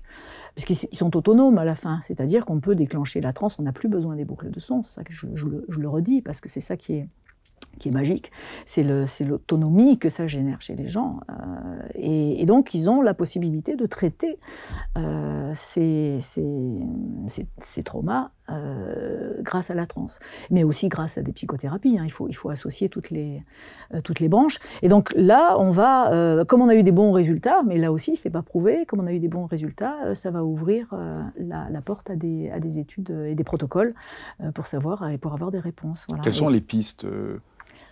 puisqu'ils 0.55 0.97
sont 0.97 1.17
autonomes 1.17 1.59
à 1.59 1.65
la 1.65 1.77
fin, 1.77 2.01
c'est-à-dire 2.03 2.45
qu'on 2.45 2.59
peut 2.59 2.75
déclencher 2.75 3.21
la 3.21 3.33
transe, 3.33 3.59
on 3.61 3.63
n'a 3.63 3.73
plus 3.73 3.89
besoin 3.89 4.17
des 4.17 4.25
boucles 4.25 4.51
de 4.51 4.59
son, 4.59 4.83
ça 4.83 5.05
que 5.05 5.13
je, 5.13 5.27
le 5.27 5.89
redis, 5.89 6.21
parce 6.21 6.41
que 6.41 6.49
c'est 6.49 6.61
ça 6.61 6.77
qui 6.77 6.95
est, 6.95 7.09
qui 7.79 7.89
est 7.89 7.93
magique, 7.93 8.33
c'est 8.65 8.83
l'autonomie 8.83 9.99
que 9.99 10.09
ça 10.09 10.27
génère 10.27 10.61
chez 10.61 10.75
les 10.75 10.89
gens. 10.89 11.21
Euh, 11.31 11.89
et, 11.95 12.45
donc, 12.47 12.75
ils 12.75 12.89
ont 12.89 13.03
la 13.03 13.15
possibilité 13.15 13.77
de 13.77 13.87
traiter 13.87 14.39
euh, 14.97 15.51
ces, 15.55 16.19
ces, 16.19 17.83
traumas 17.85 18.31
euh, 18.51 19.35
grâce 19.41 19.71
à 19.71 19.75
la 19.75 19.87
transe, 19.87 20.19
mais 20.51 20.65
aussi 20.65 20.89
grâce 20.89 21.19
à 21.19 21.23
des 21.23 21.33
psychothérapies. 21.33 21.99
Hein. 21.99 22.05
Il, 22.05 22.13
faut, 22.13 22.29
il 22.29 22.35
faut 22.35 22.51
associer 22.51 22.89
toutes 22.89 23.11
les, 23.11 23.43
toutes 24.05 24.21
les 24.21 24.29
branches. 24.29 24.59
Et 24.83 24.89
donc 24.89 25.13
là, 25.17 25.57
on 25.59 25.71
va, 25.71 26.45
comme 26.47 26.63
on 26.63 26.69
a 26.69 26.75
eu 26.75 26.83
des 26.83 26.93
bons 26.93 27.13
résultats, 27.13 27.63
mais 27.67 27.79
là 27.79 27.93
aussi, 27.93 28.17
c'est 28.17 28.31
pas 28.31 28.43
prouvé, 28.43 28.85
comme 28.87 29.01
on 29.01 29.07
a 29.07 29.13
eu 29.13 29.19
des 29.19 29.29
bons 29.29 29.47
résultats, 29.47 30.15
ça 30.15 30.31
va 30.31 30.45
ouvrir 30.45 30.95
la, 31.39 31.81
porte 31.83 32.11
à 32.11 32.17
des, 32.17 32.51
à 32.51 32.61
des 32.61 32.79
études 32.79 33.11
et 33.11 33.35
des 33.35 33.45
protocoles 33.45 33.93
pour 34.55 34.67
savoir 34.67 35.09
et 35.11 35.19
pour 35.19 35.33
avoir 35.33 35.51
des 35.51 35.61
réponses. 35.61 36.07
Quelles 36.23 36.35
sont 36.35 36.49
les 36.49 36.61
pistes 36.61 37.07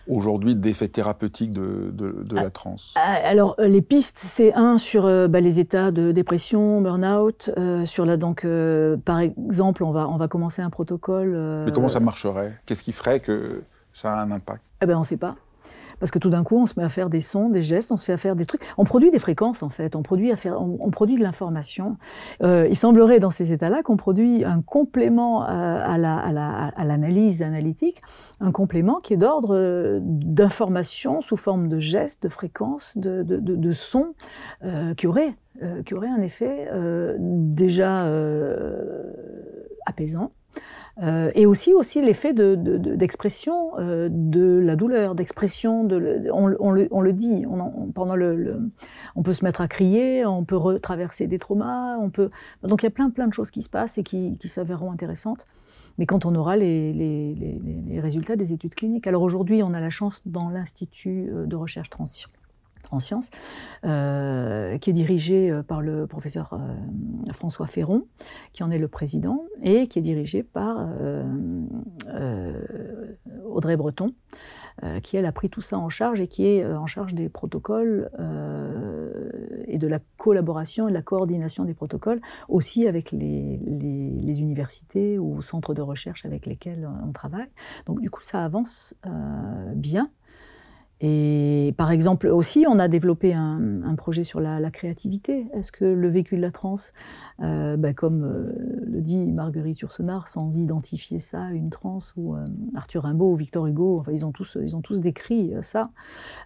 aujourd'hui 0.07 0.55
d'effets 0.55 0.87
thérapeutiques 0.87 1.51
de, 1.51 1.91
de, 1.91 2.35
la 2.35 2.43
ah, 2.45 2.49
transe? 2.49 2.93
ah, 2.97 3.13
Alors, 3.23 3.55
euh, 3.59 3.67
les 3.67 3.81
pistes, 3.81 4.19
c'est 4.19 4.53
un 4.53 4.77
sur 4.77 5.05
euh, 5.05 5.27
bah, 5.27 5.39
les 5.39 5.59
états 5.59 5.91
de 5.91 6.11
dépression, 6.11 6.81
burn-out. 6.81 7.51
Euh, 7.57 7.85
sur 7.85 8.05
la, 8.05 8.17
donc, 8.17 8.47
par 9.05 9.19
exemple, 9.19 9.83
on 9.83 9.91
va, 9.91 10.07
on 10.09 10.17
va 10.17 10.27
commencer 10.27 10.61
un 10.61 10.69
protocole. 10.69 11.35
Mais 11.65 11.71
comment 11.71 11.89
ça 11.89 11.99
marcherait? 11.99 12.59
Qu'est-ce 12.65 12.83
qui 12.83 12.91
ferait 12.91 13.19
que 13.19 13.63
ça 13.93 14.13
a 14.13 14.21
un 14.21 14.31
impact? 14.31 14.63
Eh 14.81 14.85
ben, 14.85 14.95
On 14.95 14.99
ne 14.99 15.05
sait 15.05 15.17
pas. 15.17 15.35
Parce 15.99 16.11
que 16.11 16.19
tout 16.19 16.29
d'un 16.29 16.43
coup, 16.43 16.57
on 16.57 16.65
se 16.65 16.73
met 16.77 16.85
à 16.85 16.89
faire 16.89 17.09
des 17.09 17.21
sons, 17.21 17.49
des 17.49 17.61
gestes, 17.61 17.91
on 17.91 17.97
se 17.97 18.05
fait 18.05 18.13
à 18.13 18.17
faire 18.17 18.35
des 18.35 18.45
trucs. 18.45 18.61
On 18.77 18.83
produit 18.83 19.11
des 19.11 19.19
fréquences, 19.19 19.63
en 19.63 19.69
fait. 19.69 19.95
On 19.95 20.01
produit, 20.01 20.31
à 20.31 20.35
faire, 20.35 20.61
on, 20.61 20.89
produit 20.89 21.15
de 21.15 21.23
l'information. 21.23 21.95
Euh, 22.43 22.67
il 22.69 22.75
semblerait, 22.75 23.19
dans 23.19 23.29
ces 23.29 23.53
états-là, 23.53 23.83
qu'on 23.83 23.97
produit 23.97 24.43
un 24.43 24.61
complément 24.61 25.43
euh, 25.43 25.47
à, 25.47 25.97
l'analyse 25.97 27.41
analytique, 27.41 28.01
un 28.39 28.51
complément 28.51 28.99
qui 28.99 29.13
est 29.13 29.17
d'ordre 29.17 29.55
euh, 29.55 29.99
d'information 30.01 31.21
sous 31.21 31.37
forme 31.37 31.67
de 31.67 31.79
gestes, 31.79 32.23
de 32.23 32.29
fréquences, 32.29 32.97
de, 32.97 33.71
sons, 33.71 34.13
qui, 34.97 35.07
aurait, 35.07 35.35
qui 35.85 35.93
aurait 35.93 36.09
un 36.09 36.21
effet 36.21 36.69
déjà 37.19 38.07
apaisant 39.85 40.31
euh, 41.03 41.31
et 41.35 41.45
aussi, 41.45 41.73
aussi 41.73 42.01
l'effet 42.01 42.33
d'expression 42.33 43.75
de, 43.75 43.81
euh, 43.81 44.09
de, 44.09 44.59
la 44.63 44.75
douleur, 44.75 45.13
d'expression, 45.15 45.83
de, 45.83 46.29
on, 46.31 46.55
on, 46.59 46.71
le, 46.71 46.87
on, 46.91 47.01
le, 47.01 47.13
dit, 47.13 47.45
on, 47.49 47.91
pendant 47.91 48.15
le, 48.15 48.71
on 49.15 49.23
peut 49.23 49.33
se 49.33 49.43
mettre 49.43 49.61
à 49.61 49.67
crier, 49.67 50.25
on 50.25 50.45
peut 50.45 50.55
retraverser 50.55 51.27
des 51.27 51.39
traumas, 51.39 51.97
on 51.97 52.09
peut... 52.09 52.29
Donc 52.63 52.83
il 52.83 52.85
y 52.85 52.87
a 52.87 52.91
plein, 52.91 53.09
plein 53.09 53.27
de 53.27 53.33
choses 53.33 53.51
qui 53.51 53.61
se 53.61 53.69
passent 53.69 53.97
et 53.97 54.03
qui, 54.03 54.37
qui 54.37 54.47
s'avéreront 54.47 54.91
intéressantes. 54.91 55.45
Mais 55.97 56.05
quand 56.05 56.25
on 56.25 56.35
aura 56.35 56.55
les, 56.57 56.93
les, 56.93 57.35
les, 57.35 57.59
les 57.87 57.99
résultats 57.99 58.35
des 58.35 58.53
études 58.53 58.75
cliniques. 58.75 59.07
Alors 59.07 59.21
aujourd'hui, 59.21 59.63
on 59.63 59.73
a 59.73 59.79
la 59.79 59.89
chance 59.89 60.21
dans 60.25 60.49
l'Institut 60.49 61.29
euh, 61.29 61.45
de 61.45 61.55
recherche 61.55 61.89
transition 61.89 62.29
en 62.91 62.99
sciences, 62.99 63.29
euh, 63.85 64.77
qui 64.77 64.89
est 64.89 64.93
dirigé 64.93 65.49
euh, 65.49 65.63
par 65.63 65.81
le 65.81 66.07
professeur 66.07 66.53
euh, 66.53 66.57
François 67.33 67.67
Ferron, 67.67 68.07
qui 68.53 68.63
en 68.63 68.71
est 68.71 68.77
le 68.77 68.87
président, 68.87 69.45
et 69.61 69.87
qui 69.87 69.99
est 69.99 70.01
dirigé 70.01 70.43
par 70.43 70.87
Audrey 73.45 73.77
Breton, 73.77 74.13
qui 75.01 75.17
elle 75.17 75.25
a 75.25 75.31
pris 75.31 75.49
tout 75.49 75.61
ça 75.61 75.77
en 75.77 75.89
charge 75.89 76.21
et 76.21 76.27
qui 76.27 76.45
est 76.45 76.65
en 76.65 76.85
charge 76.85 77.13
des 77.13 77.29
protocoles 77.29 78.09
et 79.67 79.77
de 79.77 79.87
la 79.87 79.99
collaboration 80.17 80.87
et 80.87 80.91
de 80.91 80.95
la 80.95 81.01
coordination 81.01 81.63
des 81.63 81.73
protocoles, 81.73 82.21
aussi 82.47 82.87
avec 82.87 83.11
les, 83.11 83.57
les 83.57 84.41
universités 84.41 85.17
ou 85.17 85.41
centres 85.41 85.73
de 85.73 85.81
recherche 85.81 86.25
avec 86.25 86.45
lesquels 86.45 86.89
on 87.05 87.11
travaille. 87.11 87.49
Donc 87.85 88.01
du 88.01 88.09
coup, 88.09 88.21
ça 88.23 88.43
avance 88.43 88.95
bien. 89.75 90.09
Et 91.01 91.73
par 91.77 91.91
exemple, 91.91 92.27
aussi, 92.27 92.65
on 92.69 92.79
a 92.79 92.87
développé 92.87 93.33
un, 93.33 93.95
projet 93.97 94.23
sur 94.23 94.39
la, 94.39 94.71
créativité. 94.71 95.47
Est-ce 95.53 95.71
que 95.71 95.85
le 95.85 96.07
vécu 96.07 96.35
de 96.35 96.41
la 96.41 96.51
transe, 96.51 96.93
euh, 97.41 97.77
ben, 97.77 97.93
comme 97.93 98.23
euh, 98.23 98.51
le 98.85 99.01
dit 99.01 99.31
Marguerite 99.31 99.79
Yourcenar, 99.79 100.27
sans 100.27 100.57
identifier 100.57 101.19
ça, 101.19 101.49
une 101.51 101.69
transe, 101.69 102.13
ou 102.17 102.35
euh, 102.35 102.45
Arthur 102.75 103.03
Rimbaud 103.03 103.31
ou 103.31 103.35
Victor 103.35 103.67
Hugo, 103.67 103.99
enfin, 103.99 104.11
ils 104.11 104.25
ont 104.25 104.31
tous, 104.31 104.57
ils 104.61 104.75
ont 104.75 104.81
tous 104.81 104.99
décrit 104.99 105.53
ça. 105.61 105.91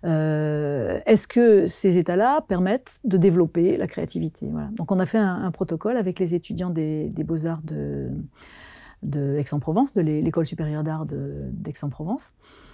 Est-ce 0.04 1.28
que 1.28 1.68
ces 1.68 1.98
états-là 1.98 2.42
permettent 2.48 3.00
de 3.04 3.18
développer 3.18 3.78
la 3.78 3.88
créativité? 3.88 4.48
Voilà. 4.52 4.70
Donc, 4.74 4.92
on 4.92 5.00
a 5.00 5.06
fait 5.06 5.18
un, 5.18 5.50
protocole 5.52 5.98
avec 5.98 6.20
les 6.20 6.36
étudiants 6.36 6.70
des, 6.70 7.10
des 7.10 7.24
beaux-arts 7.24 7.64
de, 7.64 8.10
de 9.04 9.36
Aix-en-Provence, 9.38 9.94
de 9.94 10.02
l'école 10.02 10.46
supérieure 10.46 10.84
d'art 10.84 11.06
d'Aix-en-Provence 11.06 12.34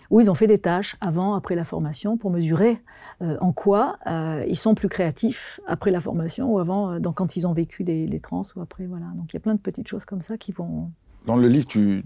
où 0.09 0.19
ils 0.19 0.29
ont 0.29 0.35
fait 0.35 0.47
des 0.47 0.59
tâches 0.59 0.95
avant, 1.01 1.35
après 1.35 1.55
la 1.55 1.65
formation, 1.65 2.17
pour 2.17 2.31
mesurer 2.31 2.81
euh, 3.21 3.37
en 3.41 3.51
quoi 3.51 3.97
euh, 4.07 4.45
ils 4.47 4.55
sont 4.55 4.75
plus 4.75 4.89
créatifs 4.89 5.59
après 5.67 5.91
la 5.91 5.99
formation 5.99 6.51
ou 6.51 6.59
avant, 6.59 6.91
euh, 6.91 6.99
donc 6.99 7.15
quand 7.15 7.35
ils 7.35 7.47
ont 7.47 7.53
vécu 7.53 7.83
des, 7.83 8.05
les 8.07 8.19
trans 8.19 8.43
ou 8.55 8.61
après. 8.61 8.85
Voilà. 8.85 9.07
Donc 9.15 9.33
il 9.33 9.35
y 9.35 9.37
a 9.37 9.39
plein 9.39 9.55
de 9.55 9.59
petites 9.59 9.87
choses 9.87 10.05
comme 10.05 10.21
ça 10.21 10.37
qui 10.37 10.51
vont. 10.51 10.91
Dans 11.25 11.35
le 11.35 11.47
livre, 11.47 11.67
il 11.75 12.03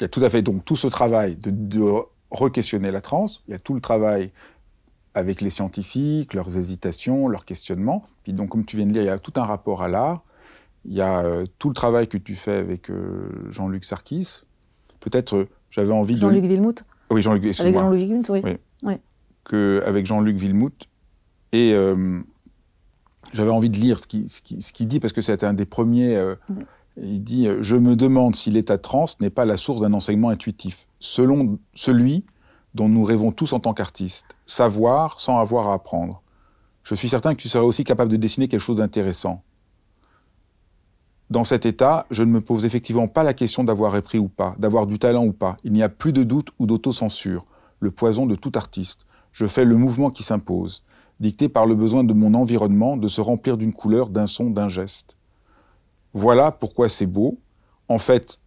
y 0.00 0.04
a 0.04 0.08
tout 0.08 0.22
à 0.22 0.28
fait 0.28 0.42
donc 0.42 0.64
tout 0.64 0.76
ce 0.76 0.86
travail 0.86 1.36
de, 1.36 1.50
de 1.50 1.80
re-questionner 2.30 2.90
la 2.90 3.00
trans. 3.00 3.26
Il 3.48 3.52
y 3.52 3.54
a 3.54 3.58
tout 3.58 3.74
le 3.74 3.80
travail 3.80 4.32
avec 5.14 5.40
les 5.40 5.50
scientifiques, 5.50 6.34
leurs 6.34 6.58
hésitations, 6.58 7.28
leurs 7.28 7.44
questionnements. 7.44 8.02
Puis 8.22 8.32
donc, 8.32 8.50
comme 8.50 8.64
tu 8.64 8.76
viens 8.76 8.86
de 8.86 8.92
dire, 8.92 9.02
il 9.02 9.06
y 9.06 9.10
a 9.10 9.18
tout 9.18 9.32
un 9.36 9.44
rapport 9.44 9.82
à 9.82 9.88
l'art. 9.88 10.24
Il 10.84 10.92
y 10.92 11.00
a 11.00 11.24
tout 11.58 11.68
le 11.68 11.74
travail 11.74 12.08
que 12.08 12.18
tu 12.18 12.34
fais 12.34 12.56
avec 12.56 12.90
Jean-Luc 13.48 13.84
Sarkis. 13.84 14.42
Peut-être, 15.00 15.46
j'avais 15.70 15.92
envie 15.92 16.14
de... 16.14 16.18
Jean-Luc 16.18 16.44
Villemout 16.44 16.84
oui, 17.10 17.22
Jean-Luc 17.22 17.44
Avec 17.44 17.74
Jean-Luc 17.74 18.00
Villemout, 18.00 18.28
oui. 18.30 18.40
oui. 18.84 18.94
Que, 19.44 19.82
avec 19.86 20.06
Jean-Luc 20.06 20.36
Villemout. 20.36 20.72
Et 21.52 21.72
euh, 21.72 22.20
j'avais 23.32 23.50
envie 23.50 23.70
de 23.70 23.76
lire 23.76 23.98
ce 23.98 24.06
qu'il 24.06 24.26
qui, 24.26 24.58
qui 24.58 24.86
dit, 24.86 25.00
parce 25.00 25.12
que 25.12 25.20
c'était 25.20 25.46
un 25.46 25.54
des 25.54 25.66
premiers. 25.66 26.16
Euh, 26.16 26.34
il 26.96 27.22
dit 27.22 27.46
euh, 27.46 27.58
Je 27.60 27.76
me 27.76 27.96
demande 27.96 28.34
si 28.34 28.50
l'état 28.50 28.78
trans 28.78 29.06
n'est 29.20 29.30
pas 29.30 29.44
la 29.44 29.56
source 29.56 29.80
d'un 29.80 29.92
enseignement 29.92 30.30
intuitif, 30.30 30.86
selon 30.98 31.58
celui 31.74 32.24
dont 32.74 32.88
nous 32.88 33.04
rêvons 33.04 33.32
tous 33.32 33.52
en 33.52 33.60
tant 33.60 33.72
qu'artistes, 33.72 34.36
savoir 34.46 35.20
sans 35.20 35.38
avoir 35.38 35.68
à 35.68 35.74
apprendre. 35.74 36.22
Je 36.82 36.94
suis 36.94 37.08
certain 37.08 37.34
que 37.34 37.40
tu 37.40 37.48
serais 37.48 37.64
aussi 37.64 37.84
capable 37.84 38.10
de 38.10 38.16
dessiner 38.16 38.48
quelque 38.48 38.60
chose 38.60 38.76
d'intéressant. 38.76 39.42
Dans 41.30 41.44
cet 41.44 41.64
état, 41.64 42.06
je 42.10 42.22
ne 42.22 42.30
me 42.30 42.42
pose 42.42 42.66
effectivement 42.66 43.08
pas 43.08 43.22
la 43.22 43.32
question 43.32 43.64
d'avoir 43.64 43.94
appris 43.94 44.18
ou 44.18 44.28
pas, 44.28 44.54
d'avoir 44.58 44.86
du 44.86 44.98
talent 44.98 45.24
ou 45.24 45.32
pas. 45.32 45.56
Il 45.64 45.72
n'y 45.72 45.82
a 45.82 45.88
plus 45.88 46.12
de 46.12 46.22
doute 46.22 46.50
ou 46.58 46.66
d'autocensure, 46.66 47.46
le 47.80 47.90
poison 47.90 48.26
de 48.26 48.34
tout 48.34 48.52
artiste. 48.54 49.06
Je 49.32 49.46
fais 49.46 49.64
le 49.64 49.76
mouvement 49.76 50.10
qui 50.10 50.22
s'impose, 50.22 50.84
dicté 51.20 51.48
par 51.48 51.64
le 51.64 51.74
besoin 51.74 52.04
de 52.04 52.12
mon 52.12 52.34
environnement 52.34 52.98
de 52.98 53.08
se 53.08 53.22
remplir 53.22 53.56
d'une 53.56 53.72
couleur, 53.72 54.10
d'un 54.10 54.26
son, 54.26 54.50
d'un 54.50 54.68
geste. 54.68 55.16
Voilà 56.12 56.52
pourquoi 56.52 56.90
c'est 56.90 57.06
beau. 57.06 57.38
En 57.88 57.98
fait, 57.98 58.38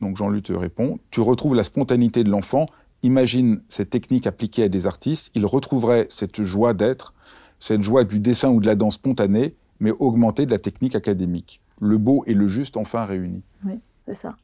donc 0.00 0.16
Jean-Luc 0.16 0.42
te 0.42 0.52
répond, 0.52 0.98
tu 1.12 1.20
retrouves 1.20 1.54
la 1.54 1.64
spontanéité 1.64 2.24
de 2.24 2.30
l'enfant. 2.30 2.66
Imagine 3.04 3.62
cette 3.68 3.90
technique 3.90 4.26
appliquée 4.26 4.64
à 4.64 4.68
des 4.68 4.88
artistes, 4.88 5.30
ils 5.36 5.46
retrouveraient 5.46 6.06
cette 6.10 6.42
joie 6.42 6.74
d'être, 6.74 7.14
cette 7.60 7.82
joie 7.82 8.02
du 8.02 8.18
dessin 8.18 8.50
ou 8.50 8.60
de 8.60 8.66
la 8.66 8.74
danse 8.74 8.94
spontanée, 8.94 9.54
mais 9.78 9.92
augmentée 9.92 10.46
de 10.46 10.50
la 10.50 10.58
technique 10.58 10.96
académique 10.96 11.60
le 11.80 11.98
beau 11.98 12.24
et 12.26 12.34
le 12.34 12.48
juste 12.48 12.76
enfin 12.76 13.04
réunis. 13.04 13.42
Oui, 13.64 13.80
c'est 14.06 14.14
ça. 14.14 14.36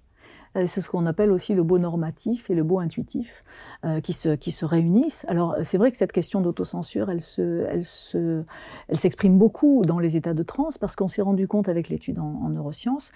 Euh, 0.57 0.65
c'est 0.67 0.81
ce 0.81 0.89
qu'on 0.89 1.07
appelle 1.07 1.31
aussi 1.31 1.55
le 1.55 1.63
beau 1.63 1.79
normatif 1.79 2.51
et 2.51 2.55
le 2.55 2.65
beau 2.65 2.81
intuitif 2.81 3.45
euh, 3.85 4.01
qui, 4.01 4.13
se, 4.13 4.31
qui 4.31 4.51
se 4.51 4.65
réunissent. 4.65 5.25
Alors 5.29 5.57
c'est 5.63 5.79
vrai 5.79 5.91
que 5.91 5.97
cette 5.97 6.13
question 6.13 6.41
d'autocensure, 6.41 7.11
elle 7.11 7.21
se, 7.21 7.67
elle 7.69 7.85
se, 7.85 8.43
elle 8.89 8.99
s'exprime 8.99 9.39
beaucoup 9.39 9.85
dans 9.85 9.99
les 9.99 10.17
états 10.17 10.35
de 10.35 10.43
transe 10.43 10.79
parce 10.79 10.97
qu'on 10.97 11.09
s'est 11.09 11.23
rendu 11.23 11.47
compte 11.47 11.69
avec 11.69 11.89
l'étude 11.89 12.19
en, 12.19 12.49
neurosciences 12.51 13.13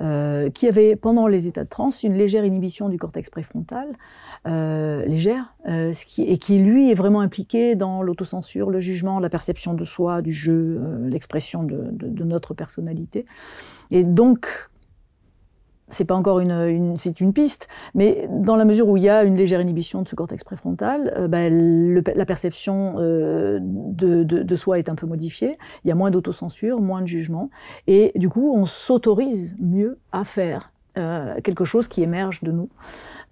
euh, 0.00 0.48
qu'il 0.50 0.66
y 0.66 0.68
avait 0.70 0.96
pendant 0.96 1.26
les 1.26 1.46
états 1.46 1.64
de 1.64 1.68
transe 1.68 2.02
une 2.02 2.14
légère 2.14 2.44
inhibition 2.44 2.88
du 2.88 2.98
cortex 2.98 3.28
préfrontal, 3.28 3.88
euh, 4.46 5.04
légère, 5.04 5.54
et 5.66 6.38
qui 6.38 6.58
lui 6.58 6.90
est 6.90 6.94
vraiment 6.94 7.20
impliqué 7.20 7.74
dans 7.74 8.02
l'autocensure, 8.02 8.70
le 8.70 8.80
jugement, 8.80 9.20
la 9.20 9.28
perception 9.28 9.74
de 9.74 9.84
soi, 9.84 10.22
du 10.22 10.32
jeu, 10.32 10.80
l'expression 11.04 11.62
de, 11.62 11.88
de, 11.92 12.08
de 12.08 12.24
notre 12.24 12.54
personnalité. 12.54 13.26
Et 13.90 14.04
donc, 14.04 14.70
c'est 15.88 16.04
pas 16.04 16.14
encore 16.14 16.40
une, 16.40 16.96
c'est 16.96 17.20
une 17.20 17.32
piste, 17.32 17.68
mais 17.94 18.28
dans 18.30 18.56
la 18.56 18.64
mesure 18.64 18.88
où 18.88 18.96
il 18.96 19.02
y 19.02 19.08
a 19.08 19.24
une 19.24 19.36
légère 19.36 19.60
inhibition 19.60 20.02
de 20.02 20.08
ce 20.08 20.14
cortex 20.14 20.44
préfrontal, 20.44 21.12
euh, 21.16 21.28
ben, 21.28 22.02
la 22.14 22.26
perception 22.26 22.96
euh, 22.98 23.58
de, 23.62 24.24
de, 24.24 24.42
de, 24.42 24.54
soi 24.54 24.78
est 24.78 24.88
un 24.88 24.94
peu 24.94 25.06
modifiée. 25.06 25.56
Il 25.84 25.88
y 25.88 25.90
a 25.90 25.94
moins 25.94 26.10
d'autocensure, 26.10 26.80
moins 26.80 27.02
de 27.02 27.06
jugement, 27.06 27.50
et 27.86 28.12
du 28.16 28.28
coup, 28.28 28.54
on 28.54 28.66
s'autorise 28.66 29.56
mieux 29.58 29.98
à 30.12 30.24
faire 30.24 30.72
euh, 30.98 31.40
quelque 31.42 31.64
chose 31.64 31.88
qui 31.88 32.02
émerge 32.02 32.42
de 32.42 32.52
nous. 32.52 32.68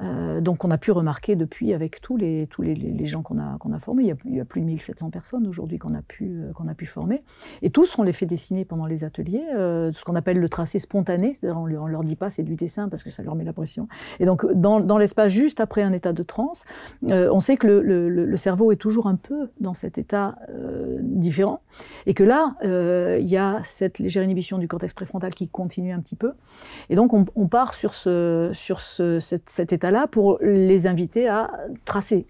Euh, 0.03 0.41
donc 0.41 0.65
on 0.65 0.71
a 0.71 0.79
pu 0.79 0.93
remarquer 0.93 1.37
depuis 1.37 1.73
avec 1.73 2.01
tous 2.01 2.17
les, 2.17 2.47
tous 2.49 2.63
les, 2.63 3.07
gens 3.07 3.23
qu'on 3.23 3.39
a, 3.39 3.57
a 3.57 3.79
formés, 3.79 4.05
il 4.27 4.35
y, 4.35 4.41
a, 4.41 4.45
plus 4.45 4.61
de 4.61 4.67
1700 4.67 5.11
personnes 5.11 5.47
aujourd'hui 5.47 5.79
qu'on 5.79 5.95
a, 5.95 6.03
pu, 6.03 6.43
euh, 6.43 6.71
a 6.71 6.75
pu 6.75 6.87
former, 6.87 7.23
et 7.63 7.71
tous 7.71 7.99
on 7.99 8.03
les 8.03 8.13
fait 8.13 8.27
dessiner 8.27 8.65
pendant 8.65 8.87
les 8.87 9.05
ateliers, 9.05 9.45
ce 9.53 10.05
qu'on 10.05 10.15
appelle 10.15 10.39
le 10.39 10.49
tracé 10.49 10.79
spontané, 10.79 11.37
on, 11.43 11.65
on 11.65 11.87
leur 11.87 12.03
dit 12.03 12.17
pas 12.17 12.31
c'est 12.31 12.43
du 12.43 12.57
dessin 12.57 12.89
parce 12.89 13.03
que 13.03 13.11
ça 13.11 13.23
leur 13.23 13.35
met 13.35 13.45
la 13.45 13.53
pression. 13.53 13.89
Et 14.21 14.27
donc 14.27 14.45
dans, 14.53 14.81
dans 14.81 14.99
l'espace 14.99 15.33
juste 15.33 15.61
après 15.61 15.83
un 15.83 15.93
état 15.93 16.13
de 16.13 16.23
transe, 16.23 16.65
on 17.11 17.41
sait 17.41 17.57
que 17.57 17.67
le, 17.67 18.09
le, 18.09 18.37
cerveau 18.37 18.73
est 18.73 18.77
toujours 18.77 19.07
un 19.07 19.17
peu 19.17 19.49
dans 19.61 19.75
cet 19.75 19.97
état 19.97 20.37
euh, 21.17 21.21
différent, 21.21 21.61
et 22.07 22.15
que 22.15 22.25
là 22.25 22.55
il 22.63 23.27
y 23.27 23.37
a 23.37 23.61
cette 23.65 23.99
légère 23.99 24.23
inhibition 24.23 24.59
du 24.59 24.69
cortex 24.69 24.95
préfrontal 24.95 25.35
qui 25.35 25.49
continue 25.49 25.93
un 25.93 26.01
petit 26.01 26.17
peu, 26.17 26.33
et 26.91 26.95
donc 26.95 27.13
on, 27.13 27.49
part 27.49 27.75
sur, 27.75 27.95
ce, 27.95 28.51
sur 28.53 28.81
ce, 28.81 29.21
cet, 29.21 29.49
cet 29.49 29.73
état-là 29.73 30.07
pour 30.07 30.39
les 30.41 30.87
inviter 30.87 31.29
à 31.29 31.51
tracer 31.85 32.27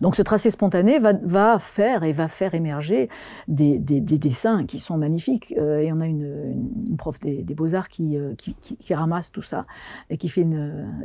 donc 0.00 0.16
ce 0.16 0.22
tracé 0.22 0.50
spontané 0.50 0.98
va, 0.98 1.58
faire 1.58 2.02
et 2.02 2.12
va 2.12 2.28
faire 2.28 2.54
émerger 2.54 3.08
des, 3.48 3.78
des, 3.78 4.00
des 4.00 4.18
dessins 4.18 4.64
qui 4.66 4.80
sont 4.80 4.96
magnifiques. 4.96 5.54
Euh, 5.58 5.80
et 5.80 5.92
on 5.92 6.00
a 6.00 6.06
une, 6.06 6.96
prof 6.96 7.20
des, 7.20 7.42
beaux-arts 7.54 7.88
qui, 7.88 8.16
euh, 8.16 8.34
qui, 8.34 8.94
ramasse 8.94 9.30
tout 9.30 9.42
ça 9.42 9.62
et 10.08 10.16
qui 10.16 10.28
fait. 10.28 10.46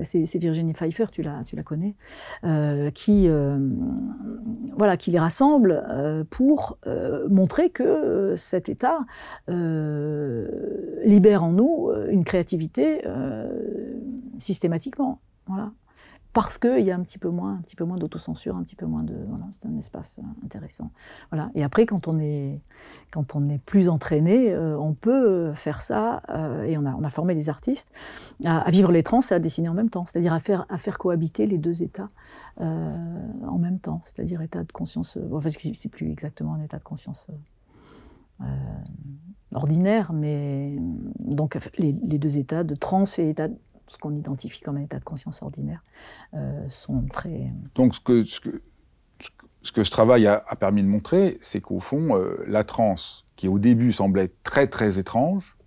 C'est 0.01 0.37
Virginie 0.37 0.73
Pfeiffer, 0.73 1.05
tu 1.11 1.21
la, 1.21 1.43
tu 1.43 1.55
la 1.55 1.63
connais, 1.63 1.95
euh, 2.43 2.89
qui, 2.91 3.27
euh, 3.27 3.59
voilà, 4.77 4.97
qui 4.97 5.11
les 5.11 5.19
rassemble 5.19 6.25
pour 6.29 6.77
montrer 7.29 7.69
que 7.69 8.33
cet 8.35 8.69
état 8.69 8.99
libère 9.47 11.43
en 11.43 11.51
nous 11.51 11.91
une 12.09 12.23
créativité 12.23 13.03
systématiquement. 14.39 15.19
Voilà 15.47 15.71
parce 16.35 16.57
qu'il 16.57 16.81
y 16.81 16.91
a 16.91 16.95
un 16.95 17.01
petit 17.01 17.17
peu 17.17 17.29
moins, 17.29 17.61
d'autocensure, 17.97 18.57
un 18.57 18.63
petit 18.63 18.75
peu 18.75 18.85
moins 18.85 19.03
de, 19.03 19.15
voilà, 19.29 19.45
c'est 19.51 19.65
un 19.67 19.77
espace 19.77 20.19
euh, 20.19 20.45
intéressant. 20.45 20.91
Voilà. 21.31 21.49
Et 21.55 21.63
après, 21.63 21.85
quand 21.85 22.09
on 22.09 22.19
est, 22.19 22.59
plus 23.65 23.87
entraîné, 23.87 24.51
euh, 24.51 24.77
on 24.77 24.93
peut 24.93 25.53
faire 25.53 25.81
ça, 25.81 26.21
euh, 26.29 26.65
et 26.65 26.77
on 26.77 26.85
a, 26.85 27.09
formé 27.09 27.35
les 27.35 27.47
artistes 27.47 27.87
à, 28.43 28.69
vivre 28.69 28.91
les 28.91 29.01
trans 29.01 29.21
et 29.21 29.33
à 29.33 29.39
dessiner 29.39 29.69
en 29.69 29.73
même 29.73 29.89
temps, 29.89 30.05
c'est-à-dire 30.05 30.33
à 30.33 30.39
faire, 30.39 30.97
cohabiter 30.97 31.45
les 31.45 31.57
deux 31.57 31.83
états 31.83 32.09
euh, 32.59 33.27
en 33.47 33.57
même 33.57 33.79
temps, 33.79 34.01
c'est-à-dire 34.03 34.41
état 34.41 34.65
de 34.65 34.71
conscience, 34.73 35.17
enfin, 35.31 35.49
c'est 35.49 35.89
plus 35.89 36.11
exactement 36.11 36.55
un 36.55 36.61
état 36.61 36.77
de 36.77 36.83
conscience. 36.83 37.29
Euh, 38.41 38.45
ordinaire, 39.53 40.11
mais 40.11 40.75
donc 41.19 41.57
les, 41.77 41.93
les, 41.93 42.17
deux 42.19 42.37
états 42.37 42.65
de 42.65 42.75
trans 42.75 43.05
et 43.17 43.29
état 43.29 43.47
ce 43.87 43.97
qu'on 43.97 44.15
identifie 44.15 44.61
comme 44.61 44.77
un 44.77 44.81
état 44.81 44.99
de 44.99 45.03
conscience 45.03 45.41
ordinaire, 45.41 45.83
euh, 46.33 46.67
sont 46.69 47.05
très... 47.11 47.51
Donc 47.75 47.95
ce 47.95 47.99
que 47.99 48.23
ce, 48.23 48.39
que, 49.71 49.83
ce, 49.83 49.91
travail 49.91 50.27
a, 50.27 50.43
a 50.47 50.55
permis 50.55 50.83
de 50.83 50.87
montrer, 50.87 51.37
c'est 51.41 51.61
qu'au 51.61 51.79
fond, 51.79 52.15
euh, 52.15 52.43
la 52.47 52.63
transe, 52.63 53.25
qui 53.35 53.47
au 53.47 53.59
début 53.59 53.91
semblait 53.91 54.31
très 54.43 54.67
très 54.67 54.99
étrange, 54.99 55.57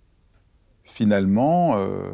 finalement, 0.83 1.77
euh, 1.77 2.11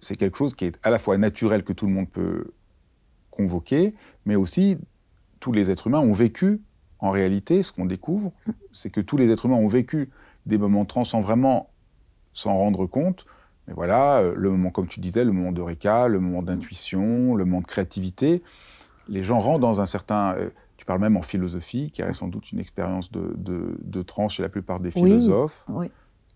c'est 0.00 0.16
quelque 0.16 0.36
chose 0.36 0.54
qui 0.54 0.66
est 0.66 0.78
à 0.82 0.90
la 0.90 0.98
fois 0.98 1.18
naturel 1.18 1.64
que 1.64 1.72
tout 1.72 1.86
le 1.86 1.92
monde 1.92 2.08
peut 2.08 2.52
convoquer, 3.30 3.94
mais 4.24 4.36
aussi 4.36 4.78
tous 5.40 5.52
les 5.52 5.70
êtres 5.70 5.86
humains 5.86 6.00
ont 6.00 6.12
vécu, 6.12 6.62
en 6.98 7.10
réalité, 7.10 7.62
ce 7.62 7.72
qu'on 7.72 7.86
découvre, 7.86 8.32
c'est 8.72 8.90
que 8.90 9.00
tous 9.00 9.16
les 9.16 9.30
êtres 9.30 9.46
humains 9.46 9.56
ont 9.56 9.68
vécu 9.68 10.10
des 10.46 10.58
moments 10.58 10.84
trans 10.84 11.04
sans 11.04 11.20
vraiment 11.20 11.70
s'en 12.32 12.56
rendre 12.56 12.86
compte, 12.86 13.26
mais 13.68 13.74
voilà, 13.74 14.16
euh, 14.16 14.34
le 14.34 14.50
moment, 14.50 14.70
comme 14.70 14.88
tu 14.88 14.98
disais, 14.98 15.24
le 15.24 15.32
moment 15.32 15.52
d'Eureka, 15.52 16.08
le 16.08 16.20
moment 16.20 16.42
d'intuition, 16.42 17.36
le 17.36 17.44
moment 17.44 17.60
de 17.60 17.66
créativité, 17.66 18.42
les 19.08 19.22
gens 19.22 19.40
rentrent 19.40 19.60
dans 19.60 19.82
un 19.82 19.86
certain. 19.86 20.34
Euh, 20.36 20.48
tu 20.78 20.86
parles 20.86 21.00
même 21.00 21.18
en 21.18 21.22
philosophie, 21.22 21.90
qui 21.90 22.00
est 22.00 22.12
sans 22.14 22.28
doute 22.28 22.50
une 22.50 22.60
expérience 22.60 23.12
de, 23.12 23.34
de, 23.36 23.78
de 23.82 24.02
tranche 24.02 24.36
chez 24.36 24.42
la 24.42 24.48
plupart 24.48 24.80
des 24.80 24.90
philosophes. 24.90 25.66
Oui. 25.68 25.90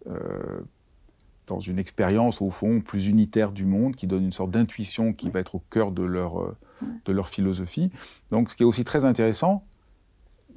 Euh, 0.08 0.60
dans 1.46 1.58
une 1.58 1.78
expérience, 1.78 2.42
au 2.42 2.50
fond, 2.50 2.80
plus 2.80 3.08
unitaire 3.08 3.50
du 3.50 3.64
monde, 3.64 3.96
qui 3.96 4.06
donne 4.06 4.24
une 4.24 4.32
sorte 4.32 4.50
d'intuition 4.50 5.14
qui 5.14 5.26
oui. 5.26 5.32
va 5.32 5.40
être 5.40 5.54
au 5.54 5.62
cœur 5.70 5.90
de 5.90 6.02
leur, 6.02 6.54
de 7.04 7.12
leur 7.12 7.28
philosophie. 7.28 7.90
Donc, 8.30 8.50
ce 8.50 8.56
qui 8.56 8.62
est 8.62 8.66
aussi 8.66 8.84
très 8.84 9.04
intéressant, 9.04 9.64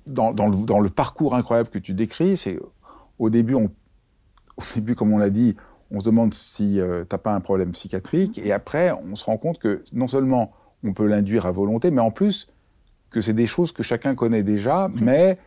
dans, 0.07 0.33
dans, 0.33 0.47
le, 0.47 0.65
dans 0.65 0.79
le 0.79 0.89
parcours 0.89 1.35
incroyable 1.35 1.69
que 1.69 1.79
tu 1.79 1.93
décris, 1.93 2.35
c'est 2.37 2.59
au 3.17 3.29
début, 3.29 3.55
on, 3.55 3.71
au 4.57 4.63
début, 4.75 4.95
comme 4.95 5.13
on 5.13 5.17
l'a 5.17 5.29
dit, 5.29 5.55
on 5.91 5.99
se 5.99 6.05
demande 6.05 6.33
si 6.33 6.79
euh, 6.79 7.03
tu 7.03 7.13
n'as 7.13 7.19
pas 7.19 7.33
un 7.33 7.39
problème 7.39 7.71
psychiatrique, 7.71 8.39
et 8.43 8.51
après, 8.51 8.91
on 8.91 9.15
se 9.15 9.25
rend 9.25 9.37
compte 9.37 9.59
que 9.59 9.83
non 9.93 10.07
seulement 10.07 10.51
on 10.83 10.93
peut 10.93 11.07
l'induire 11.07 11.45
à 11.45 11.51
volonté, 11.51 11.91
mais 11.91 12.01
en 12.01 12.11
plus 12.11 12.47
que 13.09 13.21
c'est 13.21 13.33
des 13.33 13.47
choses 13.47 13.71
que 13.71 13.83
chacun 13.83 14.15
connaît 14.15 14.43
déjà, 14.43 14.87
mmh. 14.87 14.93
mais 15.01 15.37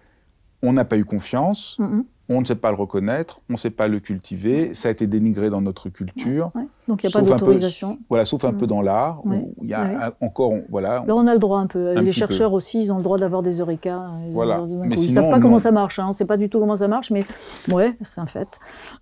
on 0.63 0.73
n'a 0.73 0.85
pas 0.85 0.97
eu 0.97 1.05
confiance, 1.05 1.79
mmh 1.79 2.01
on 2.29 2.41
ne 2.41 2.45
sait 2.45 2.57
pas 2.57 2.71
le 2.71 2.77
reconnaître, 2.77 3.41
on 3.49 3.55
ne 3.55 3.59
sait 3.59 3.71
pas 3.71 3.89
le 3.89 4.01
cultiver, 4.01 4.75
ça 4.75 4.89
a 4.89 4.91
été 4.91 5.07
dénigré 5.07 5.49
dans 5.51 5.63
notre 5.63 5.89
culture. 5.89 6.51
Ouais, 6.55 6.61
ouais. 6.63 6.69
Donc 6.89 7.05
il 7.05 7.07
n'y 7.07 7.13
a 7.15 7.21
pas 7.21 7.27
d'autorisation. 7.27 7.99
Voilà, 8.09 8.25
sauf 8.25 8.45
un 8.45 8.53
mmh. 8.53 8.57
peu 8.57 8.67
dans 8.67 8.83
l'art, 8.83 9.23
où 9.25 9.55
il 9.63 9.69
y 9.69 9.75
a 9.75 10.15
encore, 10.21 10.55
voilà. 10.71 11.05
Là, 11.07 11.15
on 11.15 11.27
a 11.27 11.33
le 11.33 11.39
droit 11.39 11.61
un 11.61 11.67
peu. 11.67 11.97
Un 11.97 12.03
les 12.03 12.13
chercheurs 12.13 12.51
peu. 12.51 12.57
aussi, 12.57 12.81
ils 12.81 12.93
ont 12.93 12.97
le 12.97 13.03
droit 13.03 13.19
d'avoir 13.19 13.43
des 13.43 13.61
eureka. 13.61 14.11
Voilà. 14.31 14.65
Mais 14.87 14.99
ils 14.99 15.09
ne 15.09 15.15
savent 15.15 15.31
pas 15.31 15.41
comment 15.41 15.59
ça 15.59 15.71
marche, 15.71 15.99
hein. 15.99 16.05
on 16.07 16.09
ne 16.09 16.15
sait 16.15 16.25
pas 16.25 16.37
du 16.37 16.49
tout 16.49 16.59
comment 16.59 16.77
ça 16.77 16.89
marche, 16.89 17.11
mais 17.11 17.25
ouais, 17.71 17.97
c'est 18.03 18.21
un 18.21 18.27
fait. 18.27 18.59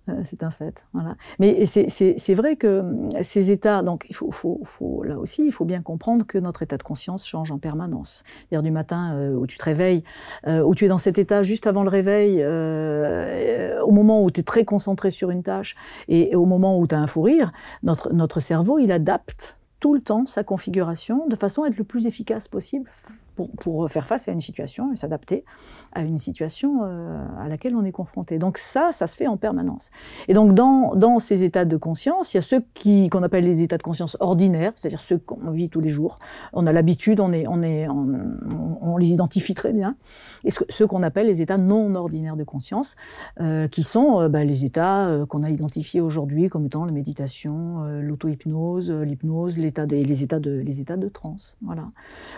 Euh, 0.09 0.13
c'est 0.29 0.43
un 0.43 0.51
fait. 0.51 0.83
Voilà. 0.93 1.15
Mais 1.39 1.65
c'est 1.65 2.33
vrai 2.33 2.55
que 2.55 2.81
hum, 2.81 3.09
ces 3.21 3.51
états, 3.51 3.81
donc 3.81 4.05
il 4.09 4.15
faut, 4.15 4.31
faut, 4.31 4.59
faut, 4.63 5.03
là 5.03 5.17
aussi, 5.17 5.45
il 5.45 5.51
faut 5.51 5.65
bien 5.65 5.81
comprendre 5.81 6.25
que 6.25 6.37
notre 6.37 6.63
état 6.63 6.77
de 6.77 6.83
conscience 6.83 7.25
change 7.25 7.51
en 7.51 7.57
permanence. 7.57 8.23
C'est-à-dire 8.25 8.63
du 8.63 8.71
matin 8.71 9.13
euh, 9.13 9.33
où 9.33 9.47
tu 9.47 9.57
te 9.57 9.63
réveilles, 9.63 10.03
euh, 10.47 10.61
où 10.61 10.75
tu 10.75 10.85
es 10.85 10.87
dans 10.87 10.97
cet 10.97 11.17
état 11.17 11.43
juste 11.43 11.67
avant 11.67 11.83
le 11.83 11.89
réveil, 11.89 12.41
euh, 12.41 13.46
au 13.87 13.91
moment 13.91 14.23
où 14.23 14.29
tu 14.29 14.41
es 14.41 14.43
très 14.43 14.65
concentré 14.65 15.09
sur 15.09 15.31
une 15.31 15.43
tâche 15.43 15.75
et, 16.09 16.35
au 16.35 16.45
moment 16.45 16.77
où 16.77 16.85
tu 16.85 16.93
as 16.93 16.99
un 16.99 17.07
fou 17.07 17.21
rire, 17.21 17.51
notre 17.83 18.39
cerveau, 18.39 18.79
il 18.79 18.91
adapte 18.91 19.57
tout 19.79 19.93
le 19.93 20.01
temps 20.01 20.25
sa 20.25 20.43
configuration 20.43 21.27
de 21.27 21.35
façon 21.35 21.63
à 21.63 21.67
être 21.67 21.77
le 21.77 21.83
plus 21.83 22.05
efficace 22.05 22.47
possible 22.47 22.89
pour, 23.37 23.89
faire 23.89 24.07
face 24.07 24.27
à 24.27 24.31
une 24.31 24.41
situation 24.41 24.91
et 24.91 24.95
s'adapter 24.95 25.45
à 25.93 26.01
une 26.01 26.17
situation 26.17 26.81
euh, 26.83 27.25
à 27.39 27.47
laquelle 27.47 27.75
on 27.75 27.85
est 27.85 27.91
confronté. 27.91 28.37
Donc 28.37 28.57
ça, 28.57 28.89
ça 28.91 29.07
se 29.07 29.15
fait 29.15 29.27
en 29.27 29.37
permanence. 29.37 29.89
Et 30.27 30.33
donc 30.33 30.53
dans, 30.53 30.95
dans 30.95 31.19
ces 31.19 31.43
états 31.43 31.65
de 31.65 31.77
conscience, 31.77 32.33
il 32.33 32.37
y 32.37 32.39
a 32.39 32.41
ceux 32.41 32.63
qui 32.73 33.09
qu'on 33.09 33.23
appelle 33.23 33.45
les 33.45 33.61
états 33.61 33.77
de 33.77 33.83
conscience 33.83 34.17
ordinaires, 34.19 34.73
c'est-à-dire 34.75 34.99
ceux 34.99 35.17
qu'on 35.17 35.51
vit 35.51 35.69
tous 35.69 35.79
les 35.79 35.89
jours. 35.89 36.17
On 36.53 36.65
a 36.65 36.73
l'habitude, 36.73 37.19
on, 37.19 37.31
est, 37.31 37.45
on, 37.47 37.61
est, 37.61 37.87
on, 37.87 38.97
les 38.97 39.11
identifie 39.11 39.53
très 39.53 39.73
bien. 39.73 39.95
Et 40.43 40.49
ce, 40.49 40.63
ceux 40.69 40.87
qu'on 40.87 41.03
appelle 41.03 41.27
les 41.27 41.41
états 41.41 41.57
non 41.57 41.93
ordinaires 41.95 42.35
de 42.35 42.43
conscience, 42.43 42.95
euh, 43.39 43.67
qui 43.67 43.83
sont 43.83 44.21
euh, 44.21 44.29
bah, 44.29 44.43
les 44.43 44.65
états 44.65 45.25
qu'on 45.29 45.43
a 45.43 45.49
identifiés 45.49 46.01
aujourd'hui 46.01 46.49
comme 46.49 46.65
étant 46.65 46.85
la 46.85 46.91
méditation, 46.91 47.83
l'auto-hypnose, 48.01 48.91
l'hypnose, 48.91 49.57
l'état 49.57 49.85
des, 49.85 50.03
les 50.03 50.23
états 50.23 50.39
de 50.39 50.51
les 50.51 50.83
de 50.95 51.09
transe. 51.09 51.57
Voilà. 51.61 51.89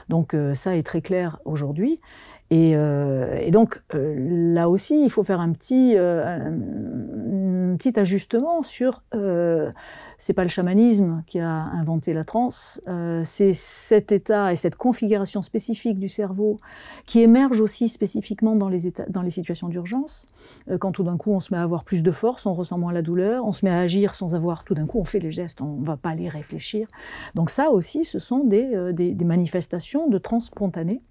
Donc 0.07 0.35
ça 0.53 0.75
est 0.75 0.83
très 0.89 1.01
clair 1.01 1.37
aujourd'hui. 1.45 1.99
Et, 2.49 2.71
euh, 2.75 3.51
donc 3.51 3.83
euh, 3.93 4.15
là 4.55 4.69
aussi, 4.69 5.03
il 5.03 5.11
faut 5.11 5.21
faire 5.21 5.39
un 5.39 5.51
petit, 5.51 5.93
euh, 5.95 6.39
une 7.69 7.77
petit 7.77 7.99
ajustement 7.99 8.63
sur. 8.63 9.03
Euh, 9.15 9.71
c'est 10.17 10.33
pas 10.33 10.43
le 10.43 10.49
chamanisme 10.49 11.23
qui 11.27 11.39
a 11.39 11.49
inventé 11.49 12.13
la 12.13 12.23
transe, 12.23 12.81
euh, 12.87 13.21
c'est 13.23 13.53
cet 13.53 14.11
état 14.11 14.51
et 14.51 14.55
cette 14.55 14.75
configuration 14.75 15.41
spécifique 15.41 15.97
du 15.97 16.09
cerveau 16.09 16.59
qui 17.05 17.21
émerge 17.21 17.61
aussi 17.61 17.87
spécifiquement 17.87 18.55
dans 18.55 18.69
les, 18.69 18.87
états, 18.87 19.05
dans 19.07 19.21
les 19.21 19.29
situations 19.29 19.69
d'urgence. 19.69 20.27
Euh, 20.69 20.77
quand 20.77 20.91
tout 20.91 21.03
d'un 21.03 21.17
coup 21.17 21.31
on 21.31 21.39
se 21.39 21.53
met 21.53 21.59
à 21.59 21.63
avoir 21.63 21.83
plus 21.83 22.03
de 22.03 22.11
force, 22.11 22.45
on 22.45 22.53
ressent 22.53 22.77
moins 22.77 22.93
la 22.93 23.01
douleur, 23.01 23.45
on 23.45 23.51
se 23.51 23.65
met 23.65 23.71
à 23.71 23.79
agir 23.79 24.15
sans 24.15 24.35
avoir 24.35 24.63
tout 24.63 24.73
d'un 24.73 24.85
coup 24.85 24.99
on 24.99 25.03
fait 25.03 25.19
les 25.19 25.31
gestes, 25.31 25.61
on 25.61 25.81
va 25.81 25.97
pas 25.97 26.09
aller 26.09 26.27
réfléchir. 26.27 26.87
Donc 27.35 27.49
ça 27.49 27.69
aussi, 27.69 28.03
ce 28.03 28.19
sont 28.19 28.43
des, 28.43 28.73
euh, 28.73 28.91
des 28.91 29.25
manifestations 29.25 30.09
de 30.09 30.17
transe 30.17 30.47
spontanée 30.47 31.01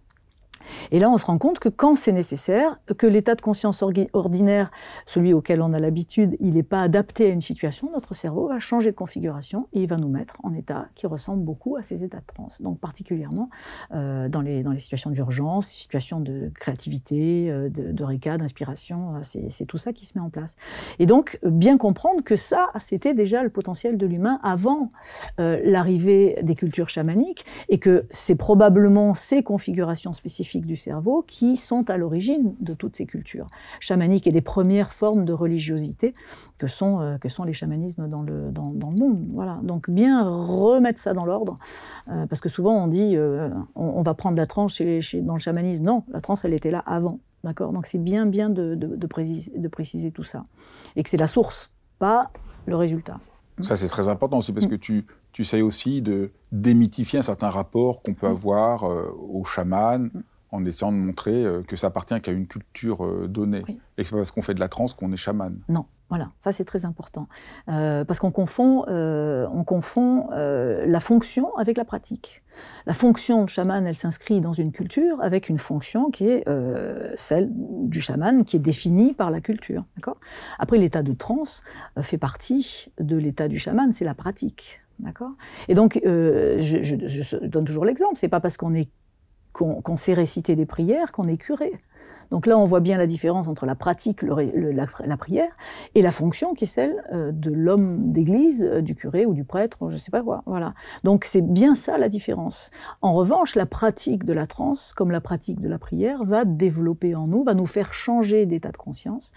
et 0.90 0.98
là, 0.98 1.10
on 1.10 1.18
se 1.18 1.26
rend 1.26 1.38
compte 1.38 1.58
que 1.58 1.68
quand 1.68 1.94
c'est 1.94 2.12
nécessaire, 2.12 2.80
que 2.96 3.06
l'état 3.06 3.34
de 3.34 3.40
conscience 3.40 3.82
ordinaire, 4.12 4.70
celui 5.06 5.32
auquel 5.32 5.62
on 5.62 5.72
a 5.72 5.78
l'habitude, 5.78 6.36
il 6.40 6.54
n'est 6.54 6.62
pas 6.62 6.82
adapté 6.82 7.26
à 7.26 7.28
une 7.28 7.40
situation, 7.40 7.90
notre 7.92 8.14
cerveau 8.14 8.48
va 8.48 8.58
changer 8.58 8.90
de 8.90 8.96
configuration 8.96 9.68
et 9.72 9.80
il 9.82 9.86
va 9.86 9.96
nous 9.96 10.08
mettre 10.08 10.36
en 10.42 10.54
état 10.54 10.88
qui 10.94 11.06
ressemble 11.06 11.42
beaucoup 11.42 11.76
à 11.76 11.82
ces 11.82 12.04
états 12.04 12.18
de 12.18 12.26
transe. 12.26 12.60
Donc 12.62 12.78
particulièrement 12.80 13.50
euh, 13.94 14.28
dans, 14.28 14.40
les, 14.40 14.62
dans 14.62 14.72
les 14.72 14.78
situations 14.78 15.10
d'urgence, 15.10 15.68
les 15.68 15.74
situations 15.74 16.20
de 16.20 16.50
créativité, 16.54 17.50
euh, 17.50 17.68
de, 17.68 17.92
de 17.92 18.36
d'inspiration, 18.36 19.16
euh, 19.16 19.18
c'est 19.22 19.64
tout 19.66 19.76
ça 19.76 19.92
qui 19.92 20.06
se 20.06 20.18
met 20.18 20.24
en 20.24 20.30
place. 20.30 20.56
Et 20.98 21.06
donc, 21.06 21.38
bien 21.44 21.76
comprendre 21.76 22.22
que 22.22 22.36
ça, 22.36 22.68
c'était 22.80 23.14
déjà 23.14 23.42
le 23.42 23.50
potentiel 23.50 23.96
de 23.96 24.06
l'humain 24.06 24.40
avant 24.42 24.90
l'arrivée 25.38 26.38
des 26.42 26.54
cultures 26.54 26.88
chamaniques 26.88 27.44
et 27.68 27.78
que 27.78 28.06
c'est 28.10 28.34
probablement 28.34 29.14
ces 29.14 29.42
configurations 29.42 30.12
spécifiques 30.12 30.47
du 30.56 30.76
cerveau 30.76 31.24
qui 31.26 31.56
sont 31.56 31.90
à 31.90 31.96
l'origine 31.96 32.54
de 32.60 32.74
toutes 32.74 32.96
ces 32.96 33.06
cultures 33.06 33.46
chamaniques 33.80 34.26
et 34.26 34.32
des 34.32 34.40
premières 34.40 34.92
formes 34.92 35.24
de 35.24 35.32
religiosité 35.32 36.14
que 36.58 36.66
sont, 36.66 37.00
euh, 37.00 37.18
que 37.18 37.28
sont 37.28 37.44
les 37.44 37.52
chamanismes 37.52 38.08
dans 38.08 38.22
le, 38.22 38.50
dans, 38.50 38.72
dans, 38.72 38.90
le 38.90 38.96
monde. 38.96 39.26
Voilà. 39.32 39.60
Donc 39.62 39.90
bien 39.90 40.28
remettre 40.28 40.98
ça 40.98 41.12
dans 41.12 41.24
l'ordre, 41.24 41.58
euh, 42.08 42.26
parce 42.26 42.40
que 42.40 42.48
souvent 42.48 42.74
on 42.74 42.86
dit 42.86 43.16
euh, 43.16 43.50
on, 43.74 44.02
va 44.02 44.14
prendre 44.14 44.36
la 44.36 44.46
tranche 44.46 44.74
chez, 44.74 45.00
chez, 45.00 45.20
dans 45.20 45.34
le 45.34 45.40
chamanisme. 45.40 45.84
Non, 45.84 46.04
la 46.10 46.20
transe 46.20 46.44
elle 46.44 46.54
était 46.54 46.70
là 46.70 46.82
avant. 46.86 47.20
D'accord? 47.44 47.72
Donc 47.72 47.86
c'est 47.86 47.98
bien 47.98 48.26
bien 48.26 48.50
de, 48.50 48.74
de, 48.74 48.96
de, 48.96 49.06
préciser, 49.06 49.52
de 49.56 49.68
préciser 49.68 50.10
tout 50.10 50.24
ça. 50.24 50.44
Et 50.96 51.02
que 51.02 51.08
c'est 51.08 51.16
la 51.16 51.28
source, 51.28 51.70
pas 51.98 52.30
le 52.66 52.76
résultat. 52.76 53.18
Ça, 53.60 53.76
c'est 53.76 53.88
très 53.88 54.08
important 54.08 54.38
aussi, 54.38 54.52
parce 54.52 54.66
mm. 54.66 54.70
que 54.70 54.74
tu, 54.76 55.04
tu 55.32 55.44
sais 55.44 55.62
aussi 55.62 56.02
de 56.02 56.30
démythifier 56.52 57.18
un 57.18 57.22
certain 57.22 57.50
rapport 57.50 58.02
qu'on 58.02 58.14
peut 58.14 58.28
mm. 58.28 58.32
avoir 58.32 58.84
euh, 58.84 59.10
aux 59.18 59.44
chamans, 59.44 60.08
en 60.50 60.64
essayant 60.64 60.92
de 60.92 60.96
montrer 60.96 61.44
euh, 61.44 61.62
que 61.62 61.76
ça 61.76 61.88
appartient 61.88 62.20
qu'à 62.20 62.32
une 62.32 62.46
culture 62.46 63.04
euh, 63.04 63.28
donnée. 63.28 63.62
Oui. 63.68 63.78
Et 63.96 64.02
que 64.02 64.08
c'est 64.08 64.12
pas 64.12 64.18
parce 64.18 64.30
qu'on 64.30 64.42
fait 64.42 64.54
de 64.54 64.60
la 64.60 64.68
transe 64.68 64.94
qu'on 64.94 65.12
est 65.12 65.16
chaman. 65.16 65.58
Non, 65.68 65.86
voilà, 66.08 66.30
ça 66.40 66.52
c'est 66.52 66.64
très 66.64 66.86
important. 66.86 67.28
Euh, 67.68 68.04
parce 68.04 68.18
qu'on 68.18 68.30
confond, 68.30 68.84
euh, 68.88 69.46
on 69.52 69.62
confond 69.62 70.28
euh, 70.32 70.86
la 70.86 71.00
fonction 71.00 71.54
avec 71.56 71.76
la 71.76 71.84
pratique. 71.84 72.42
La 72.86 72.94
fonction 72.94 73.44
de 73.44 73.48
chaman, 73.50 73.86
elle 73.86 73.96
s'inscrit 73.96 74.40
dans 74.40 74.54
une 74.54 74.72
culture 74.72 75.18
avec 75.20 75.48
une 75.50 75.58
fonction 75.58 76.10
qui 76.10 76.28
est 76.28 76.44
celle 77.14 77.50
du 77.52 78.00
chaman, 78.00 78.44
qui 78.44 78.56
est 78.56 78.60
définie 78.60 79.12
par 79.12 79.30
la 79.30 79.40
culture. 79.40 79.84
Après, 80.58 80.78
l'état 80.78 81.02
de 81.02 81.12
transe 81.12 81.62
fait 82.00 82.18
partie 82.18 82.90
de 82.98 83.16
l'état 83.16 83.48
du 83.48 83.58
chaman, 83.58 83.92
c'est 83.92 84.04
la 84.04 84.14
pratique. 84.14 84.80
D'accord? 84.98 85.32
Et 85.68 85.74
donc, 85.74 86.00
je, 86.04 86.58
je, 86.58 86.96
je 87.06 87.36
donne 87.36 87.64
toujours 87.64 87.84
l'exemple, 87.84 88.16
c'est 88.16 88.28
pas 88.28 88.40
parce 88.40 88.56
qu'on 88.56 88.74
est 88.74 88.88
qu'on 89.52 89.82
qu 89.82 89.96
sait 89.96 90.14
réciter 90.14 90.56
des 90.56 90.66
prières 90.66 91.12
qu'on 91.12 91.28
est 91.28 91.36
curé. 91.36 91.72
Donc 92.30 92.46
là, 92.46 92.58
on 92.58 92.64
voit 92.64 92.80
bien 92.80 92.98
la 92.98 93.06
différence 93.06 93.48
entre 93.48 93.66
la 93.66 93.74
pratique, 93.74 94.22
la, 94.22 95.16
prière, 95.16 95.50
et 95.94 96.02
la 96.02 96.10
fonction 96.10 96.54
qui 96.54 96.64
est 96.64 96.68
celle 96.68 97.02
euh, 97.12 97.32
de 97.32 97.50
l'homme 97.50 98.12
d'église, 98.12 98.64
euh, 98.64 98.82
du 98.82 98.94
curé 98.94 99.26
ou 99.26 99.34
du 99.34 99.44
prêtre, 99.44 99.88
je 99.88 99.94
ne 99.94 99.98
sais 99.98 100.10
pas 100.10 100.22
quoi. 100.22 100.42
Voilà. 100.46 100.74
Donc 101.04 101.24
c'est 101.24 101.40
bien 101.40 101.74
ça 101.74 101.98
la 101.98 102.08
différence. 102.08 102.70
En 103.02 103.12
revanche, 103.12 103.54
la 103.54 103.66
pratique 103.66 104.24
de 104.24 104.32
la 104.32 104.46
transe, 104.46 104.92
comme 104.92 105.10
la 105.10 105.20
pratique 105.20 105.60
de 105.60 105.68
la 105.68 105.78
prière, 105.78 106.24
va 106.24 106.44
développer 106.44 107.14
en 107.14 107.26
nous, 107.26 107.44
va 107.44 107.54
nous 107.54 107.66
faire 107.66 107.92
changer 107.92 108.46
d'état 108.46 108.72
de 108.72 108.76
conscience 108.76 109.32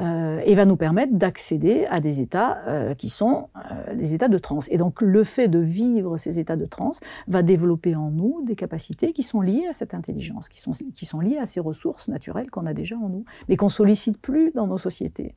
euh, 0.00 0.40
et 0.44 0.54
va 0.54 0.64
nous 0.64 0.76
permettre 0.76 1.14
d'accéder 1.14 1.86
à 1.90 2.00
des 2.00 2.20
états 2.20 2.58
qui 2.96 3.08
sont 3.08 3.48
euh, 3.56 3.92
les 3.94 4.14
états 4.14 4.28
de 4.28 4.38
transe. 4.38 4.66
Et 4.70 4.78
donc 4.78 5.00
le 5.00 5.24
fait 5.24 5.48
de 5.48 5.58
vivre 5.58 6.16
ces 6.16 6.38
états 6.38 6.56
de 6.56 6.64
transe 6.64 7.00
va 7.28 7.42
développer 7.42 7.94
en 7.94 8.10
nous 8.10 8.42
des 8.44 8.56
capacités 8.56 9.12
qui 9.12 9.22
sont 9.22 9.40
liées 9.40 9.66
à 9.68 9.72
cette 9.72 9.94
intelligence, 9.94 10.48
qui 10.48 11.06
sont 11.06 11.20
liées 11.20 11.38
à 11.38 11.46
ces 11.46 11.60
ressources 11.60 12.08
naturelles 12.08 12.29
qu'on 12.50 12.66
a 12.66 12.74
déjà 12.74 12.96
en 12.96 13.08
nous, 13.08 13.24
mais 13.48 13.56
qu'on 13.56 13.68
sollicite 13.68 14.20
plus 14.20 14.52
dans 14.52 14.66
nos 14.66 14.78
sociétés. 14.78 15.34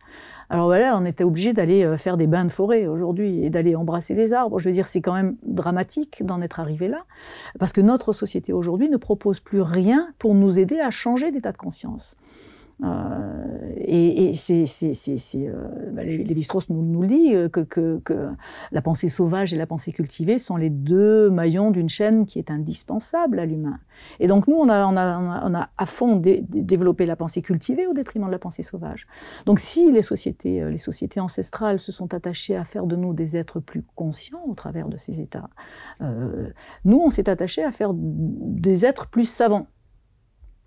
Alors 0.49 0.65
voilà, 0.65 0.97
on 0.97 1.05
était 1.05 1.23
obligé 1.23 1.53
d'aller 1.53 1.83
euh, 1.83 1.97
faire 1.97 2.17
des 2.17 2.27
bains 2.27 2.45
de 2.45 2.51
forêt 2.51 2.87
aujourd'hui 2.87 3.43
et 3.43 3.49
d'aller 3.49 3.75
embrasser 3.75 4.13
les 4.13 4.33
arbres. 4.33 4.59
Je 4.59 4.69
veux 4.69 4.73
dire, 4.73 4.87
c'est 4.87 5.01
quand 5.01 5.13
même 5.13 5.35
dramatique 5.43 6.23
d'en 6.25 6.41
être 6.41 6.59
arrivé 6.59 6.87
là, 6.87 7.03
parce 7.59 7.73
que 7.73 7.81
notre 7.81 8.13
société 8.13 8.53
aujourd'hui 8.53 8.89
ne 8.89 8.97
propose 8.97 9.39
plus 9.39 9.61
rien 9.61 10.09
pour 10.19 10.35
nous 10.35 10.59
aider 10.59 10.79
à 10.79 10.91
changer 10.91 11.31
d'état 11.31 11.51
de 11.51 11.57
conscience. 11.57 12.15
Euh, 12.84 13.59
et, 13.77 14.29
et 14.29 14.34
c'est, 14.34 14.65
euh, 15.36 15.91
bah, 15.91 16.03
Lévi-Strauss 16.03 16.69
nous, 16.69 16.81
nous 16.81 17.01
le 17.01 17.07
dit 17.07 17.36
euh, 17.36 17.47
que, 17.47 17.61
que, 17.61 18.31
la 18.71 18.81
pensée 18.81 19.07
sauvage 19.07 19.53
et 19.53 19.57
la 19.57 19.65
pensée 19.65 19.91
cultivée 19.91 20.38
sont 20.38 20.57
les 20.57 20.69
deux 20.69 21.29
maillons 21.29 21.71
d'une 21.71 21.89
chaîne 21.89 22.25
qui 22.25 22.39
est 22.39 22.51
indispensable 22.51 23.39
à 23.39 23.45
l'humain. 23.45 23.79
Et 24.19 24.27
donc 24.27 24.47
nous, 24.47 24.55
on 24.55 24.69
a, 24.69 24.86
on 24.86 24.97
a, 24.97 25.43
on 25.45 25.53
a 25.53 25.69
à 25.77 25.86
fond 25.86 26.17
dé, 26.17 26.43
développé 26.49 27.05
la 27.05 27.15
pensée 27.15 27.41
cultivée 27.41 27.88
au 27.88 27.93
détriment 27.93 28.27
de 28.27 28.31
la 28.31 28.39
pensée 28.39 28.63
sauvage. 28.63 29.07
Donc 29.45 29.59
si 29.59 29.91
les 29.91 30.01
sociétés, 30.01 30.63
les 30.69 30.77
sociétés 30.77 31.19
ancestrales 31.19 31.79
se 31.79 31.91
sont 31.91 32.13
attachées 32.13 32.55
à 32.55 32.63
faire 32.63 32.86
de 32.86 32.95
nous 32.95 33.13
des 33.13 33.38
êtres 33.38 33.59
plus 33.59 33.84
conscients 33.95 34.43
au 34.47 34.53
travers 34.53 34.89
de 34.89 34.97
ces 34.97 35.21
états, 35.21 35.49
nous, 36.86 36.99
on 36.99 37.09
s'est 37.09 37.29
attaché 37.29 37.63
à 37.63 37.71
faire 37.71 37.91
des 37.93 38.86
êtres 38.86 39.07
plus 39.07 39.25
savants. 39.25 39.67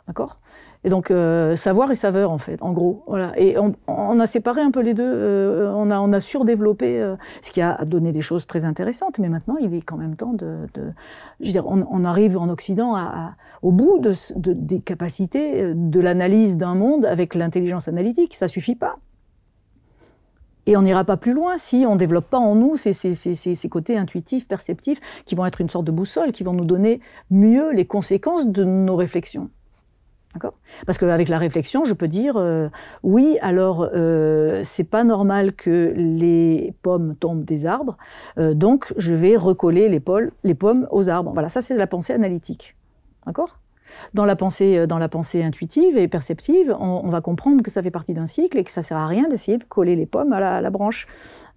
D'accord? 0.07 0.39
Et 0.85 0.89
donc, 0.89 1.11
euh, 1.11 1.57
savoir 1.57 1.91
et 1.91 1.97
saveur, 1.97 2.31
en 2.31 2.39
fait, 2.39 2.63
en 2.63 2.73
gros. 2.73 3.03
Voilà. 3.09 3.33
Et 3.37 3.57
on, 3.59 4.21
a 4.21 4.27
séparé 4.27 4.61
un 4.61 4.71
peu 4.71 4.81
les 4.81 4.95
deux. 4.95 5.03
Euh, 5.05 5.73
on, 5.75 6.13
a, 6.13 6.21
surdéveloppé, 6.21 7.01
euh, 7.01 7.17
ce 7.43 7.51
qui 7.51 7.61
a 7.61 7.85
donné 7.85 8.13
des 8.13 8.21
choses 8.21 8.47
très 8.47 8.65
intéressantes. 8.65 9.19
Mais 9.19 9.29
maintenant, 9.29 9.57
il 9.61 9.75
est 9.75 9.83
quand 9.83 9.97
même 9.97 10.15
temps 10.15 10.33
de. 10.33 10.67
je 11.41 11.47
veux 11.47 11.51
dire, 11.51 11.67
on, 11.67 12.05
arrive 12.05 12.39
en 12.39 12.49
Occident 12.49 12.95
au 13.63 13.73
bout 13.73 13.99
de, 13.99 14.15
de, 14.37 14.53
des 14.53 14.81
capacités 14.81 15.75
de 15.75 16.01
l'analyse 16.01 16.57
d'un 16.57 16.77
monde 16.77 17.05
avec 17.05 17.35
l'intelligence 17.35 17.89
analytique. 17.89 18.35
Ça 18.35 18.47
suffit 18.47 18.77
pas. 18.77 18.97
Et 20.67 20.77
on 20.77 20.83
n'ira 20.83 21.05
pas 21.05 21.17
plus 21.17 21.33
loin 21.33 21.57
si 21.57 21.85
on 21.87 21.95
ne 21.95 21.99
développe 21.99 22.29
pas 22.29 22.39
en 22.39 22.57
nous 22.57 22.77
ces, 22.77 23.69
côtés 23.71 23.97
intuitifs, 23.97 24.49
perceptifs, 24.49 25.23
qui 25.25 25.35
vont 25.37 25.47
être 25.47 25.61
une 25.61 25.71
sorte 25.71 25.85
de 25.85 25.93
boussole, 25.93 26.33
qui 26.33 26.43
vont 26.43 26.53
nous 26.53 26.65
donner 26.65 27.01
mieux 27.31 27.73
les 27.73 27.87
conséquences 27.87 28.47
de 28.47 28.65
nos 28.65 28.97
réflexions. 28.97 29.51
Parce 30.87 30.99
qu'avec 30.99 31.29
la 31.29 31.39
réflexion, 31.39 31.85
je 31.85 31.95
peux 31.95 32.09
dire 32.09 32.37
euh, 32.37 32.69
oui, 33.03 33.39
alors 33.41 33.89
euh, 33.95 34.61
c'est 34.63 34.85
pas 34.85 35.05
normal 35.05 35.53
que 35.55 35.93
les 35.97 36.75
pommes 36.83 37.17
tombent 37.17 37.45
des 37.45 37.67
arbres, 37.67 37.97
euh, 38.39 38.55
donc 38.55 38.93
je 38.97 39.15
vais 39.15 39.37
recoller 39.37 39.89
les, 39.89 40.03
les 40.45 40.55
pommes 40.55 40.87
aux 40.91 41.09
arbres. 41.09 41.33
Voilà, 41.33 41.49
ça 41.49 41.61
c'est 41.61 41.77
la 41.77 41.87
pensée 41.87 42.13
analytique. 42.13 42.77
D'accord? 43.27 43.59
Dans 44.15 44.25
la 44.25 44.37
pensée, 44.37 44.79
euh, 44.79 44.87
dans 44.87 44.99
la 44.99 45.09
pensée 45.09 45.43
intuitive 45.43 45.97
et 45.97 46.09
perceptive, 46.09 46.75
on, 46.79 47.09
va 47.09 47.21
comprendre 47.21 47.63
que 47.63 47.71
ça 47.71 47.83
fait 47.83 47.91
partie 47.91 48.15
d'un 48.15 48.27
cycle 48.27 48.59
et 48.59 48.65
que 48.65 48.71
ça 48.71 48.83
sert 48.83 48.97
à 48.97 49.07
rien 49.07 49.29
d'essayer 49.29 49.59
de 49.59 49.65
coller 49.65 49.97
les 49.97 50.07
pommes 50.07 50.33
à 50.33 50.61
la, 50.61 50.71
branche. 50.71 51.07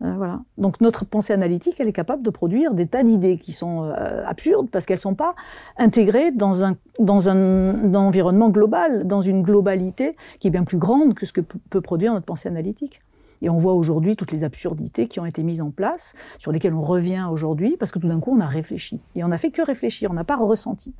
Euh, 0.03 0.13
voilà. 0.15 0.41
Donc 0.57 0.81
notre 0.81 1.05
pensée 1.05 1.33
analytique, 1.33 1.75
elle 1.79 1.87
est 1.87 1.93
capable 1.93 2.23
de 2.23 2.29
produire 2.29 2.73
des 2.73 2.87
tas 2.87 3.03
d'idées 3.03 3.37
qui 3.37 3.51
sont 3.51 3.83
euh, 3.83 4.23
absurdes 4.25 4.69
parce 4.69 4.85
qu'elles 4.85 4.99
sont 4.99 5.15
pas 5.15 5.35
intégrées 5.77 6.31
dans 6.31 6.63
un 6.63 6.75
dans 6.99 7.29
un, 7.29 7.37
un, 7.37 7.95
environnement 7.95 8.49
global, 8.49 9.07
dans 9.07 9.21
une 9.21 9.41
globalité 9.41 10.17
qui 10.41 10.47
est 10.47 10.51
bien 10.51 10.65
plus 10.65 10.77
grande 10.77 11.13
que 11.13 11.25
ce 11.25 11.31
que 11.31 11.41
peut 11.41 11.81
produire 11.81 12.13
notre 12.13 12.25
pensée 12.25 12.49
analytique. 12.49 13.01
Et 13.41 13.49
on 13.49 13.57
voit 13.57 13.73
aujourd'hui 13.73 14.15
toutes 14.15 14.31
les 14.31 14.43
absurdités 14.43 15.07
qui 15.07 15.19
ont 15.19 15.25
été 15.25 15.43
mises 15.43 15.61
en 15.61 15.71
place, 15.71 16.13
sur 16.37 16.51
lesquelles 16.51 16.73
on 16.73 16.81
revient 16.81 17.27
aujourd'hui, 17.31 17.77
parce 17.77 17.91
que 17.91 17.99
tout 17.99 18.07
d'un 18.07 18.19
coup, 18.19 18.35
on 18.35 18.39
a 18.39 18.47
réfléchi. 18.47 18.99
Et 19.15 19.23
on 19.23 19.29
n'a 19.29 19.37
fait 19.37 19.51
que 19.51 19.61
réfléchir, 19.61 20.11
on 20.11 20.13
n'a 20.13 20.23
pas 20.23 20.35
ressenti. 20.35 20.93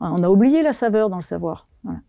On 0.00 0.22
a 0.22 0.28
oublié 0.28 0.62
la 0.62 0.72
saveur 0.72 1.10
dans 1.10 1.16
le 1.16 1.22
savoir. 1.22 1.66
Voilà. 1.82 2.00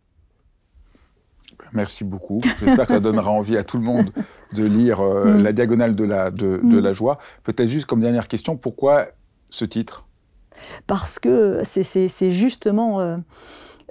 Merci 1.74 2.04
beaucoup. 2.04 2.42
J'espère 2.60 2.86
que 2.86 2.92
ça 2.92 3.00
donnera 3.00 3.32
envie 3.32 3.58
à 3.58 3.64
tout 3.64 3.78
le 3.78 3.84
monde 3.84 4.12
de 4.54 4.64
lire 4.64 5.02
euh, 5.02 5.34
mm. 5.34 5.44
La 5.44 5.54
diagonale 5.54 5.96
de 5.96 6.04
la, 6.04 6.32
de, 6.32 6.60
mm. 6.64 6.70
de 6.70 6.78
la 6.78 6.94
joie. 6.94 7.18
Peut-être 7.44 7.70
juste 7.70 7.86
comme 7.86 8.00
dernière 8.00 8.28
question, 8.28 8.58
pourquoi 8.58 9.06
ce 9.50 9.66
titre? 9.66 10.06
Parce 10.88 11.20
que 11.20 11.62
c'est 11.64 12.30
justement 12.30 13.00
euh, 13.00 13.18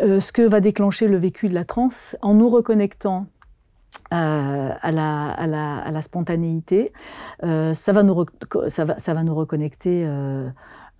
euh, 0.00 0.20
ce 0.20 0.32
que 0.32 0.42
va 0.42 0.60
déclencher 0.60 1.08
le 1.08 1.16
vécu 1.16 1.48
de 1.48 1.54
la 1.54 1.64
transe 1.64 2.16
en 2.22 2.34
nous 2.34 2.48
reconnectant 2.48 3.26
à, 4.10 4.90
la, 4.90 5.30
à, 5.30 5.46
la, 5.46 5.78
à, 5.78 5.90
la, 5.90 6.02
spontanéité. 6.02 6.92
Ça, 7.42 7.92
va 7.92 8.02
nous 8.02 8.24
ça, 8.68 8.84
va, 8.84 8.98
ça 8.98 9.12
va 9.12 9.22
nous 9.22 9.34
reconnecter 9.34 10.06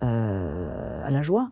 à 0.01 1.09
la 1.09 1.21
joie 1.21 1.49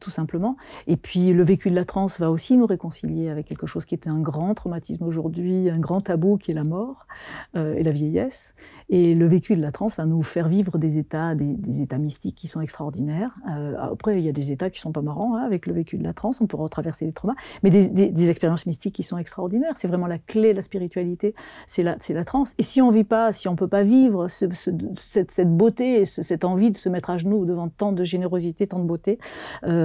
tout 0.00 0.10
simplement. 0.10 0.56
Et 0.86 0.96
puis 0.96 1.32
le 1.32 1.42
vécu 1.42 1.70
de 1.70 1.74
la 1.74 1.84
transe 1.84 2.20
va 2.20 2.30
aussi 2.30 2.56
nous 2.56 2.66
réconcilier 2.66 3.28
avec 3.28 3.46
quelque 3.46 3.66
chose 3.66 3.84
qui 3.84 3.94
était 3.94 4.10
un 4.10 4.20
grand 4.20 4.54
traumatisme 4.54 5.04
aujourd'hui, 5.04 5.70
un 5.70 5.78
grand 5.78 6.00
tabou 6.00 6.36
qui 6.36 6.50
est 6.50 6.54
la 6.54 6.64
mort 6.64 7.06
euh, 7.56 7.74
et 7.74 7.82
la 7.82 7.90
vieillesse. 7.90 8.54
Et 8.88 9.14
le 9.14 9.26
vécu 9.26 9.56
de 9.56 9.62
la 9.62 9.72
transe 9.72 9.96
va 9.96 10.06
nous 10.06 10.22
faire 10.22 10.48
vivre 10.48 10.78
des 10.78 10.98
états, 10.98 11.34
des, 11.34 11.82
états 11.82 11.98
mystiques 11.98 12.36
qui 12.36 12.48
sont 12.48 12.60
extraordinaires. 12.60 13.34
Euh, 13.50 13.76
après, 13.78 14.18
il 14.18 14.24
y 14.24 14.28
a 14.28 14.32
des 14.32 14.52
états 14.52 14.70
qui 14.70 14.80
sont 14.80 14.92
pas 14.92 15.02
marrants 15.02 15.36
hein, 15.36 15.42
avec 15.42 15.66
le 15.66 15.74
vécu 15.74 15.96
de 15.98 16.04
la 16.04 16.12
transe, 16.12 16.40
on 16.40 16.46
peut 16.46 16.56
retraverser 16.56 17.06
des 17.06 17.12
traumas, 17.12 17.34
mais 17.62 17.70
des, 17.70 18.30
expériences 18.30 18.66
mystiques 18.66 18.94
qui 18.94 19.02
sont 19.02 19.18
extraordinaires. 19.18 19.72
C'est 19.76 19.88
vraiment 19.88 20.06
la 20.06 20.18
clé 20.18 20.54
la 20.54 20.62
spiritualité, 20.62 21.34
c'est 21.66 21.82
la, 21.82 21.96
c'est 22.00 22.14
la 22.14 22.24
transe. 22.24 22.54
Et 22.58 22.62
si 22.62 22.80
on 22.80 22.90
vit 22.90 23.04
pas, 23.04 23.32
si 23.32 23.48
on 23.48 23.56
peut 23.56 23.68
pas 23.68 23.82
vivre 23.82 24.28
ce, 24.28 24.46
cette, 24.96 25.30
cette, 25.30 25.56
beauté, 25.56 26.04
cette 26.04 26.44
envie 26.44 26.70
de 26.70 26.76
se 26.76 26.88
mettre 26.88 27.10
à 27.10 27.18
genoux 27.18 27.44
devant 27.44 27.68
tant 27.68 27.92
de 27.92 28.04
générosité, 28.04 28.66
tant 28.66 28.78
de 28.78 28.84
beauté, 28.84 29.18
euh, 29.64 29.83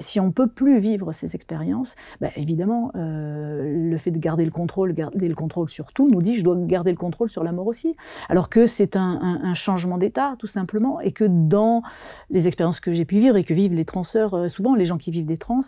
si 0.00 0.20
on 0.20 0.30
peut 0.30 0.46
plus 0.46 0.78
vivre 0.78 1.12
ces 1.12 1.34
expériences, 1.34 1.94
bah, 2.20 2.28
évidemment, 2.36 2.90
euh, 2.96 3.90
le 3.90 3.96
fait 3.96 4.10
de 4.10 4.18
garder 4.18 4.44
le 4.44 4.50
contrôle, 4.50 4.92
garder 4.92 5.28
le 5.28 5.34
contrôle 5.34 5.68
sur 5.68 5.92
tout, 5.92 6.08
nous 6.08 6.22
dit 6.22 6.36
je 6.36 6.44
dois 6.44 6.56
garder 6.56 6.90
le 6.90 6.96
contrôle 6.96 7.30
sur 7.30 7.44
la 7.44 7.52
mort 7.52 7.66
aussi. 7.66 7.96
Alors 8.28 8.48
que 8.48 8.66
c'est 8.66 8.96
un, 8.96 9.40
un, 9.42 9.54
changement 9.54 9.98
d'état, 9.98 10.36
tout 10.38 10.46
simplement, 10.46 11.00
et 11.00 11.12
que 11.12 11.24
dans 11.24 11.82
les 12.30 12.46
expériences 12.46 12.80
que 12.80 12.92
j'ai 12.92 13.04
pu 13.04 13.16
vivre 13.16 13.36
et 13.36 13.44
que 13.44 13.54
vivent 13.54 13.74
les 13.74 13.84
transeurs, 13.84 14.34
euh, 14.34 14.48
souvent 14.48 14.74
les 14.74 14.84
gens 14.84 14.98
qui 14.98 15.10
vivent 15.10 15.26
des 15.26 15.38
trans, 15.38 15.60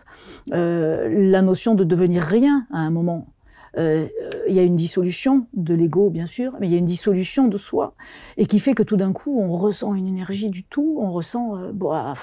euh, 0.53 1.09
la 1.31 1.43
notion 1.43 1.75
de 1.75 1.85
devenir 1.85 2.23
rien 2.23 2.67
à 2.73 2.79
un 2.79 2.91
moment, 2.91 3.27
euh, 3.79 4.09
il 4.49 4.55
y 4.55 4.59
a 4.59 4.63
une 4.63 4.77
dissolution 4.77 5.47
de 5.55 5.75
l'ego, 5.75 6.11
bien 6.11 6.27
sûr, 6.27 6.57
mais 6.61 6.67
il 6.67 6.73
y 6.73 6.75
a 6.75 6.79
une 6.79 6.87
dissolution 6.87 7.49
de 7.49 7.57
soi, 7.57 7.95
et 8.37 8.47
qui 8.47 8.59
fait 8.59 8.75
que 8.75 8.83
tout 8.83 8.97
d'un 8.97 9.13
coup, 9.13 9.39
on 9.41 9.53
ressent 9.53 9.95
une 9.95 10.07
énergie 10.07 10.51
du 10.51 10.65
tout, 10.65 10.99
on 11.01 11.11
ressent, 11.13 11.57
euh, 11.57 12.15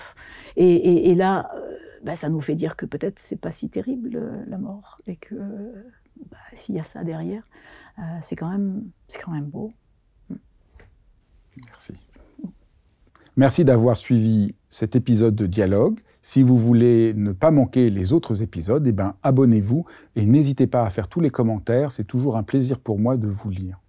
et, 0.55 1.11
et, 1.11 1.15
là, 1.15 1.51
euh, 1.55 1.77
bah, 2.03 2.15
ça 2.15 2.29
nous 2.29 2.41
fait 2.41 2.55
dire 2.55 2.75
que 2.75 2.85
peut-être 2.85 3.19
c'est 3.19 3.39
pas 3.39 3.51
si 3.51 3.69
terrible 3.69 4.45
la 4.47 4.57
mort, 4.57 4.97
et 5.07 5.15
que 5.15 5.35
bah, 6.29 6.37
s'il 6.53 6.75
y 6.75 6.79
a 6.79 6.83
ça 6.83 7.03
derrière, 7.03 7.43
c'est 8.21 8.35
quand 8.35 8.49
même, 8.49 8.83
c'est 9.07 9.21
quand 9.21 9.31
même 9.31 9.45
beau. 9.45 9.73
Merci. 11.65 11.93
Merci 13.35 13.65
d'avoir 13.65 13.97
suivi 13.97 14.55
cet 14.69 14.95
épisode 14.95 15.35
de 15.35 15.45
dialogue. 15.45 15.99
Si 16.29 16.43
vous 16.43 16.57
voulez 16.57 17.13
ne 17.13 17.31
pas 17.31 17.51
manquer 17.51 17.89
les 17.89 18.11
autres 18.11 18.43
épisodes, 18.43 18.85
eh 18.85 18.91
ben, 18.91 19.15
abonnez-vous 19.23 19.85
et 20.17 20.25
n'hésitez 20.25 20.67
pas 20.67 20.83
à 20.83 20.89
faire 20.89 21.07
tous 21.07 21.21
les 21.21 21.29
commentaires. 21.29 21.89
C'est 21.89 22.03
toujours 22.03 22.35
un 22.35 22.43
plaisir 22.43 22.79
pour 22.79 22.99
moi 22.99 23.15
de 23.15 23.29
vous 23.29 23.49
lire. 23.49 23.79